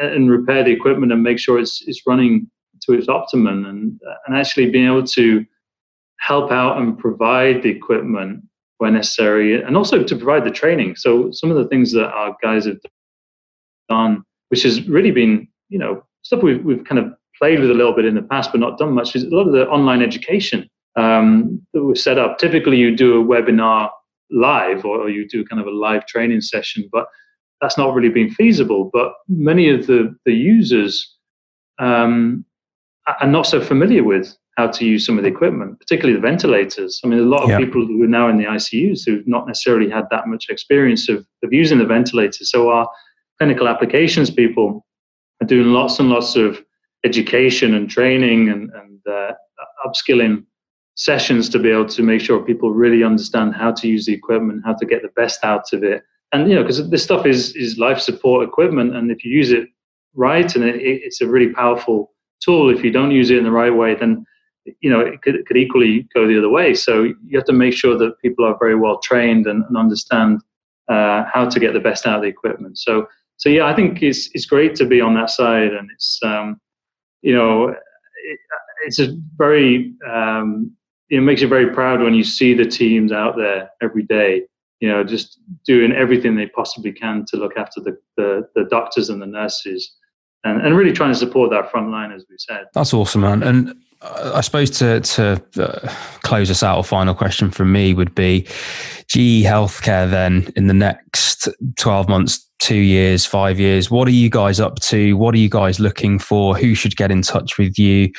and 0.00 0.30
repair 0.30 0.64
the 0.64 0.72
equipment 0.72 1.12
and 1.12 1.22
make 1.22 1.38
sure 1.38 1.58
it's 1.58 1.82
it's 1.86 2.02
running 2.06 2.50
to 2.82 2.92
its 2.92 3.08
optimum 3.08 3.64
and 3.64 4.00
and 4.26 4.36
actually 4.36 4.70
being 4.70 4.86
able 4.86 5.06
to 5.06 5.44
help 6.20 6.50
out 6.50 6.78
and 6.78 6.98
provide 6.98 7.62
the 7.62 7.70
equipment 7.70 8.42
where 8.78 8.90
necessary 8.90 9.62
and 9.62 9.76
also 9.76 10.02
to 10.02 10.16
provide 10.16 10.44
the 10.44 10.50
training 10.50 10.96
so 10.96 11.30
some 11.30 11.50
of 11.50 11.56
the 11.56 11.68
things 11.68 11.92
that 11.92 12.10
our 12.10 12.36
guys 12.42 12.66
have 12.66 12.78
done 13.88 14.22
which 14.48 14.62
has 14.62 14.86
really 14.88 15.10
been 15.10 15.46
you 15.68 15.78
know 15.78 16.02
stuff 16.22 16.42
we've, 16.42 16.64
we've 16.64 16.84
kind 16.84 16.98
of 16.98 17.14
played 17.38 17.60
with 17.60 17.70
a 17.70 17.74
little 17.74 17.94
bit 17.94 18.04
in 18.04 18.14
the 18.14 18.22
past, 18.22 18.50
but 18.52 18.60
not 18.60 18.78
done 18.78 18.92
much, 18.92 19.14
is 19.16 19.24
a 19.24 19.28
lot 19.28 19.46
of 19.46 19.52
the 19.52 19.66
online 19.68 20.02
education 20.02 20.68
um, 20.96 21.60
that 21.72 21.84
was 21.84 22.02
set 22.02 22.18
up. 22.18 22.38
Typically, 22.38 22.76
you 22.76 22.96
do 22.96 23.20
a 23.20 23.24
webinar 23.24 23.90
live 24.30 24.84
or 24.84 25.08
you 25.10 25.28
do 25.28 25.44
kind 25.44 25.60
of 25.60 25.66
a 25.66 25.70
live 25.70 26.06
training 26.06 26.40
session, 26.40 26.88
but 26.92 27.06
that's 27.60 27.78
not 27.78 27.94
really 27.94 28.08
been 28.08 28.30
feasible. 28.30 28.90
But 28.92 29.12
many 29.28 29.68
of 29.68 29.86
the, 29.86 30.14
the 30.24 30.34
users 30.34 31.16
um, 31.78 32.44
are 33.20 33.26
not 33.26 33.46
so 33.46 33.60
familiar 33.60 34.04
with 34.04 34.36
how 34.56 34.68
to 34.68 34.84
use 34.84 35.04
some 35.04 35.18
of 35.18 35.24
the 35.24 35.30
equipment, 35.30 35.78
particularly 35.80 36.14
the 36.14 36.22
ventilators. 36.22 37.00
I 37.04 37.08
mean, 37.08 37.18
a 37.18 37.22
lot 37.22 37.50
of 37.50 37.58
people 37.58 37.84
who 37.84 38.02
are 38.04 38.08
now 38.08 38.28
in 38.28 38.36
the 38.36 38.44
ICUs 38.44 39.04
who've 39.04 39.26
not 39.26 39.48
necessarily 39.48 39.90
had 39.90 40.04
that 40.10 40.28
much 40.28 40.46
experience 40.48 41.08
of, 41.08 41.26
of 41.42 41.52
using 41.52 41.78
the 41.78 41.84
ventilator. 41.84 42.44
So 42.44 42.70
our 42.70 42.88
clinical 43.38 43.66
applications 43.66 44.30
people 44.30 44.86
are 45.42 45.46
doing 45.46 45.68
lots 45.68 45.98
and 45.98 46.08
lots 46.08 46.36
of 46.36 46.62
education 47.04 47.74
and 47.74 47.88
training 47.88 48.48
and, 48.48 48.70
and 48.72 49.00
uh, 49.06 49.32
upskilling 49.86 50.44
sessions 50.96 51.48
to 51.48 51.58
be 51.58 51.70
able 51.70 51.86
to 51.86 52.02
make 52.02 52.20
sure 52.20 52.42
people 52.42 52.70
really 52.72 53.02
understand 53.02 53.54
how 53.54 53.72
to 53.72 53.88
use 53.88 54.06
the 54.06 54.14
equipment, 54.14 54.62
how 54.64 54.74
to 54.74 54.86
get 54.86 55.02
the 55.02 55.08
best 55.16 55.44
out 55.44 55.72
of 55.72 55.82
it. 55.82 56.02
And 56.32 56.48
you 56.48 56.54
know, 56.54 56.62
because 56.62 56.88
this 56.90 57.02
stuff 57.02 57.26
is 57.26 57.54
is 57.54 57.78
life 57.78 58.00
support 58.00 58.46
equipment, 58.48 58.96
and 58.96 59.10
if 59.10 59.24
you 59.24 59.32
use 59.32 59.52
it 59.52 59.68
right, 60.14 60.54
and 60.54 60.64
it, 60.64 60.76
it's 60.76 61.20
a 61.20 61.28
really 61.28 61.52
powerful 61.52 62.12
tool. 62.40 62.70
If 62.70 62.82
you 62.82 62.90
don't 62.90 63.10
use 63.10 63.30
it 63.30 63.38
in 63.38 63.44
the 63.44 63.50
right 63.50 63.74
way, 63.74 63.94
then 63.94 64.24
you 64.80 64.90
know 64.90 65.00
it 65.00 65.22
could, 65.22 65.36
it 65.36 65.46
could 65.46 65.56
equally 65.56 66.08
go 66.14 66.26
the 66.26 66.38
other 66.38 66.48
way. 66.48 66.74
So 66.74 67.02
you 67.02 67.38
have 67.38 67.44
to 67.46 67.52
make 67.52 67.74
sure 67.74 67.96
that 67.98 68.18
people 68.20 68.44
are 68.44 68.56
very 68.58 68.74
well 68.74 68.98
trained 68.98 69.46
and, 69.46 69.64
and 69.64 69.76
understand 69.76 70.40
uh, 70.88 71.24
how 71.32 71.48
to 71.48 71.60
get 71.60 71.72
the 71.72 71.80
best 71.80 72.06
out 72.06 72.16
of 72.16 72.22
the 72.22 72.28
equipment. 72.28 72.78
So 72.78 73.06
so 73.36 73.48
yeah, 73.48 73.66
I 73.66 73.74
think 73.74 74.02
it's 74.02 74.30
it's 74.34 74.46
great 74.46 74.74
to 74.76 74.86
be 74.86 75.00
on 75.00 75.14
that 75.14 75.30
side, 75.30 75.72
and 75.72 75.88
it's 75.92 76.18
um, 76.22 76.60
you 77.24 77.34
know, 77.34 77.68
it, 77.68 78.38
it's 78.86 78.98
a 78.98 79.16
very, 79.36 79.94
um, 80.08 80.70
it 81.08 81.20
makes 81.20 81.40
you 81.40 81.48
very 81.48 81.72
proud 81.72 82.00
when 82.00 82.14
you 82.14 82.22
see 82.22 82.52
the 82.52 82.66
teams 82.66 83.12
out 83.12 83.34
there 83.36 83.70
every 83.82 84.02
day, 84.02 84.42
you 84.80 84.88
know, 84.88 85.02
just 85.02 85.40
doing 85.64 85.90
everything 85.92 86.36
they 86.36 86.46
possibly 86.46 86.92
can 86.92 87.24
to 87.28 87.38
look 87.38 87.56
after 87.56 87.80
the, 87.80 87.96
the, 88.18 88.46
the 88.54 88.64
doctors 88.64 89.08
and 89.08 89.22
the 89.22 89.26
nurses 89.26 89.96
and, 90.44 90.60
and 90.60 90.76
really 90.76 90.92
trying 90.92 91.12
to 91.12 91.18
support 91.18 91.50
that 91.50 91.70
front 91.70 91.90
line, 91.90 92.12
as 92.12 92.26
we 92.28 92.36
said. 92.38 92.66
That's 92.74 92.92
awesome, 92.92 93.22
man. 93.22 93.42
And 93.42 93.74
I 94.04 94.40
suppose 94.42 94.70
to 94.78 95.00
to 95.00 95.42
uh, 95.58 95.88
close 96.22 96.50
us 96.50 96.62
out, 96.62 96.78
a 96.78 96.82
final 96.82 97.14
question 97.14 97.50
from 97.50 97.72
me 97.72 97.94
would 97.94 98.14
be 98.14 98.42
GE 99.08 99.44
Healthcare. 99.44 100.10
Then, 100.10 100.52
in 100.56 100.66
the 100.66 100.74
next 100.74 101.48
twelve 101.76 102.08
months, 102.08 102.46
two 102.58 102.76
years, 102.76 103.24
five 103.24 103.58
years, 103.58 103.90
what 103.90 104.06
are 104.06 104.12
you 104.12 104.28
guys 104.28 104.60
up 104.60 104.80
to? 104.80 105.16
What 105.16 105.34
are 105.34 105.38
you 105.38 105.48
guys 105.48 105.80
looking 105.80 106.18
for? 106.18 106.56
Who 106.56 106.74
should 106.74 106.96
get 106.96 107.10
in 107.10 107.22
touch 107.22 107.58
with 107.58 107.78
you? 107.78 108.10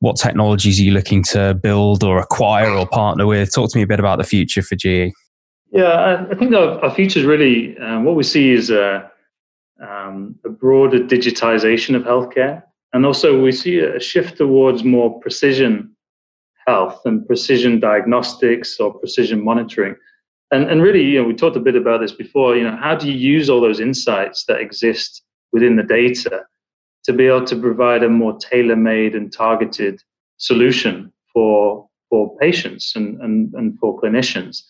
What 0.00 0.16
technologies 0.16 0.80
are 0.80 0.82
you 0.82 0.92
looking 0.92 1.22
to 1.24 1.54
build 1.54 2.02
or 2.04 2.18
acquire 2.18 2.70
or 2.70 2.86
partner 2.86 3.26
with? 3.26 3.54
Talk 3.54 3.70
to 3.70 3.78
me 3.78 3.82
a 3.82 3.86
bit 3.86 4.00
about 4.00 4.18
the 4.18 4.24
future 4.24 4.62
for 4.62 4.76
GE. 4.76 5.12
Yeah, 5.72 6.26
I 6.30 6.34
think 6.34 6.54
our, 6.54 6.82
our 6.84 6.90
future 6.90 7.20
is 7.20 7.26
really 7.26 7.78
um, 7.78 8.04
what 8.04 8.16
we 8.16 8.24
see 8.24 8.50
is 8.50 8.70
a, 8.70 9.08
um, 9.80 10.36
a 10.44 10.48
broader 10.48 10.98
digitization 10.98 11.94
of 11.94 12.02
healthcare 12.02 12.62
and 12.92 13.06
also, 13.06 13.40
we 13.40 13.52
see 13.52 13.78
a 13.78 14.00
shift 14.00 14.38
towards 14.38 14.82
more 14.82 15.20
precision 15.20 15.94
health 16.66 17.00
and 17.04 17.26
precision 17.26 17.80
diagnostics 17.80 18.78
or 18.80 18.92
precision 18.92 19.42
monitoring. 19.42 19.94
And, 20.50 20.68
and 20.68 20.82
really, 20.82 21.02
you 21.02 21.20
know, 21.20 21.28
we 21.28 21.34
talked 21.34 21.56
a 21.56 21.60
bit 21.60 21.76
about 21.76 22.00
this 22.00 22.12
before. 22.12 22.56
You 22.56 22.64
know, 22.64 22.76
how 22.76 22.96
do 22.96 23.10
you 23.10 23.16
use 23.16 23.48
all 23.48 23.60
those 23.60 23.80
insights 23.80 24.44
that 24.46 24.60
exist 24.60 25.22
within 25.52 25.76
the 25.76 25.84
data 25.84 26.42
to 27.04 27.12
be 27.12 27.26
able 27.26 27.46
to 27.46 27.56
provide 27.56 28.02
a 28.02 28.08
more 28.08 28.36
tailor-made 28.38 29.14
and 29.14 29.32
targeted 29.32 30.02
solution 30.38 31.12
for 31.32 31.88
for 32.08 32.36
patients 32.38 32.96
and, 32.96 33.20
and, 33.20 33.54
and 33.54 33.78
for 33.78 34.00
clinicians? 34.00 34.62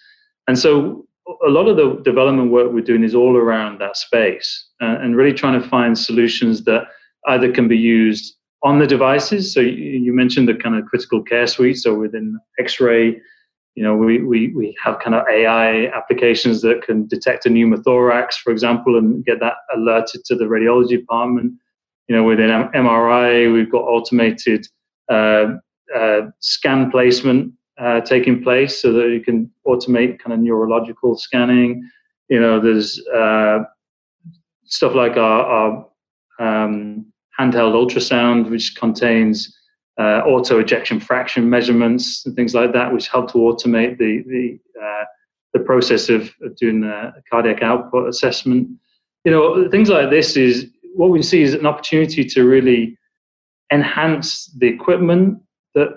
And 0.47 0.59
so, 0.59 1.07
a 1.47 1.49
lot 1.49 1.69
of 1.69 1.77
the 1.77 2.03
development 2.03 2.51
work 2.51 2.71
we're 2.71 2.83
doing 2.83 3.05
is 3.05 3.15
all 3.15 3.37
around 3.37 3.81
that 3.81 3.97
space 3.97 4.67
uh, 4.83 4.99
and 5.01 5.17
really 5.17 5.33
trying 5.33 5.61
to 5.61 5.67
find 5.69 5.97
solutions 5.97 6.65
that 6.65 6.85
either 7.27 7.53
can 7.53 7.69
be 7.69 7.77
used 7.77 8.37
on 8.63 8.79
the 8.79 8.87
devices. 8.87 9.53
So 9.55 9.61
you, 9.61 10.13
mentioned 10.13 10.49
the 10.49 10.55
kind 10.55 10.77
of 10.77 10.85
critical 10.87 11.23
care 11.23 11.47
suite. 11.47 11.79
So 11.79 11.95
within 11.95 12.39
X-ray, 12.59 13.21
you 13.75 13.83
know, 13.83 13.97
we, 13.97 14.23
we, 14.23 14.49
we 14.49 14.77
have 14.83 14.99
kind 14.99 15.15
of 15.15 15.25
AI 15.29 15.87
applications 15.87 16.61
that 16.63 16.83
can 16.83 17.07
detect 17.07 17.47
a 17.47 17.49
pneumothorax, 17.49 18.35
for 18.35 18.51
example, 18.51 18.99
and 18.99 19.25
get 19.25 19.41
that 19.41 19.55
alerted 19.75 20.25
to 20.27 20.35
the 20.35 20.45
radiology 20.45 20.99
department. 20.99 21.55
You 22.09 22.17
know, 22.17 22.25
within 22.25 22.51
MRI, 22.51 23.53
we've 23.53 23.71
got 23.71 23.83
automated 23.83 24.67
uh, 25.09 25.55
uh, 25.97 26.23
scan 26.41 26.91
placement 26.91 27.53
uh, 27.79 28.01
taking 28.01 28.43
place 28.43 28.83
so 28.83 28.93
that 28.93 29.09
you 29.09 29.21
can 29.21 29.51
automate 29.67 30.19
kind 30.19 30.35
of 30.35 30.41
neurological 30.41 31.17
scanning. 31.17 31.89
You 32.29 32.41
know, 32.41 32.61
there's 32.61 33.01
uh, 33.09 33.61
stuff 34.65 34.95
like 34.95 35.17
our, 35.17 35.45
our 35.47 35.87
um, 36.41 37.10
handheld 37.41 37.75
ultrasound, 37.81 38.51
which 38.51 38.77
contains 38.77 39.57
uh, 39.99 40.21
auto 40.33 40.59
ejection 40.59 41.01
fraction 41.01 41.49
measurements 41.49 42.25
and 42.25 42.37
things 42.37 42.55
like 42.55 42.73
that, 42.73 42.93
which 42.93 43.09
help 43.09 43.33
to 43.33 43.39
automate 43.39 43.99
the 43.99 44.13
the 44.33 44.59
uh, 44.83 45.05
the 45.55 45.61
process 45.61 46.09
of, 46.09 46.23
of 46.43 46.57
doing 46.57 46.85
a 46.85 47.13
cardiac 47.31 47.63
output 47.63 48.09
assessment. 48.09 48.69
You 49.25 49.33
know, 49.33 49.69
things 49.69 49.89
like 49.89 50.11
this 50.11 50.37
is 50.37 50.71
what 50.95 51.11
we 51.11 51.23
see 51.23 51.43
is 51.43 51.55
an 51.55 51.67
opportunity 51.67 52.25
to 52.25 52.45
really 52.45 52.97
enhance 53.73 54.47
the 54.59 54.69
equipment 54.69 55.39
that 55.75 55.89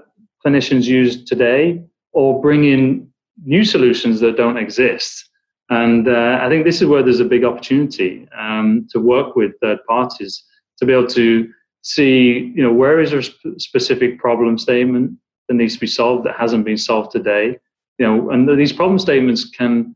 clinicians 0.45 0.85
use 0.85 1.23
today, 1.23 1.83
or 2.11 2.41
bring 2.41 2.65
in 2.65 3.07
new 3.45 3.63
solutions 3.63 4.19
that 4.19 4.37
don't 4.37 4.57
exist. 4.57 5.29
And 5.69 6.07
uh, 6.07 6.39
I 6.41 6.49
think 6.49 6.65
this 6.65 6.81
is 6.81 6.87
where 6.87 7.03
there's 7.03 7.19
a 7.19 7.25
big 7.25 7.43
opportunity 7.43 8.27
um, 8.37 8.87
to 8.91 8.99
work 8.99 9.35
with 9.35 9.51
third 9.61 9.79
parties 9.87 10.43
to 10.79 10.85
be 10.85 10.93
able 10.93 11.07
to 11.07 11.51
see, 11.83 12.51
you 12.55 12.63
know, 12.63 12.73
where 12.73 12.99
is 12.99 13.11
there 13.11 13.19
a 13.19 13.59
specific 13.59 14.17
problem 14.17 14.57
statement 14.57 15.17
that 15.47 15.55
needs 15.55 15.73
to 15.73 15.79
be 15.79 15.87
solved 15.87 16.25
that 16.25 16.35
hasn't 16.35 16.65
been 16.65 16.77
solved 16.77 17.11
today, 17.11 17.57
you 17.97 18.05
know, 18.05 18.29
and 18.31 18.47
these 18.57 18.73
problem 18.73 18.97
statements 18.97 19.49
can 19.49 19.95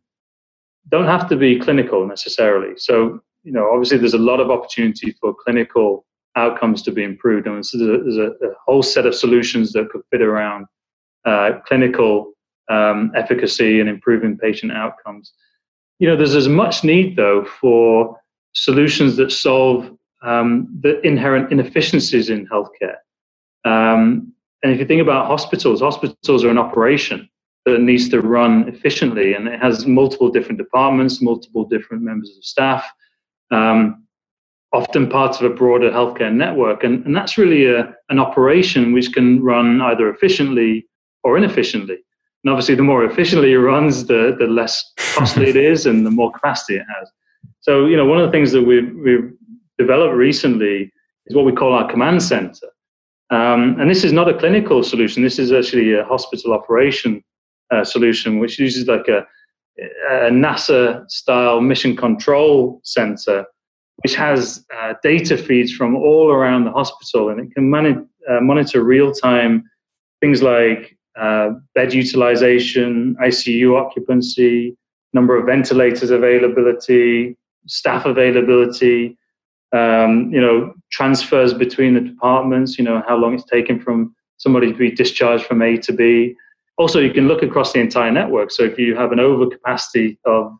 don't 0.89 1.05
have 1.05 1.27
to 1.27 1.35
be 1.35 1.59
clinical 1.59 2.07
necessarily. 2.07 2.73
So, 2.77 3.19
you 3.43 3.51
know, 3.51 3.69
obviously 3.71 3.97
there's 3.97 4.13
a 4.13 4.19
lot 4.19 4.39
of 4.39 4.49
opportunity 4.49 5.11
for 5.19 5.33
clinical 5.33 6.05
outcomes 6.35 6.81
to 6.83 6.91
be 6.91 7.03
improved, 7.03 7.47
and 7.47 7.65
so 7.65 7.77
there's, 7.77 7.89
a, 7.89 8.03
there's 8.03 8.17
a, 8.17 8.45
a, 8.45 8.53
whole 8.65 8.83
set 8.83 9.05
of 9.05 9.15
solutions 9.15 9.73
that 9.73 9.89
could 9.89 10.01
fit 10.11 10.21
around 10.21 10.65
uh, 11.25 11.59
clinical 11.65 12.33
um, 12.69 13.11
efficacy 13.15 13.79
and 13.79 13.89
improving 13.89 14.37
patient 14.37 14.71
outcomes. 14.71 15.33
You 15.99 16.07
know, 16.07 16.15
there's 16.15 16.35
as 16.35 16.47
much 16.47 16.83
need 16.83 17.15
though 17.15 17.43
for 17.43 18.19
solutions 18.53 19.17
that 19.17 19.31
solve 19.31 19.96
um, 20.27 20.67
the 20.81 20.99
inherent 21.07 21.51
inefficiencies 21.51 22.29
in 22.29 22.47
healthcare. 22.47 22.97
Um, 23.65 24.33
and 24.61 24.73
if 24.73 24.79
you 24.79 24.85
think 24.85 25.01
about 25.01 25.27
hospitals, 25.27 25.79
hospitals 25.81 26.43
are 26.43 26.49
an 26.49 26.57
operation 26.57 27.29
that 27.65 27.79
needs 27.79 28.09
to 28.09 28.21
run 28.21 28.67
efficiently, 28.67 29.33
and 29.33 29.47
it 29.47 29.59
has 29.59 29.85
multiple 29.85 30.29
different 30.29 30.57
departments, 30.57 31.21
multiple 31.21 31.65
different 31.65 32.03
members 32.03 32.35
of 32.37 32.43
staff, 32.43 32.85
um, 33.51 34.03
often 34.73 35.07
parts 35.07 35.39
of 35.39 35.49
a 35.49 35.55
broader 35.55 35.89
healthcare 35.89 36.33
network. 36.33 36.83
And, 36.83 37.05
and 37.05 37.15
that's 37.15 37.37
really 37.37 37.65
a, 37.65 37.93
an 38.09 38.19
operation 38.19 38.91
which 38.91 39.13
can 39.13 39.41
run 39.41 39.81
either 39.81 40.09
efficiently 40.09 40.87
or 41.23 41.37
inefficiently. 41.37 41.97
And 42.43 42.51
obviously, 42.51 42.75
the 42.75 42.83
more 42.83 43.05
efficiently 43.05 43.53
it 43.53 43.57
runs, 43.57 44.05
the, 44.05 44.35
the 44.37 44.47
less 44.47 44.93
costly 45.13 45.49
it 45.49 45.55
is 45.71 45.85
and 45.85 46.05
the 46.05 46.11
more 46.11 46.31
capacity 46.31 46.75
it 46.75 46.85
has. 46.99 47.09
So, 47.61 47.85
you 47.85 47.95
know, 47.95 48.05
one 48.05 48.19
of 48.19 48.25
the 48.25 48.31
things 48.31 48.51
that 48.51 48.63
we've, 48.63 48.93
we've 48.95 49.36
developed 49.77 50.15
recently 50.15 50.91
is 51.27 51.35
what 51.35 51.45
we 51.45 51.51
call 51.51 51.73
our 51.73 51.89
command 51.89 52.21
center. 52.23 52.67
Um, 53.29 53.79
and 53.79 53.89
this 53.89 54.03
is 54.03 54.13
not 54.13 54.29
a 54.29 54.37
clinical 54.37 54.83
solution. 54.83 55.23
This 55.23 55.39
is 55.39 55.51
actually 55.51 55.93
a 55.93 56.03
hospital 56.05 56.53
operation 56.53 57.23
uh, 57.71 57.83
solution, 57.83 58.39
which 58.39 58.57
uses 58.57 58.87
like 58.87 59.07
a, 59.07 59.25
a 59.79 60.31
NASA 60.31 61.09
style 61.09 61.59
mission 61.59 61.95
control 61.95 62.79
center, 62.83 63.45
which 64.03 64.15
has 64.15 64.65
uh, 64.75 64.93
data 65.03 65.37
feeds 65.37 65.73
from 65.73 65.95
all 65.95 66.31
around 66.31 66.63
the 66.63 66.71
hospital 66.71 67.29
and 67.29 67.41
it 67.41 67.53
can 67.53 67.73
uh, 68.29 68.41
monitor 68.41 68.83
real 68.83 69.11
time 69.11 69.63
things 70.21 70.41
like 70.41 70.97
uh, 71.19 71.51
bed 71.75 71.93
utilization, 71.93 73.15
ICU 73.23 73.79
occupancy, 73.79 74.75
number 75.13 75.37
of 75.37 75.45
ventilators 75.45 76.11
availability, 76.11 77.35
staff 77.67 78.05
availability, 78.05 79.17
um, 79.73 80.31
you 80.31 80.39
know, 80.39 80.73
transfers 80.91 81.53
between 81.53 81.93
the 81.93 82.01
departments, 82.01 82.77
you 82.77 82.83
know, 82.83 83.03
how 83.07 83.17
long 83.17 83.33
it's 83.33 83.45
taken 83.45 83.79
from 83.79 84.15
somebody 84.37 84.71
to 84.71 84.77
be 84.77 84.91
discharged 84.91 85.45
from 85.45 85.61
A 85.61 85.77
to 85.77 85.93
B. 85.93 86.35
Also, 86.77 86.99
you 86.99 87.11
can 87.11 87.27
look 87.27 87.43
across 87.43 87.73
the 87.73 87.79
entire 87.79 88.11
network. 88.11 88.51
So 88.51 88.63
if 88.63 88.77
you 88.77 88.95
have 88.95 89.11
an 89.11 89.19
overcapacity 89.19 90.17
of, 90.25 90.53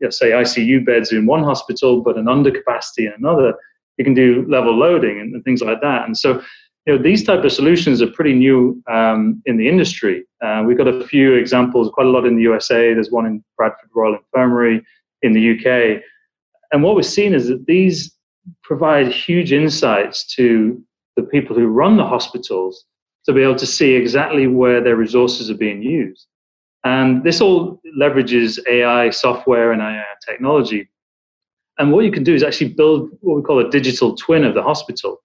you 0.00 0.06
know, 0.06 0.10
say, 0.10 0.30
ICU 0.30 0.84
beds 0.84 1.12
in 1.12 1.26
one 1.26 1.42
hospital, 1.42 2.02
but 2.02 2.18
an 2.18 2.26
undercapacity 2.26 3.06
in 3.06 3.12
another, 3.16 3.54
you 3.96 4.04
can 4.04 4.14
do 4.14 4.44
level 4.48 4.74
loading 4.74 5.20
and, 5.20 5.34
and 5.34 5.42
things 5.44 5.62
like 5.62 5.80
that. 5.80 6.04
And 6.04 6.16
so, 6.16 6.42
you 6.86 6.96
know, 6.96 7.02
these 7.02 7.24
type 7.24 7.44
of 7.44 7.52
solutions 7.52 8.02
are 8.02 8.08
pretty 8.08 8.34
new 8.34 8.82
um, 8.90 9.42
in 9.46 9.56
the 9.56 9.68
industry. 9.68 10.24
Uh, 10.44 10.62
we've 10.66 10.76
got 10.76 10.88
a 10.88 11.06
few 11.06 11.34
examples, 11.34 11.90
quite 11.94 12.06
a 12.06 12.10
lot 12.10 12.26
in 12.26 12.36
the 12.36 12.42
USA. 12.42 12.92
There's 12.92 13.10
one 13.10 13.26
in 13.26 13.42
Bradford 13.56 13.90
Royal 13.94 14.16
Infirmary 14.16 14.84
in 15.22 15.32
the 15.32 15.52
UK. 15.52 16.02
And 16.72 16.82
what 16.82 16.96
we're 16.96 17.02
seeing 17.02 17.34
is 17.34 17.48
that 17.48 17.66
these 17.66 18.14
provide 18.62 19.08
huge 19.08 19.52
insights 19.52 20.24
to 20.34 20.82
the 21.16 21.22
people 21.22 21.54
who 21.54 21.66
run 21.66 21.96
the 21.96 22.06
hospitals 22.06 22.84
to 23.26 23.32
be 23.32 23.42
able 23.42 23.56
to 23.56 23.66
see 23.66 23.94
exactly 23.94 24.46
where 24.46 24.80
their 24.82 24.96
resources 24.96 25.50
are 25.50 25.56
being 25.56 25.82
used. 25.82 26.26
And 26.84 27.22
this 27.22 27.40
all 27.40 27.80
leverages 27.98 28.58
AI 28.68 29.10
software 29.10 29.72
and 29.72 29.80
AI 29.80 30.02
technology. 30.26 30.88
And 31.78 31.92
what 31.92 32.04
you 32.04 32.10
can 32.10 32.24
do 32.24 32.34
is 32.34 32.42
actually 32.42 32.72
build 32.72 33.10
what 33.20 33.36
we 33.36 33.42
call 33.42 33.60
a 33.60 33.70
digital 33.70 34.16
twin 34.16 34.44
of 34.44 34.54
the 34.54 34.62
hospital. 34.62 35.22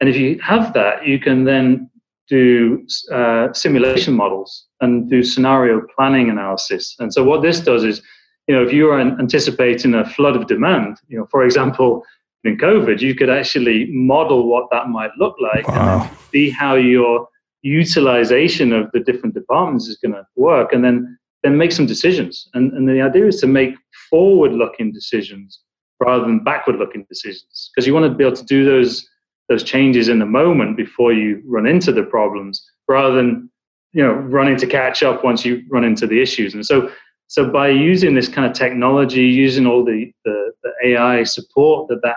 And 0.00 0.08
if 0.08 0.16
you 0.16 0.38
have 0.40 0.72
that, 0.74 1.06
you 1.06 1.18
can 1.18 1.44
then 1.44 1.90
do 2.28 2.86
uh, 3.12 3.52
simulation 3.52 4.14
models 4.14 4.66
and 4.80 5.10
do 5.10 5.22
scenario 5.22 5.82
planning 5.94 6.30
analysis. 6.30 6.94
And 7.00 7.12
so 7.12 7.24
what 7.24 7.42
this 7.42 7.60
does 7.60 7.82
is, 7.82 8.00
you 8.46 8.54
know, 8.54 8.62
if 8.62 8.72
you 8.72 8.88
are 8.90 9.00
anticipating 9.00 9.94
a 9.94 10.08
flood 10.08 10.36
of 10.36 10.46
demand, 10.46 10.98
you 11.08 11.18
know, 11.18 11.26
for 11.30 11.44
example, 11.44 12.04
in 12.44 12.56
COVID, 12.56 13.00
you 13.00 13.14
could 13.14 13.30
actually 13.30 13.86
model 13.90 14.48
what 14.48 14.68
that 14.70 14.88
might 14.88 15.10
look 15.18 15.36
like 15.40 15.68
wow. 15.68 16.02
and 16.02 16.18
see 16.32 16.50
how 16.50 16.74
your 16.74 17.28
utilization 17.62 18.72
of 18.72 18.90
the 18.92 19.00
different 19.00 19.34
departments 19.34 19.88
is 19.88 19.96
going 19.98 20.14
to 20.14 20.24
work, 20.36 20.72
and 20.72 20.84
then 20.84 21.18
then 21.42 21.56
make 21.56 21.72
some 21.72 21.86
decisions. 21.86 22.48
And, 22.52 22.72
and 22.72 22.86
the 22.86 23.00
idea 23.00 23.26
is 23.26 23.40
to 23.40 23.46
make 23.46 23.74
forward-looking 24.10 24.92
decisions 24.92 25.60
rather 25.98 26.22
than 26.22 26.44
backward-looking 26.44 27.06
decisions, 27.08 27.70
because 27.74 27.86
you 27.86 27.94
want 27.94 28.04
to 28.04 28.14
be 28.14 28.24
able 28.24 28.36
to 28.36 28.44
do 28.44 28.64
those 28.64 29.06
those 29.48 29.64
changes 29.64 30.08
in 30.08 30.20
the 30.20 30.26
moment 30.26 30.76
before 30.76 31.12
you 31.12 31.42
run 31.44 31.66
into 31.66 31.92
the 31.92 32.04
problems, 32.04 32.64
rather 32.88 33.14
than 33.14 33.50
you 33.92 34.02
know 34.02 34.12
running 34.12 34.56
to 34.56 34.66
catch 34.66 35.02
up 35.02 35.22
once 35.22 35.44
you 35.44 35.62
run 35.70 35.84
into 35.84 36.06
the 36.06 36.22
issues. 36.22 36.54
And 36.54 36.64
so 36.64 36.90
so 37.26 37.48
by 37.48 37.68
using 37.68 38.14
this 38.14 38.28
kind 38.28 38.44
of 38.44 38.54
technology, 38.54 39.22
using 39.22 39.64
all 39.64 39.84
the, 39.84 40.10
the, 40.24 40.52
the 40.64 40.72
AI 40.84 41.22
support 41.22 41.86
that 41.88 42.00
that 42.02 42.16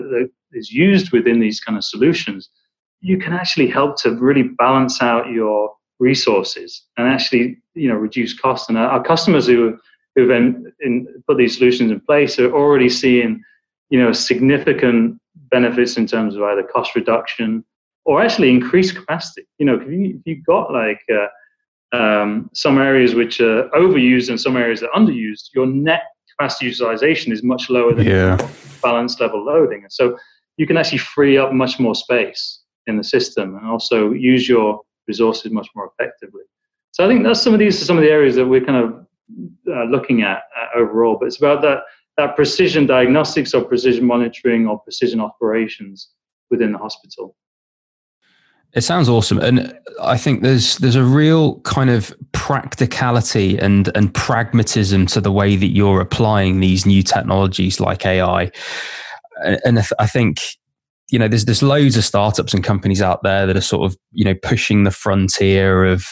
that 0.00 0.30
is 0.52 0.70
used 0.70 1.12
within 1.12 1.40
these 1.40 1.60
kind 1.60 1.78
of 1.78 1.84
solutions, 1.84 2.48
you 3.00 3.18
can 3.18 3.32
actually 3.32 3.68
help 3.68 3.96
to 4.02 4.12
really 4.16 4.42
balance 4.42 5.02
out 5.02 5.30
your 5.30 5.72
resources 6.00 6.82
and 6.96 7.06
actually 7.06 7.58
you 7.74 7.88
know 7.88 7.94
reduce 7.94 8.38
costs. 8.38 8.68
And 8.68 8.76
our 8.76 9.02
customers 9.02 9.46
who 9.46 9.78
in, 10.16 10.72
in, 10.80 11.06
put 11.26 11.38
these 11.38 11.56
solutions 11.56 11.90
in 11.90 12.00
place 12.00 12.38
are 12.38 12.52
already 12.52 12.88
seeing 12.88 13.42
you 13.90 13.98
know 14.02 14.12
significant 14.12 15.18
benefits 15.50 15.96
in 15.96 16.06
terms 16.06 16.34
of 16.34 16.42
either 16.42 16.62
cost 16.62 16.94
reduction 16.94 17.64
or 18.04 18.22
actually 18.22 18.50
increased 18.50 18.96
capacity. 18.96 19.46
You 19.58 19.66
know, 19.66 19.76
if 19.80 19.88
you 19.88 20.16
if 20.16 20.22
you've 20.24 20.44
got 20.44 20.72
like 20.72 21.00
uh, 21.12 21.96
um, 21.96 22.50
some 22.54 22.78
areas 22.78 23.14
which 23.14 23.40
are 23.40 23.68
overused 23.70 24.28
and 24.28 24.40
some 24.40 24.56
areas 24.56 24.80
that 24.80 24.90
are 24.90 25.00
underused, 25.00 25.50
your 25.54 25.66
net 25.66 26.02
capacity 26.38 26.66
utilization 26.66 27.32
is 27.32 27.42
much 27.42 27.70
lower 27.70 27.94
than 27.94 28.06
yeah. 28.06 28.36
balanced 28.82 29.20
level 29.20 29.44
loading. 29.44 29.82
And 29.82 29.92
so 29.92 30.18
you 30.56 30.66
can 30.66 30.76
actually 30.76 30.98
free 30.98 31.38
up 31.38 31.52
much 31.52 31.78
more 31.78 31.94
space 31.94 32.60
in 32.86 32.96
the 32.96 33.04
system 33.04 33.56
and 33.56 33.66
also 33.66 34.12
use 34.12 34.48
your 34.48 34.80
resources 35.08 35.52
much 35.52 35.68
more 35.74 35.90
effectively. 35.92 36.42
So 36.92 37.04
I 37.04 37.08
think 37.08 37.24
that's 37.24 37.40
some 37.40 37.54
of 37.54 37.58
these 37.58 37.80
are 37.80 37.84
some 37.84 37.96
of 37.96 38.02
the 38.02 38.10
areas 38.10 38.36
that 38.36 38.46
we're 38.46 38.64
kind 38.64 38.84
of 38.84 39.06
uh, 39.68 39.84
looking 39.84 40.22
at 40.22 40.42
uh, 40.56 40.78
overall. 40.78 41.16
But 41.18 41.26
it's 41.26 41.38
about 41.38 41.62
that 41.62 41.80
that 42.18 42.36
precision 42.36 42.86
diagnostics 42.86 43.54
or 43.54 43.64
precision 43.64 44.04
monitoring 44.04 44.68
or 44.68 44.78
precision 44.80 45.20
operations 45.20 46.10
within 46.50 46.72
the 46.72 46.78
hospital. 46.78 47.34
It 48.74 48.80
sounds 48.82 49.08
awesome, 49.08 49.38
and 49.38 49.78
I 50.02 50.16
think 50.16 50.42
there's 50.42 50.78
there's 50.78 50.96
a 50.96 51.04
real 51.04 51.60
kind 51.60 51.90
of 51.90 52.14
practicality 52.32 53.58
and 53.58 53.94
and 53.94 54.12
pragmatism 54.14 55.06
to 55.08 55.20
the 55.20 55.30
way 55.30 55.56
that 55.56 55.68
you're 55.68 56.00
applying 56.00 56.60
these 56.60 56.86
new 56.86 57.02
technologies 57.02 57.80
like 57.80 58.06
AI, 58.06 58.50
and 59.64 59.78
I 59.98 60.06
think 60.06 60.40
you 61.12 61.18
know, 61.18 61.28
there's 61.28 61.44
there's 61.44 61.62
loads 61.62 61.96
of 61.98 62.04
startups 62.04 62.54
and 62.54 62.64
companies 62.64 63.02
out 63.02 63.22
there 63.22 63.46
that 63.46 63.56
are 63.56 63.60
sort 63.60 63.84
of 63.84 63.96
you 64.12 64.24
know 64.24 64.34
pushing 64.42 64.84
the 64.84 64.90
frontier 64.90 65.84
of 65.84 66.06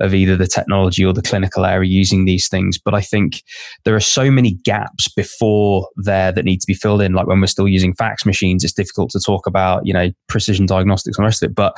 of 0.00 0.14
either 0.14 0.36
the 0.36 0.46
technology 0.46 1.04
or 1.04 1.12
the 1.12 1.22
clinical 1.22 1.66
area 1.66 1.88
using 1.88 2.24
these 2.24 2.48
things. 2.48 2.78
But 2.78 2.94
I 2.94 3.02
think 3.02 3.42
there 3.84 3.94
are 3.94 4.00
so 4.00 4.30
many 4.30 4.52
gaps 4.64 5.06
before 5.08 5.88
there 5.96 6.32
that 6.32 6.46
need 6.46 6.62
to 6.62 6.66
be 6.66 6.72
filled 6.72 7.02
in. 7.02 7.12
Like 7.12 7.26
when 7.26 7.42
we're 7.42 7.46
still 7.46 7.68
using 7.68 7.94
fax 7.94 8.24
machines, 8.24 8.64
it's 8.64 8.72
difficult 8.72 9.10
to 9.10 9.20
talk 9.20 9.46
about 9.46 9.86
you 9.86 9.92
know 9.92 10.10
precision 10.28 10.64
diagnostics 10.64 11.18
and 11.18 11.24
the 11.24 11.26
rest 11.26 11.42
of 11.42 11.50
it. 11.50 11.54
But 11.54 11.76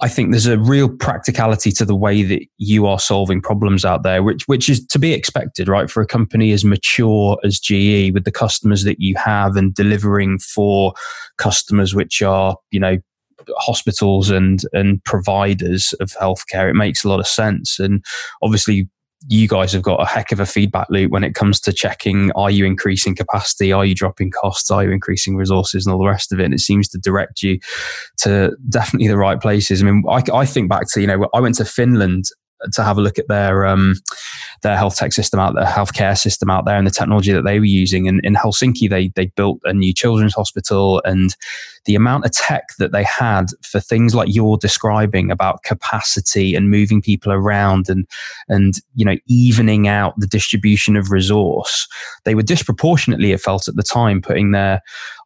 I 0.00 0.08
think 0.08 0.30
there's 0.30 0.46
a 0.46 0.58
real 0.58 0.88
practicality 0.88 1.70
to 1.72 1.84
the 1.84 1.94
way 1.94 2.22
that 2.24 2.44
you 2.58 2.86
are 2.86 2.98
solving 2.98 3.40
problems 3.40 3.84
out 3.84 4.02
there, 4.02 4.22
which 4.22 4.42
which 4.48 4.68
is 4.68 4.84
to 4.88 4.98
be 4.98 5.12
expected, 5.12 5.68
right? 5.68 5.88
For 5.88 6.02
a 6.02 6.06
company 6.06 6.52
as 6.52 6.64
mature 6.64 7.38
as 7.44 7.60
GE, 7.60 8.12
with 8.12 8.24
the 8.24 8.32
customers 8.32 8.84
that 8.84 9.00
you 9.00 9.14
have 9.16 9.56
and 9.56 9.74
delivering 9.74 10.38
for 10.40 10.94
customers 11.38 11.94
which 11.94 12.22
are, 12.22 12.56
you 12.70 12.80
know, 12.80 12.98
hospitals 13.56 14.30
and 14.30 14.62
and 14.72 15.02
providers 15.04 15.94
of 16.00 16.10
healthcare, 16.10 16.68
it 16.68 16.74
makes 16.74 17.04
a 17.04 17.08
lot 17.08 17.20
of 17.20 17.26
sense. 17.26 17.78
And 17.78 18.04
obviously, 18.42 18.88
you 19.28 19.48
guys 19.48 19.72
have 19.72 19.82
got 19.82 20.00
a 20.00 20.06
heck 20.06 20.32
of 20.32 20.40
a 20.40 20.46
feedback 20.46 20.86
loop 20.90 21.10
when 21.10 21.24
it 21.24 21.34
comes 21.34 21.60
to 21.60 21.72
checking 21.72 22.30
are 22.32 22.50
you 22.50 22.64
increasing 22.64 23.14
capacity 23.14 23.72
are 23.72 23.84
you 23.84 23.94
dropping 23.94 24.30
costs 24.30 24.70
are 24.70 24.84
you 24.84 24.90
increasing 24.90 25.36
resources 25.36 25.86
and 25.86 25.92
all 25.92 25.98
the 25.98 26.06
rest 26.06 26.32
of 26.32 26.40
it 26.40 26.44
and 26.44 26.54
it 26.54 26.60
seems 26.60 26.88
to 26.88 26.98
direct 26.98 27.42
you 27.42 27.58
to 28.18 28.54
definitely 28.68 29.08
the 29.08 29.16
right 29.16 29.40
places 29.40 29.82
i 29.82 29.86
mean 29.86 30.02
i, 30.08 30.22
I 30.32 30.44
think 30.44 30.68
back 30.68 30.88
to 30.92 31.00
you 31.00 31.06
know 31.06 31.28
i 31.32 31.40
went 31.40 31.56
to 31.56 31.64
finland 31.64 32.26
to 32.72 32.82
have 32.82 32.98
a 32.98 33.00
look 33.00 33.18
at 33.18 33.28
their 33.28 33.66
um, 33.66 33.96
their 34.62 34.76
health 34.76 34.96
tech 34.96 35.12
system 35.12 35.38
out 35.40 35.54
there, 35.54 35.64
healthcare 35.64 36.16
system 36.16 36.50
out 36.50 36.64
there, 36.64 36.76
and 36.76 36.86
the 36.86 36.90
technology 36.90 37.32
that 37.32 37.44
they 37.44 37.58
were 37.58 37.66
using. 37.66 38.08
And 38.08 38.20
in 38.24 38.34
Helsinki, 38.34 38.88
they 38.88 39.08
they 39.08 39.26
built 39.26 39.60
a 39.64 39.72
new 39.72 39.92
children's 39.92 40.34
hospital, 40.34 41.02
and 41.04 41.36
the 41.86 41.94
amount 41.94 42.24
of 42.24 42.32
tech 42.32 42.68
that 42.78 42.92
they 42.92 43.04
had 43.04 43.46
for 43.62 43.80
things 43.80 44.14
like 44.14 44.34
you're 44.34 44.56
describing 44.56 45.30
about 45.30 45.62
capacity 45.62 46.54
and 46.54 46.70
moving 46.70 47.02
people 47.02 47.32
around 47.32 47.88
and 47.88 48.06
and 48.48 48.74
you 48.94 49.04
know 49.04 49.16
evening 49.28 49.88
out 49.88 50.14
the 50.18 50.26
distribution 50.26 50.96
of 50.96 51.10
resource, 51.10 51.86
they 52.24 52.34
were 52.34 52.42
disproportionately, 52.42 53.32
it 53.32 53.40
felt 53.40 53.68
at 53.68 53.76
the 53.76 53.82
time, 53.82 54.22
putting 54.22 54.52
their 54.52 54.80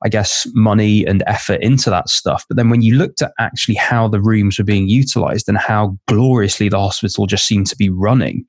I 0.04 0.08
guess 0.08 0.46
money 0.54 1.04
and 1.04 1.22
effort 1.26 1.60
into 1.60 1.90
that 1.90 2.08
stuff. 2.08 2.44
But 2.48 2.56
then 2.56 2.70
when 2.70 2.82
you 2.82 2.94
looked 2.94 3.22
at 3.22 3.32
actually 3.38 3.74
how 3.74 4.08
the 4.08 4.20
rooms 4.20 4.58
were 4.58 4.64
being 4.64 4.88
utilized 4.88 5.48
and 5.48 5.58
how 5.58 5.98
gloriously 6.06 6.68
the 6.68 6.78
hospital 6.78 7.26
just 7.26 7.46
seemed 7.46 7.66
to 7.68 7.76
be 7.76 7.88
running, 7.88 8.44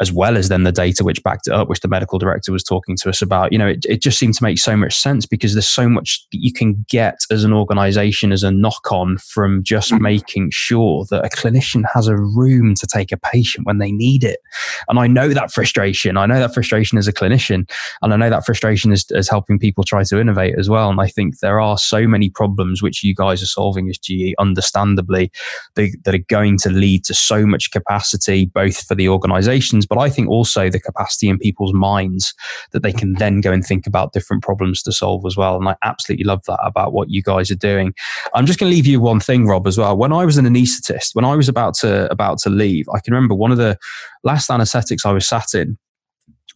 as 0.00 0.10
well 0.10 0.36
as 0.36 0.48
then 0.48 0.64
the 0.64 0.72
data 0.72 1.04
which 1.04 1.22
backed 1.22 1.46
it 1.46 1.52
up, 1.52 1.68
which 1.68 1.80
the 1.80 1.88
medical 1.88 2.18
director 2.18 2.50
was 2.50 2.64
talking 2.64 2.96
to 2.96 3.08
us 3.08 3.22
about. 3.22 3.52
You 3.52 3.58
know, 3.58 3.68
it, 3.68 3.84
it 3.88 4.02
just 4.02 4.18
seemed 4.18 4.34
to 4.34 4.42
make 4.42 4.58
so 4.58 4.76
much 4.76 4.94
sense 4.94 5.24
because 5.24 5.54
there's 5.54 5.68
so 5.68 5.88
much 5.88 6.26
that 6.32 6.38
you 6.42 6.52
can 6.52 6.84
get 6.88 7.20
as 7.30 7.44
an 7.44 7.52
organization 7.52 8.32
as 8.32 8.42
a 8.42 8.50
knock 8.50 8.90
on 8.90 9.18
from 9.18 9.62
just 9.62 9.92
mm-hmm. 9.92 10.02
making 10.02 10.50
sure 10.50 11.04
that 11.10 11.24
a 11.24 11.28
clinician 11.28 11.84
has 11.92 12.08
a 12.08 12.16
room 12.16 12.74
to 12.74 12.86
take 12.86 13.12
a 13.12 13.16
patient 13.16 13.66
when 13.66 13.78
they 13.78 13.92
need 13.92 14.24
it. 14.24 14.40
And 14.88 14.98
I 14.98 15.06
know 15.06 15.28
that 15.28 15.52
frustration. 15.52 16.16
I 16.16 16.26
know 16.26 16.40
that 16.40 16.54
frustration 16.54 16.98
as 16.98 17.06
a 17.06 17.12
clinician. 17.12 17.70
And 18.02 18.12
I 18.12 18.16
know 18.16 18.30
that 18.30 18.44
frustration 18.44 18.92
is, 18.92 19.06
is 19.10 19.28
helping 19.28 19.58
people 19.58 19.84
try 19.84 20.02
to 20.04 20.20
innovate 20.20 20.58
as 20.58 20.68
well. 20.68 20.90
And 20.90 21.00
I 21.00 21.06
think 21.06 21.38
there 21.38 21.60
are 21.60 21.78
so 21.78 22.08
many 22.08 22.30
problems 22.30 22.82
which 22.82 23.04
you 23.04 23.14
guys 23.14 23.42
are 23.42 23.46
solving 23.46 23.88
as 23.88 23.98
GE, 23.98 24.34
understandably, 24.38 25.30
they, 25.76 25.92
that 26.04 26.14
are 26.14 26.18
going 26.18 26.58
to 26.58 26.70
lead 26.70 27.04
to 27.04 27.14
so 27.14 27.46
much 27.46 27.70
capacity, 27.70 28.46
both 28.46 28.84
for 28.86 28.96
the 28.96 29.08
organizations 29.08 29.86
but 29.94 30.00
I 30.00 30.10
think 30.10 30.28
also 30.28 30.68
the 30.68 30.80
capacity 30.80 31.28
in 31.28 31.38
people's 31.38 31.72
minds 31.72 32.34
that 32.72 32.82
they 32.82 32.92
can 32.92 33.14
then 33.14 33.40
go 33.40 33.52
and 33.52 33.64
think 33.64 33.86
about 33.86 34.12
different 34.12 34.42
problems 34.42 34.82
to 34.82 34.92
solve 34.92 35.24
as 35.24 35.36
well. 35.36 35.56
And 35.56 35.68
I 35.68 35.76
absolutely 35.84 36.24
love 36.24 36.42
that 36.46 36.58
about 36.64 36.92
what 36.92 37.10
you 37.10 37.22
guys 37.22 37.48
are 37.50 37.56
doing. 37.56 37.94
I'm 38.34 38.46
just 38.46 38.58
going 38.58 38.70
to 38.70 38.74
leave 38.74 38.86
you 38.86 39.00
one 39.00 39.20
thing, 39.20 39.46
Rob, 39.46 39.68
as 39.68 39.78
well. 39.78 39.96
When 39.96 40.12
I 40.12 40.24
was 40.24 40.36
an 40.36 40.46
anaesthetist, 40.46 41.14
when 41.14 41.24
I 41.24 41.36
was 41.36 41.48
about 41.48 41.74
to 41.74 42.10
about 42.10 42.38
to 42.38 42.50
leave, 42.50 42.88
I 42.88 42.98
can 42.98 43.14
remember 43.14 43.36
one 43.36 43.52
of 43.52 43.58
the 43.58 43.78
last 44.24 44.50
anesthetics 44.50 45.06
I 45.06 45.12
was 45.12 45.28
sat 45.28 45.54
in 45.54 45.78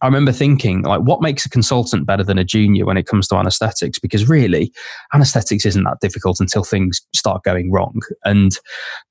I 0.01 0.05
remember 0.07 0.31
thinking, 0.31 0.83
like, 0.83 1.01
what 1.01 1.21
makes 1.21 1.45
a 1.45 1.49
consultant 1.49 2.05
better 2.05 2.23
than 2.23 2.37
a 2.37 2.43
junior 2.43 2.85
when 2.85 2.97
it 2.97 3.05
comes 3.05 3.27
to 3.27 3.35
anesthetics? 3.35 3.99
Because 3.99 4.29
really, 4.29 4.71
anesthetics 5.13 5.65
isn't 5.65 5.83
that 5.83 5.99
difficult 5.99 6.39
until 6.39 6.63
things 6.63 7.01
start 7.13 7.43
going 7.43 7.71
wrong. 7.71 7.99
And 8.23 8.57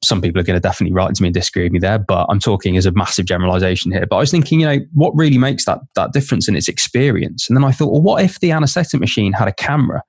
some 0.02 0.22
people 0.22 0.40
are 0.40 0.44
going 0.44 0.56
to 0.56 0.60
definitely 0.60 0.94
write 0.94 1.14
to 1.14 1.22
me 1.22 1.28
and 1.28 1.34
disagree 1.34 1.64
with 1.64 1.72
me 1.72 1.78
there, 1.78 1.98
but 1.98 2.26
I'm 2.30 2.40
talking 2.40 2.76
as 2.76 2.86
a 2.86 2.92
massive 2.92 3.26
generalization 3.26 3.92
here. 3.92 4.06
But 4.08 4.16
I 4.16 4.20
was 4.20 4.30
thinking, 4.30 4.60
you 4.60 4.66
know, 4.66 4.78
what 4.94 5.14
really 5.14 5.38
makes 5.38 5.66
that 5.66 5.80
that 5.94 6.12
difference 6.12 6.48
in 6.48 6.56
its 6.56 6.68
experience? 6.68 7.48
And 7.48 7.56
then 7.56 7.64
I 7.64 7.72
thought, 7.72 7.92
well, 7.92 8.02
what 8.02 8.24
if 8.24 8.40
the 8.40 8.52
anesthetic 8.52 8.98
machine 8.98 9.32
had 9.32 9.48
a 9.48 9.52
camera 9.52 10.02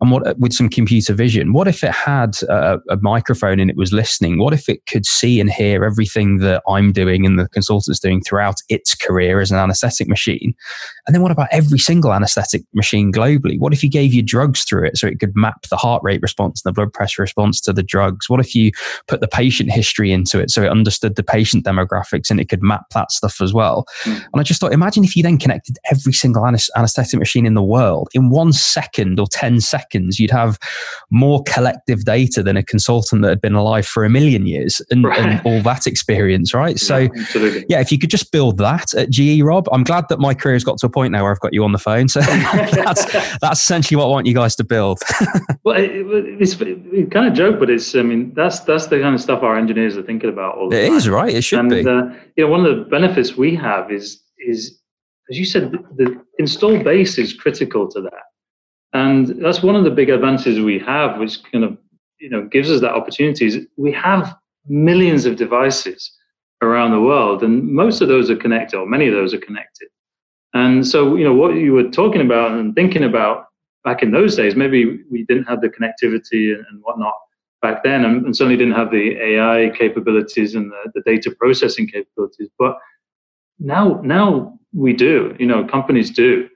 and 0.00 0.10
what 0.10 0.38
with 0.38 0.52
some 0.52 0.68
computer 0.68 1.14
vision? 1.14 1.52
What 1.52 1.68
if 1.68 1.84
it 1.84 1.92
had 1.92 2.36
a, 2.48 2.78
a 2.90 2.96
microphone 3.02 3.60
and 3.60 3.70
it 3.70 3.76
was 3.76 3.92
listening? 3.92 4.38
What 4.38 4.52
if 4.52 4.68
it 4.68 4.84
could 4.86 5.06
see 5.06 5.40
and 5.40 5.50
hear 5.50 5.84
everything 5.84 6.38
that 6.38 6.62
I'm 6.68 6.90
doing 6.92 7.24
and 7.24 7.38
the 7.38 7.48
consultant's 7.50 8.00
doing 8.00 8.20
throughout 8.20 8.56
its 8.68 8.96
career 8.96 9.40
as 9.40 9.52
an 9.52 9.58
anesthetic 9.58 10.08
machine? 10.08 10.23
Machine? 10.24 10.54
And 11.06 11.14
then 11.14 11.22
what 11.22 11.32
about 11.32 11.48
every 11.50 11.78
single 11.78 12.12
anesthetic 12.12 12.62
machine 12.74 13.12
globally? 13.12 13.58
What 13.58 13.72
if 13.72 13.82
you 13.82 13.90
gave 13.90 14.14
you 14.14 14.22
drugs 14.22 14.64
through 14.64 14.86
it 14.86 14.96
so 14.96 15.06
it 15.06 15.20
could 15.20 15.36
map 15.36 15.62
the 15.68 15.76
heart 15.76 16.02
rate 16.02 16.22
response 16.22 16.62
and 16.64 16.70
the 16.70 16.74
blood 16.74 16.92
pressure 16.92 17.22
response 17.22 17.60
to 17.62 17.72
the 17.72 17.82
drugs? 17.82 18.28
What 18.28 18.40
if 18.40 18.54
you 18.54 18.72
put 19.06 19.20
the 19.20 19.28
patient 19.28 19.70
history 19.70 20.12
into 20.12 20.40
it 20.40 20.50
so 20.50 20.62
it 20.62 20.70
understood 20.70 21.16
the 21.16 21.22
patient 21.22 21.64
demographics 21.64 22.30
and 22.30 22.40
it 22.40 22.48
could 22.48 22.62
map 22.62 22.88
that 22.94 23.12
stuff 23.12 23.40
as 23.40 23.52
well? 23.52 23.86
Mm. 24.04 24.16
And 24.16 24.40
I 24.40 24.42
just 24.42 24.60
thought, 24.60 24.72
imagine 24.72 25.04
if 25.04 25.16
you 25.16 25.22
then 25.22 25.38
connected 25.38 25.78
every 25.90 26.12
single 26.12 26.46
anesthetic 26.46 27.18
machine 27.18 27.46
in 27.46 27.54
the 27.54 27.62
world 27.62 28.08
in 28.14 28.30
one 28.30 28.52
second 28.52 29.20
or 29.20 29.26
10 29.26 29.60
seconds, 29.60 30.18
you'd 30.18 30.30
have 30.30 30.58
more 31.10 31.42
collective 31.44 32.04
data 32.04 32.42
than 32.42 32.56
a 32.56 32.62
consultant 32.62 33.22
that 33.22 33.28
had 33.28 33.40
been 33.40 33.54
alive 33.54 33.86
for 33.86 34.04
a 34.04 34.10
million 34.10 34.46
years 34.46 34.80
and, 34.90 35.04
right. 35.04 35.18
and 35.18 35.42
all 35.44 35.60
that 35.62 35.86
experience, 35.86 36.54
right? 36.54 36.64
Yeah, 36.84 36.88
so, 36.88 37.08
absolutely. 37.16 37.66
yeah, 37.68 37.80
if 37.80 37.92
you 37.92 37.98
could 37.98 38.10
just 38.10 38.32
build 38.32 38.58
that 38.58 38.92
at 38.94 39.10
GE, 39.10 39.40
Rob, 39.42 39.68
I'm 39.72 39.84
glad 39.84 40.06
that 40.08 40.13
that 40.14 40.20
my 40.20 40.34
career 40.34 40.54
has 40.54 40.64
got 40.64 40.78
to 40.78 40.86
a 40.86 40.88
point 40.88 41.12
now 41.12 41.22
where 41.22 41.32
I've 41.32 41.40
got 41.40 41.52
you 41.52 41.64
on 41.64 41.72
the 41.72 41.78
phone. 41.78 42.08
So 42.08 42.20
that's 42.20 43.04
that's 43.40 43.62
essentially 43.62 43.96
what 43.96 44.04
I 44.04 44.08
want 44.08 44.26
you 44.26 44.34
guys 44.34 44.54
to 44.56 44.64
build. 44.64 45.00
well, 45.64 45.76
it, 45.76 45.90
it's 46.40 46.54
it 46.60 47.10
kind 47.10 47.26
of 47.26 47.34
joke, 47.34 47.58
but 47.58 47.70
it's 47.70 47.94
I 47.94 48.02
mean 48.02 48.32
that's 48.34 48.60
that's 48.60 48.86
the 48.86 49.00
kind 49.00 49.14
of 49.14 49.20
stuff 49.20 49.42
our 49.42 49.58
engineers 49.58 49.96
are 49.96 50.02
thinking 50.02 50.30
about 50.30 50.56
all 50.56 50.70
the 50.70 50.76
it 50.76 50.86
time. 50.86 50.94
It 50.94 50.96
is 50.96 51.08
right. 51.08 51.34
It 51.34 51.42
should 51.42 51.58
and, 51.58 51.70
be. 51.70 51.80
Uh, 51.80 52.02
you 52.36 52.44
know, 52.44 52.48
one 52.48 52.64
of 52.64 52.76
the 52.76 52.84
benefits 52.84 53.36
we 53.36 53.54
have 53.56 53.90
is 53.90 54.22
is 54.38 54.80
as 55.30 55.38
you 55.38 55.44
said, 55.44 55.72
the, 55.72 55.78
the 55.96 56.24
install 56.38 56.82
base 56.82 57.18
is 57.18 57.32
critical 57.32 57.88
to 57.88 58.00
that, 58.02 58.24
and 58.92 59.42
that's 59.42 59.62
one 59.62 59.74
of 59.74 59.84
the 59.84 59.90
big 59.90 60.10
advantages 60.10 60.60
we 60.60 60.78
have, 60.78 61.18
which 61.18 61.42
kind 61.50 61.64
of 61.64 61.76
you 62.20 62.30
know 62.30 62.46
gives 62.46 62.70
us 62.70 62.80
that 62.80 62.92
opportunity. 62.92 63.46
Is 63.46 63.58
we 63.76 63.92
have 63.92 64.36
millions 64.66 65.26
of 65.26 65.36
devices 65.36 66.10
around 66.62 66.92
the 66.92 67.00
world, 67.00 67.42
and 67.42 67.64
most 67.70 68.00
of 68.00 68.08
those 68.08 68.30
are 68.30 68.36
connected, 68.36 68.78
or 68.78 68.86
many 68.86 69.08
of 69.08 69.14
those 69.14 69.34
are 69.34 69.38
connected. 69.38 69.88
And 70.54 70.86
so, 70.86 71.16
you 71.16 71.24
know, 71.24 71.34
what 71.34 71.56
you 71.56 71.72
were 71.72 71.90
talking 71.90 72.20
about 72.20 72.52
and 72.52 72.74
thinking 72.74 73.04
about 73.04 73.46
back 73.82 74.02
in 74.02 74.12
those 74.12 74.36
days, 74.36 74.54
maybe 74.54 75.00
we 75.10 75.24
didn't 75.24 75.44
have 75.44 75.60
the 75.60 75.68
connectivity 75.68 76.54
and, 76.54 76.80
whatnot 76.82 77.14
back 77.60 77.82
then, 77.82 78.04
and, 78.04 78.24
and, 78.24 78.36
certainly 78.36 78.56
didn't 78.56 78.74
have 78.74 78.90
the 78.90 79.16
AI 79.20 79.70
capabilities 79.76 80.54
and 80.54 80.70
the, 80.70 80.92
the 80.94 81.00
data 81.02 81.34
processing 81.38 81.88
capabilities. 81.88 82.48
But 82.58 82.78
now, 83.58 84.00
now 84.02 84.58
we 84.72 84.92
do. 84.92 85.34
You 85.38 85.46
know, 85.46 85.64
companies 85.64 86.10
do. 86.10 86.48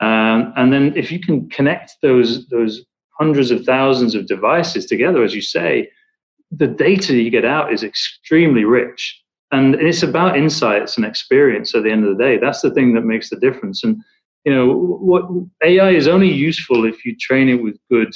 Um, 0.00 0.52
and 0.56 0.72
then 0.72 0.96
if 0.96 1.10
you 1.10 1.18
can 1.18 1.48
connect 1.48 1.96
those 2.02 2.46
those 2.48 2.84
hundreds 3.18 3.50
of 3.50 3.64
thousands 3.64 4.14
of 4.14 4.26
devices 4.26 4.86
together, 4.86 5.24
as 5.24 5.34
you 5.34 5.42
say, 5.42 5.90
the 6.52 6.68
data 6.68 7.14
you 7.14 7.30
get 7.30 7.44
out 7.44 7.72
is 7.72 7.82
extremely 7.82 8.64
rich 8.64 9.20
and 9.50 9.74
it's 9.76 10.02
about 10.02 10.36
insights 10.36 10.96
and 10.96 11.06
experience 11.06 11.74
at 11.74 11.82
the 11.82 11.90
end 11.90 12.04
of 12.04 12.16
the 12.16 12.22
day. 12.22 12.38
That's 12.38 12.60
the 12.60 12.70
thing 12.70 12.94
that 12.94 13.02
makes 13.02 13.30
the 13.30 13.36
difference. 13.36 13.82
And 13.82 14.02
you 14.44 14.54
know 14.54 14.72
what 14.72 15.24
ai 15.64 15.90
is 15.90 16.08
only 16.08 16.30
useful 16.30 16.84
if 16.84 17.04
you 17.04 17.16
train 17.16 17.48
it 17.48 17.62
with 17.62 17.76
good 17.90 18.14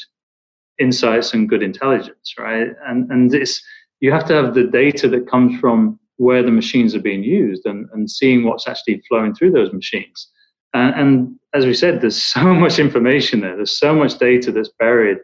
insights 0.79 1.35
and 1.35 1.49
good 1.49 1.63
intelligence 1.63 2.35
right? 2.39 2.69
And 2.87 3.11
and 3.11 3.31
this 3.31 3.63
you 4.01 4.13
have 4.13 4.25
to 4.27 4.35
have 4.35 4.55
the 4.55 4.65
data 4.65 5.09
that 5.09 5.31
comes 5.31 5.59
from 5.61 5.99
where 6.17 6.43
the 6.43 6.51
machines 6.51 6.95
are 6.95 7.01
being 7.01 7.23
used 7.23 7.67
and, 7.67 7.89
and 7.93 8.11
seeing 8.11 8.45
what's 8.45 8.69
actually 8.69 9.03
flowing 9.09 9.35
through 9.35 9.51
those 9.51 9.73
machines. 9.73 10.29
And, 10.75 10.95
and 10.95 11.39
as 11.55 11.67
we 11.67 11.75
said 11.75 12.01
there's 12.01 12.23
so 12.37 12.55
much 12.55 12.79
information 12.79 13.41
there. 13.41 13.57
There's 13.57 13.79
so 13.79 13.95
much 13.95 14.19
data 14.19 14.53
that's 14.53 14.71
buried 14.79 15.19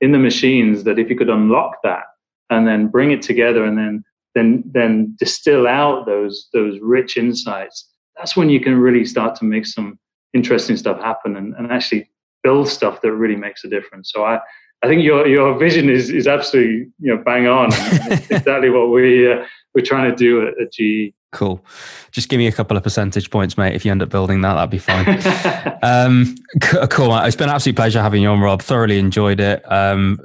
in 0.00 0.12
the 0.12 0.18
machines 0.18 0.84
that 0.84 0.98
if 0.98 1.08
you 1.08 1.16
could 1.16 1.30
unlock 1.30 1.76
that 1.84 2.04
and 2.50 2.66
then 2.66 2.88
bring 2.88 3.12
it 3.12 3.22
together 3.22 3.64
and 3.64 3.78
then 3.78 4.04
then 4.34 4.62
then 4.72 5.14
distill 5.18 5.66
out 5.66 6.06
those 6.06 6.48
those 6.52 6.78
rich 6.80 7.16
insights 7.16 7.88
that's 8.16 8.36
when 8.36 8.50
you 8.50 8.60
can 8.60 8.76
really 8.76 9.04
start 9.04 9.34
to 9.36 9.44
make 9.44 9.66
some 9.66 9.98
interesting 10.34 10.76
stuff 10.76 11.00
happen 11.00 11.36
and, 11.36 11.54
and 11.56 11.72
actually 11.72 12.10
build 12.42 12.68
stuff 12.68 13.00
that 13.02 13.12
really 13.12 13.36
makes 13.36 13.64
a 13.64 13.68
difference. 13.68 14.10
So 14.12 14.24
i 14.24 14.38
i 14.82 14.88
think 14.88 15.02
your 15.02 15.26
your 15.26 15.58
vision 15.58 15.88
is 15.88 16.10
is 16.10 16.26
absolutely 16.26 16.90
you 16.98 17.14
know 17.14 17.22
bang 17.24 17.46
on. 17.46 17.70
Exactly 18.30 18.70
what 18.70 18.90
we 18.90 19.32
uh, 19.32 19.44
we're 19.74 19.84
trying 19.84 20.10
to 20.10 20.16
do 20.16 20.46
at, 20.46 20.60
at 20.60 20.72
GE 20.72 21.14
Cool. 21.32 21.64
Just 22.10 22.28
give 22.28 22.36
me 22.36 22.46
a 22.46 22.52
couple 22.52 22.76
of 22.76 22.82
percentage 22.82 23.30
points, 23.30 23.56
mate. 23.56 23.74
If 23.74 23.86
you 23.86 23.90
end 23.90 24.02
up 24.02 24.10
building 24.10 24.42
that, 24.42 24.52
that'd 24.52 24.68
be 24.68 24.76
fine. 24.76 25.78
um, 25.82 26.34
cool. 26.90 27.08
Mate. 27.08 27.26
It's 27.26 27.36
been 27.36 27.48
an 27.48 27.54
absolute 27.54 27.74
pleasure 27.74 28.02
having 28.02 28.20
you 28.20 28.28
on, 28.28 28.40
Rob. 28.40 28.60
Thoroughly 28.60 28.98
enjoyed 28.98 29.40
it. 29.40 29.62
Um, 29.72 30.18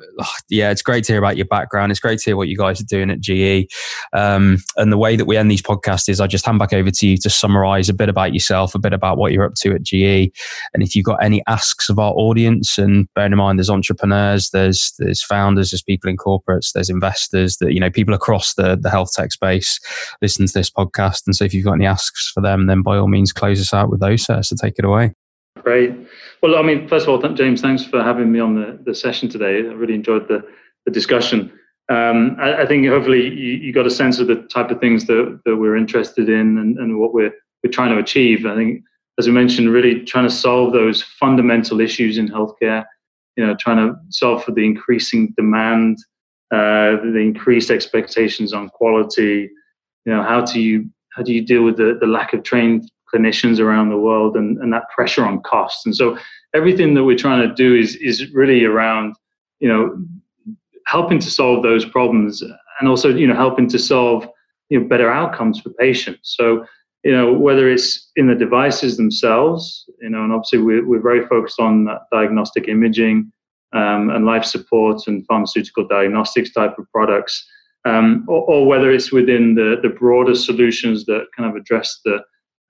yeah, 0.50 0.70
it's 0.70 0.82
great 0.82 1.06
to 1.06 1.14
hear 1.14 1.20
about 1.20 1.38
your 1.38 1.46
background. 1.46 1.92
It's 1.94 2.02
great 2.02 2.20
to 2.20 2.26
hear 2.26 2.36
what 2.36 2.50
you 2.50 2.58
guys 2.58 2.82
are 2.82 2.86
doing 2.86 3.10
at 3.10 3.22
GE. 3.22 3.72
Um, 4.12 4.58
and 4.76 4.92
the 4.92 4.98
way 4.98 5.16
that 5.16 5.24
we 5.24 5.38
end 5.38 5.50
these 5.50 5.62
podcasts 5.62 6.10
is 6.10 6.20
I 6.20 6.28
just 6.28 6.46
hand 6.46 6.60
back 6.60 6.74
over 6.74 6.92
to 6.92 7.08
you 7.08 7.18
to 7.20 7.30
summarize 7.30 7.88
a 7.88 7.94
bit 7.94 8.10
about 8.10 8.34
yourself, 8.34 8.76
a 8.76 8.80
bit 8.80 8.92
about 8.92 9.18
what 9.18 9.32
you're 9.32 9.46
up 9.46 9.56
to 9.62 9.76
at 9.76 9.84
GE. 9.84 10.30
And 10.74 10.84
if 10.84 10.94
you've 10.94 11.06
got 11.06 11.24
any 11.24 11.42
asks 11.48 11.88
of 11.88 12.00
our 12.00 12.12
audience, 12.16 12.78
and 12.78 13.08
bearing 13.14 13.32
in 13.32 13.38
mind 13.38 13.60
there's 13.60 13.70
entrepreneurs, 13.70 14.50
there's 14.50 14.94
there's 15.00 15.24
founders, 15.24 15.72
there's 15.72 15.84
people 15.84 16.10
in 16.10 16.18
corporates, 16.18 16.74
there's 16.74 16.90
investors, 16.90 17.58
that 17.58 17.72
you 17.72 17.80
know, 17.80 17.90
people 17.90 18.14
across 18.14 18.56
the, 18.56 18.76
the 18.76 18.90
health 18.90 19.14
tech 19.14 19.32
space 19.32 19.80
listen 20.22 20.46
to 20.46 20.54
this 20.54 20.70
podcast 20.70 20.97
podcast. 20.98 21.24
And 21.26 21.36
so 21.36 21.46
if 21.46 21.54
you've 21.54 21.66
got 21.66 21.74
any 21.74 21.86
asks 21.86 22.32
for 22.34 22.42
them, 22.42 22.68
then 22.68 22.82
by 22.82 22.98
all 22.98 23.08
means 23.08 23.34
close 23.34 23.60
us 23.60 23.74
out 23.74 23.90
with 23.90 24.00
those, 24.00 24.24
sir. 24.24 24.42
So 24.42 24.56
take 24.56 24.76
it 24.78 24.86
away. 24.86 25.14
Great. 25.62 25.94
Well, 26.42 26.56
I 26.56 26.62
mean, 26.62 26.88
first 26.88 27.08
of 27.08 27.10
all, 27.10 27.34
James, 27.34 27.62
thanks 27.62 27.84
for 27.84 28.04
having 28.04 28.32
me 28.32 28.40
on 28.40 28.56
the, 28.56 28.80
the 28.86 28.94
session 28.94 29.30
today. 29.30 29.58
I 29.58 29.74
really 29.74 29.96
enjoyed 29.96 30.28
the, 30.28 30.48
the 30.86 30.92
discussion. 30.92 31.52
Um, 31.90 32.36
I, 32.40 32.64
I, 32.64 32.66
think 32.66 32.86
hopefully 32.88 33.30
you, 33.30 33.54
you, 33.54 33.74
got 33.74 33.88
a 33.88 33.90
sense 33.90 34.20
of 34.20 34.28
the 34.28 34.36
type 34.54 34.72
of 34.72 34.82
things 34.82 35.06
that, 35.06 35.40
that 35.46 35.56
we're 35.56 35.78
interested 35.78 36.28
in 36.28 36.58
and, 36.58 36.78
and 36.78 37.00
what 37.00 37.14
we're, 37.14 37.32
we're 37.64 37.72
trying 37.72 37.92
to 37.92 37.98
achieve. 37.98 38.46
I 38.46 38.56
think, 38.56 38.84
as 39.18 39.26
we 39.26 39.34
mentioned, 39.34 39.72
really 39.72 40.04
trying 40.04 40.28
to 40.28 40.34
solve 40.34 40.74
those 40.74 41.02
fundamental 41.02 41.80
issues 41.80 42.18
in 42.18 42.28
healthcare, 42.28 42.84
you 43.38 43.46
know, 43.46 43.56
trying 43.56 43.78
to 43.78 43.96
solve 44.10 44.44
for 44.44 44.52
the 44.52 44.66
increasing 44.66 45.34
demand, 45.38 45.98
uh, 46.52 47.00
the 47.02 47.20
increased 47.20 47.72
expectations 47.72 48.52
on 48.52 48.68
quality, 48.70 49.50
you 50.08 50.14
know, 50.14 50.24
how 50.24 50.40
do 50.40 50.62
you 50.62 50.90
how 51.14 51.22
do 51.22 51.34
you 51.34 51.42
deal 51.46 51.64
with 51.64 51.76
the, 51.76 51.98
the 52.00 52.08
lack 52.08 52.34
of 52.34 52.44
trained 52.44 52.90
clinicians 53.14 53.60
around 53.60 53.90
the 53.90 53.98
world 53.98 54.38
and, 54.38 54.58
and 54.60 54.72
that 54.72 54.90
pressure 54.96 55.26
on 55.26 55.42
costs? 55.42 55.86
And 55.86 55.94
so 55.94 56.18
everything 56.56 56.94
that 56.94 57.04
we're 57.04 57.18
trying 57.18 57.48
to 57.48 57.54
do 57.54 57.76
is 57.76 57.98
is 57.98 58.34
really 58.34 58.64
around, 58.64 59.16
you 59.60 59.68
know, 59.68 60.02
helping 60.86 61.20
to 61.20 61.30
solve 61.30 61.62
those 61.62 61.84
problems 61.84 62.42
and 62.42 62.88
also, 62.88 63.10
you 63.14 63.28
know, 63.28 63.36
helping 63.36 63.68
to 63.68 63.78
solve 63.78 64.26
you 64.70 64.80
know 64.80 64.88
better 64.88 65.12
outcomes 65.12 65.60
for 65.60 65.72
patients. 65.72 66.36
So 66.38 66.66
you 67.04 67.12
know 67.12 67.34
whether 67.34 67.70
it's 67.70 68.10
in 68.16 68.28
the 68.28 68.36
devices 68.36 68.98
themselves 68.98 69.86
you 70.02 70.10
know 70.10 70.24
and 70.24 70.34
obviously 70.34 70.60
we're, 70.60 70.86
we're 70.86 71.02
very 71.02 71.26
focused 71.28 71.60
on 71.60 71.88
diagnostic 72.12 72.68
imaging 72.68 73.32
um, 73.74 74.10
and 74.10 74.26
life 74.26 74.44
support 74.44 75.04
and 75.08 75.26
pharmaceutical 75.28 75.88
diagnostics 75.88 76.52
type 76.52 76.76
of 76.80 76.90
products 76.92 77.48
um, 77.86 78.26
or, 78.28 78.44
or, 78.44 78.68
whether 78.68 78.92
it's 78.92 79.12
within 79.12 79.56
the, 79.56 79.78
the 79.82 79.90
broader 79.90 80.36
solutions 80.36 81.06
that 81.06 81.28
kind 81.36 81.50
of 81.50 81.56
address 81.56 82.00
the 82.04 82.20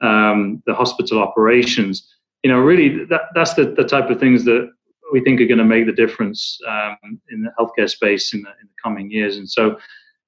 um, 0.02 0.62
the 0.66 0.74
hospital 0.74 1.20
operations. 1.20 2.08
You 2.44 2.52
know, 2.52 2.60
really, 2.60 3.06
that, 3.06 3.22
that's 3.34 3.56
the, 3.56 3.66
the 3.66 3.84
type 3.84 4.10
of 4.10 4.20
things 4.20 4.46
that 4.46 4.70
we 5.12 5.22
think 5.22 5.42
are 5.42 5.48
going 5.48 5.58
to 5.58 5.64
make 5.64 5.86
the 5.86 5.92
difference 5.92 6.60
um, 6.68 7.20
in 7.30 7.42
the 7.42 7.52
healthcare 7.60 7.90
space 7.90 8.34
in 8.34 8.42
the, 8.42 8.50
in 8.50 8.68
the 8.68 8.74
coming 8.84 9.10
years. 9.10 9.38
And 9.38 9.50
so, 9.50 9.78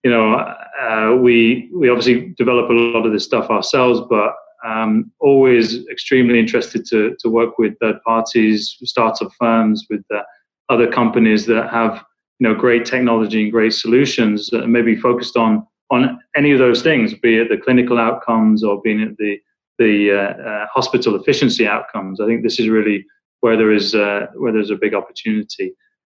you 0.04 0.10
know, 0.10 0.34
uh, 0.34 1.16
we 1.22 1.70
we 1.74 1.90
obviously 1.90 2.34
develop 2.38 2.70
a 2.70 2.74
lot 2.74 3.06
of 3.06 3.12
this 3.12 3.26
stuff 3.26 3.50
ourselves, 3.50 4.02
but 4.10 4.34
um, 4.66 5.12
always 5.20 5.88
extremely 5.88 6.40
interested 6.40 6.86
to 6.86 7.16
to 7.20 7.30
work 7.30 7.58
with 7.58 7.78
third 7.80 8.02
parties, 8.06 8.78
startup 8.84 9.32
firms, 9.38 9.86
with 9.90 10.04
uh, 10.14 10.22
other 10.70 10.90
companies 10.90 11.46
that 11.48 11.70
have 11.70 12.04
you 12.40 12.48
know 12.48 12.56
great 12.56 12.86
technology 12.86 13.44
and 13.44 13.52
great 13.52 13.74
solutions 13.74 14.48
that 14.48 14.68
maybe 14.68 14.96
focused 14.96 15.38
on 15.38 15.66
on 15.92 16.20
any 16.36 16.52
of 16.52 16.60
those 16.60 16.82
things, 16.84 17.14
be 17.16 17.38
it 17.38 17.50
the 17.50 17.58
clinical 17.58 17.98
outcomes 17.98 18.64
or 18.64 18.82
being 18.82 19.02
at 19.02 19.18
the 19.18 19.40
the 19.78 20.12
uh, 20.12 20.50
uh, 20.50 20.68
hospital 20.74 21.16
efficiency 21.16 21.66
outcomes. 21.66 22.20
I 22.20 22.26
think 22.26 22.44
this 22.44 22.60
is 22.60 22.68
really 22.68 23.06
where 23.40 23.58
there 23.58 23.72
is 23.72 23.96
uh, 23.96 24.28
where 24.36 24.52
there's 24.52 24.72
a 24.72 24.76
big 24.76 24.94
opportunity. 24.94 25.74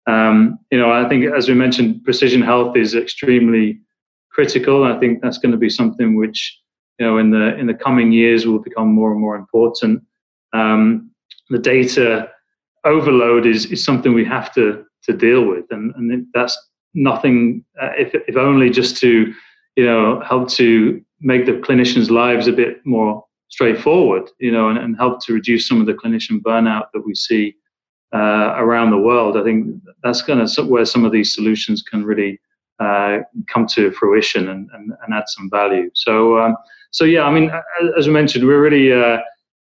Um, 0.07 0.59
you 0.71 0.79
know, 0.79 0.93
I 0.93 1.09
think 1.09 1.33
as 1.33 1.49
we 1.49 1.55
mentioned, 1.55 2.05
precision 2.05 2.43
health 2.43 2.77
is 2.77 2.95
extremely 2.95 3.81
critical. 4.33 4.85
I 4.85 4.99
think 4.99 5.23
that's 5.23 5.39
going 5.39 5.53
to 5.53 5.59
be 5.59 5.71
something 5.71 6.17
which 6.17 6.59
you 6.99 7.07
know 7.07 7.19
in 7.19 7.31
the 7.31 7.57
in 7.57 7.67
the 7.67 7.75
coming 7.75 8.13
years 8.13 8.47
will 8.47 8.59
become 8.59 8.89
more 8.93 9.13
and 9.13 9.21
more 9.21 9.37
important. 9.37 10.03
Um, 10.53 11.11
the 11.51 11.59
data 11.59 12.29
overload 12.85 13.47
is 13.47 13.67
is 13.67 13.85
something 13.85 14.13
we 14.13 14.25
have 14.25 14.53
to 14.55 14.85
to 15.05 15.13
deal 15.13 15.47
with, 15.47 15.65
and 15.71 15.95
and 15.97 16.27
that's 16.35 16.57
nothing. 16.95 17.65
Uh, 17.81 17.91
if 17.97 18.15
if 18.15 18.37
only 18.37 18.71
just 18.71 18.97
to 18.99 19.33
you 19.77 19.85
know 19.85 20.21
help 20.21 20.49
to 20.51 21.03
make 21.21 21.47
the 21.47 21.53
clinicians' 21.53 22.11
lives 22.11 22.47
a 22.49 22.53
bit 22.53 22.85
more 22.85 23.25
straightforward, 23.49 24.31
you 24.39 24.51
know, 24.51 24.69
and, 24.71 24.79
and 24.79 24.97
help 24.97 25.25
to 25.25 25.33
reduce 25.35 25.69
some 25.69 25.81
of 25.81 25.87
the 25.87 25.93
clinician 25.93 26.41
burnout 26.41 26.87
that 26.93 27.05
we 27.05 27.15
see 27.15 27.55
uh, 28.15 28.55
around 28.57 28.91
the 28.91 28.99
world. 28.99 29.37
I 29.37 29.45
think 29.45 29.81
that's 30.03 30.23
kind 30.23 30.41
of 30.41 30.51
where 30.69 30.85
some 30.85 31.05
of 31.05 31.13
these 31.13 31.35
solutions 31.35 31.83
can 31.83 32.05
really 32.05 32.41
uh, 32.81 33.19
come 33.47 33.67
to 33.67 33.93
fruition 33.93 34.49
and, 34.49 34.69
and, 34.73 34.93
and, 35.03 35.15
add 35.15 35.25
some 35.29 35.49
value. 35.51 35.91
So, 35.95 36.39
um, 36.39 36.57
so 36.91 37.05
yeah, 37.05 37.23
I 37.23 37.31
mean, 37.31 37.51
as 37.97 38.09
I 38.09 38.11
mentioned, 38.11 38.45
we're 38.45 38.61
really 38.61 38.93
uh, 38.93 39.19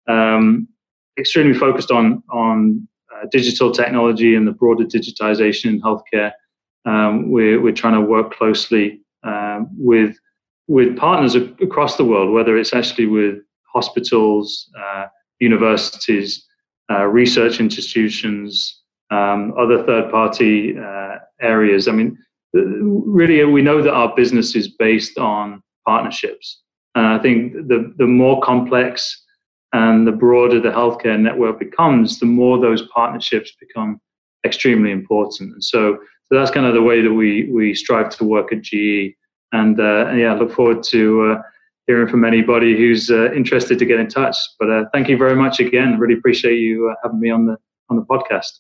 um, 0.08 0.68
extremely 1.20 1.58
focused 1.58 1.92
on 1.92 2.24
on 2.32 2.88
digital 3.30 3.72
technology 3.72 4.36
and 4.36 4.48
the 4.48 4.52
broader 4.52 4.86
digitization 4.86 5.66
in 5.66 5.82
healthcare. 5.82 6.32
Um, 6.86 7.32
we're, 7.32 7.62
we're 7.62 7.74
trying 7.74 7.94
to 7.94 8.02
work 8.02 8.34
closely 8.34 9.02
um, 9.24 9.68
with 9.78 10.18
with 10.68 10.96
partners 10.96 11.36
across 11.36 11.98
the 11.98 12.06
world, 12.06 12.32
whether 12.32 12.58
it's 12.58 12.74
actually 12.74 13.06
with 13.06 13.40
hospitals, 13.74 14.70
uh, 14.80 15.08
universities, 15.40 16.48
uh, 16.90 17.06
research 17.06 17.60
institutions, 17.60 18.82
um, 19.10 19.54
other 19.58 19.84
third-party 19.84 20.78
uh, 20.78 21.18
areas. 21.42 21.88
I 21.88 21.92
mean, 21.92 22.18
really, 22.54 23.44
we 23.44 23.62
know 23.62 23.82
that 23.82 23.94
our 23.94 24.16
business 24.16 24.56
is 24.56 24.70
based 24.70 25.18
on 25.18 25.62
partnerships, 25.86 26.62
and 26.96 27.06
I 27.06 27.20
think 27.20 27.54
the 27.54 27.94
the 27.98 28.08
more 28.08 28.42
complex 28.42 29.26
and 29.74 30.08
the 30.08 30.12
broader 30.12 30.60
the 30.60 30.70
healthcare 30.70 31.20
network 31.20 31.60
becomes, 31.60 32.20
the 32.20 32.26
more 32.26 32.60
those 32.60 32.84
partnerships 32.94 33.54
become 33.60 34.00
extremely 34.46 34.92
important. 34.92 35.54
And 35.54 35.64
so, 35.64 35.98
so 36.26 36.38
that's 36.38 36.52
kind 36.52 36.66
of 36.66 36.74
the 36.74 36.82
way 36.82 37.02
that 37.02 37.14
we 37.14 37.50
we 37.52 37.74
strive 37.74 38.10
to 38.18 38.24
work 38.24 38.52
at 38.52 38.62
GE. 38.62 39.16
And, 39.54 39.80
uh, 39.80 40.12
yeah, 40.12 40.34
I 40.34 40.38
look 40.38 40.54
forward 40.54 40.82
to 40.84 41.32
uh, 41.32 41.42
hearing 41.88 42.08
from 42.08 42.24
anybody 42.24 42.78
who's 42.78 43.10
uh, 43.10 43.34
interested 43.34 43.78
to 43.80 43.86
get 43.86 44.00
in 44.00 44.08
touch. 44.08 44.38
But 44.60 44.70
uh, 44.70 44.86
thank 44.94 45.10
you 45.10 45.18
very 45.18 45.36
much 45.36 45.60
again. 45.60 46.00
Really 46.00 46.14
appreciate 46.14 46.58
you 46.58 46.90
uh, 46.90 46.96
having 47.04 47.20
me 47.20 47.30
on 47.30 47.46
the 47.46 47.58
on 47.90 47.98
the 47.98 48.04
podcast. 48.04 48.60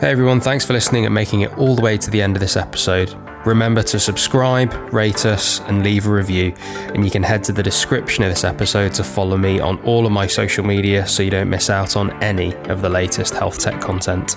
Hey 0.00 0.10
everyone, 0.10 0.40
thanks 0.40 0.64
for 0.66 0.72
listening 0.72 1.06
and 1.06 1.14
making 1.14 1.40
it 1.42 1.56
all 1.56 1.74
the 1.74 1.82
way 1.82 1.96
to 1.96 2.10
the 2.10 2.20
end 2.20 2.36
of 2.36 2.40
this 2.40 2.56
episode. 2.56 3.14
Remember 3.46 3.80
to 3.84 4.00
subscribe, 4.00 4.74
rate 4.92 5.24
us, 5.24 5.60
and 5.60 5.84
leave 5.84 6.06
a 6.06 6.10
review. 6.10 6.52
And 6.94 7.04
you 7.04 7.12
can 7.12 7.22
head 7.22 7.44
to 7.44 7.52
the 7.52 7.62
description 7.62 8.24
of 8.24 8.30
this 8.30 8.42
episode 8.42 8.92
to 8.94 9.04
follow 9.04 9.36
me 9.36 9.60
on 9.60 9.78
all 9.84 10.04
of 10.04 10.10
my 10.10 10.26
social 10.26 10.64
media 10.64 11.06
so 11.06 11.22
you 11.22 11.30
don't 11.30 11.48
miss 11.48 11.70
out 11.70 11.96
on 11.96 12.10
any 12.22 12.54
of 12.64 12.82
the 12.82 12.88
latest 12.88 13.34
health 13.34 13.60
tech 13.60 13.80
content. 13.80 14.36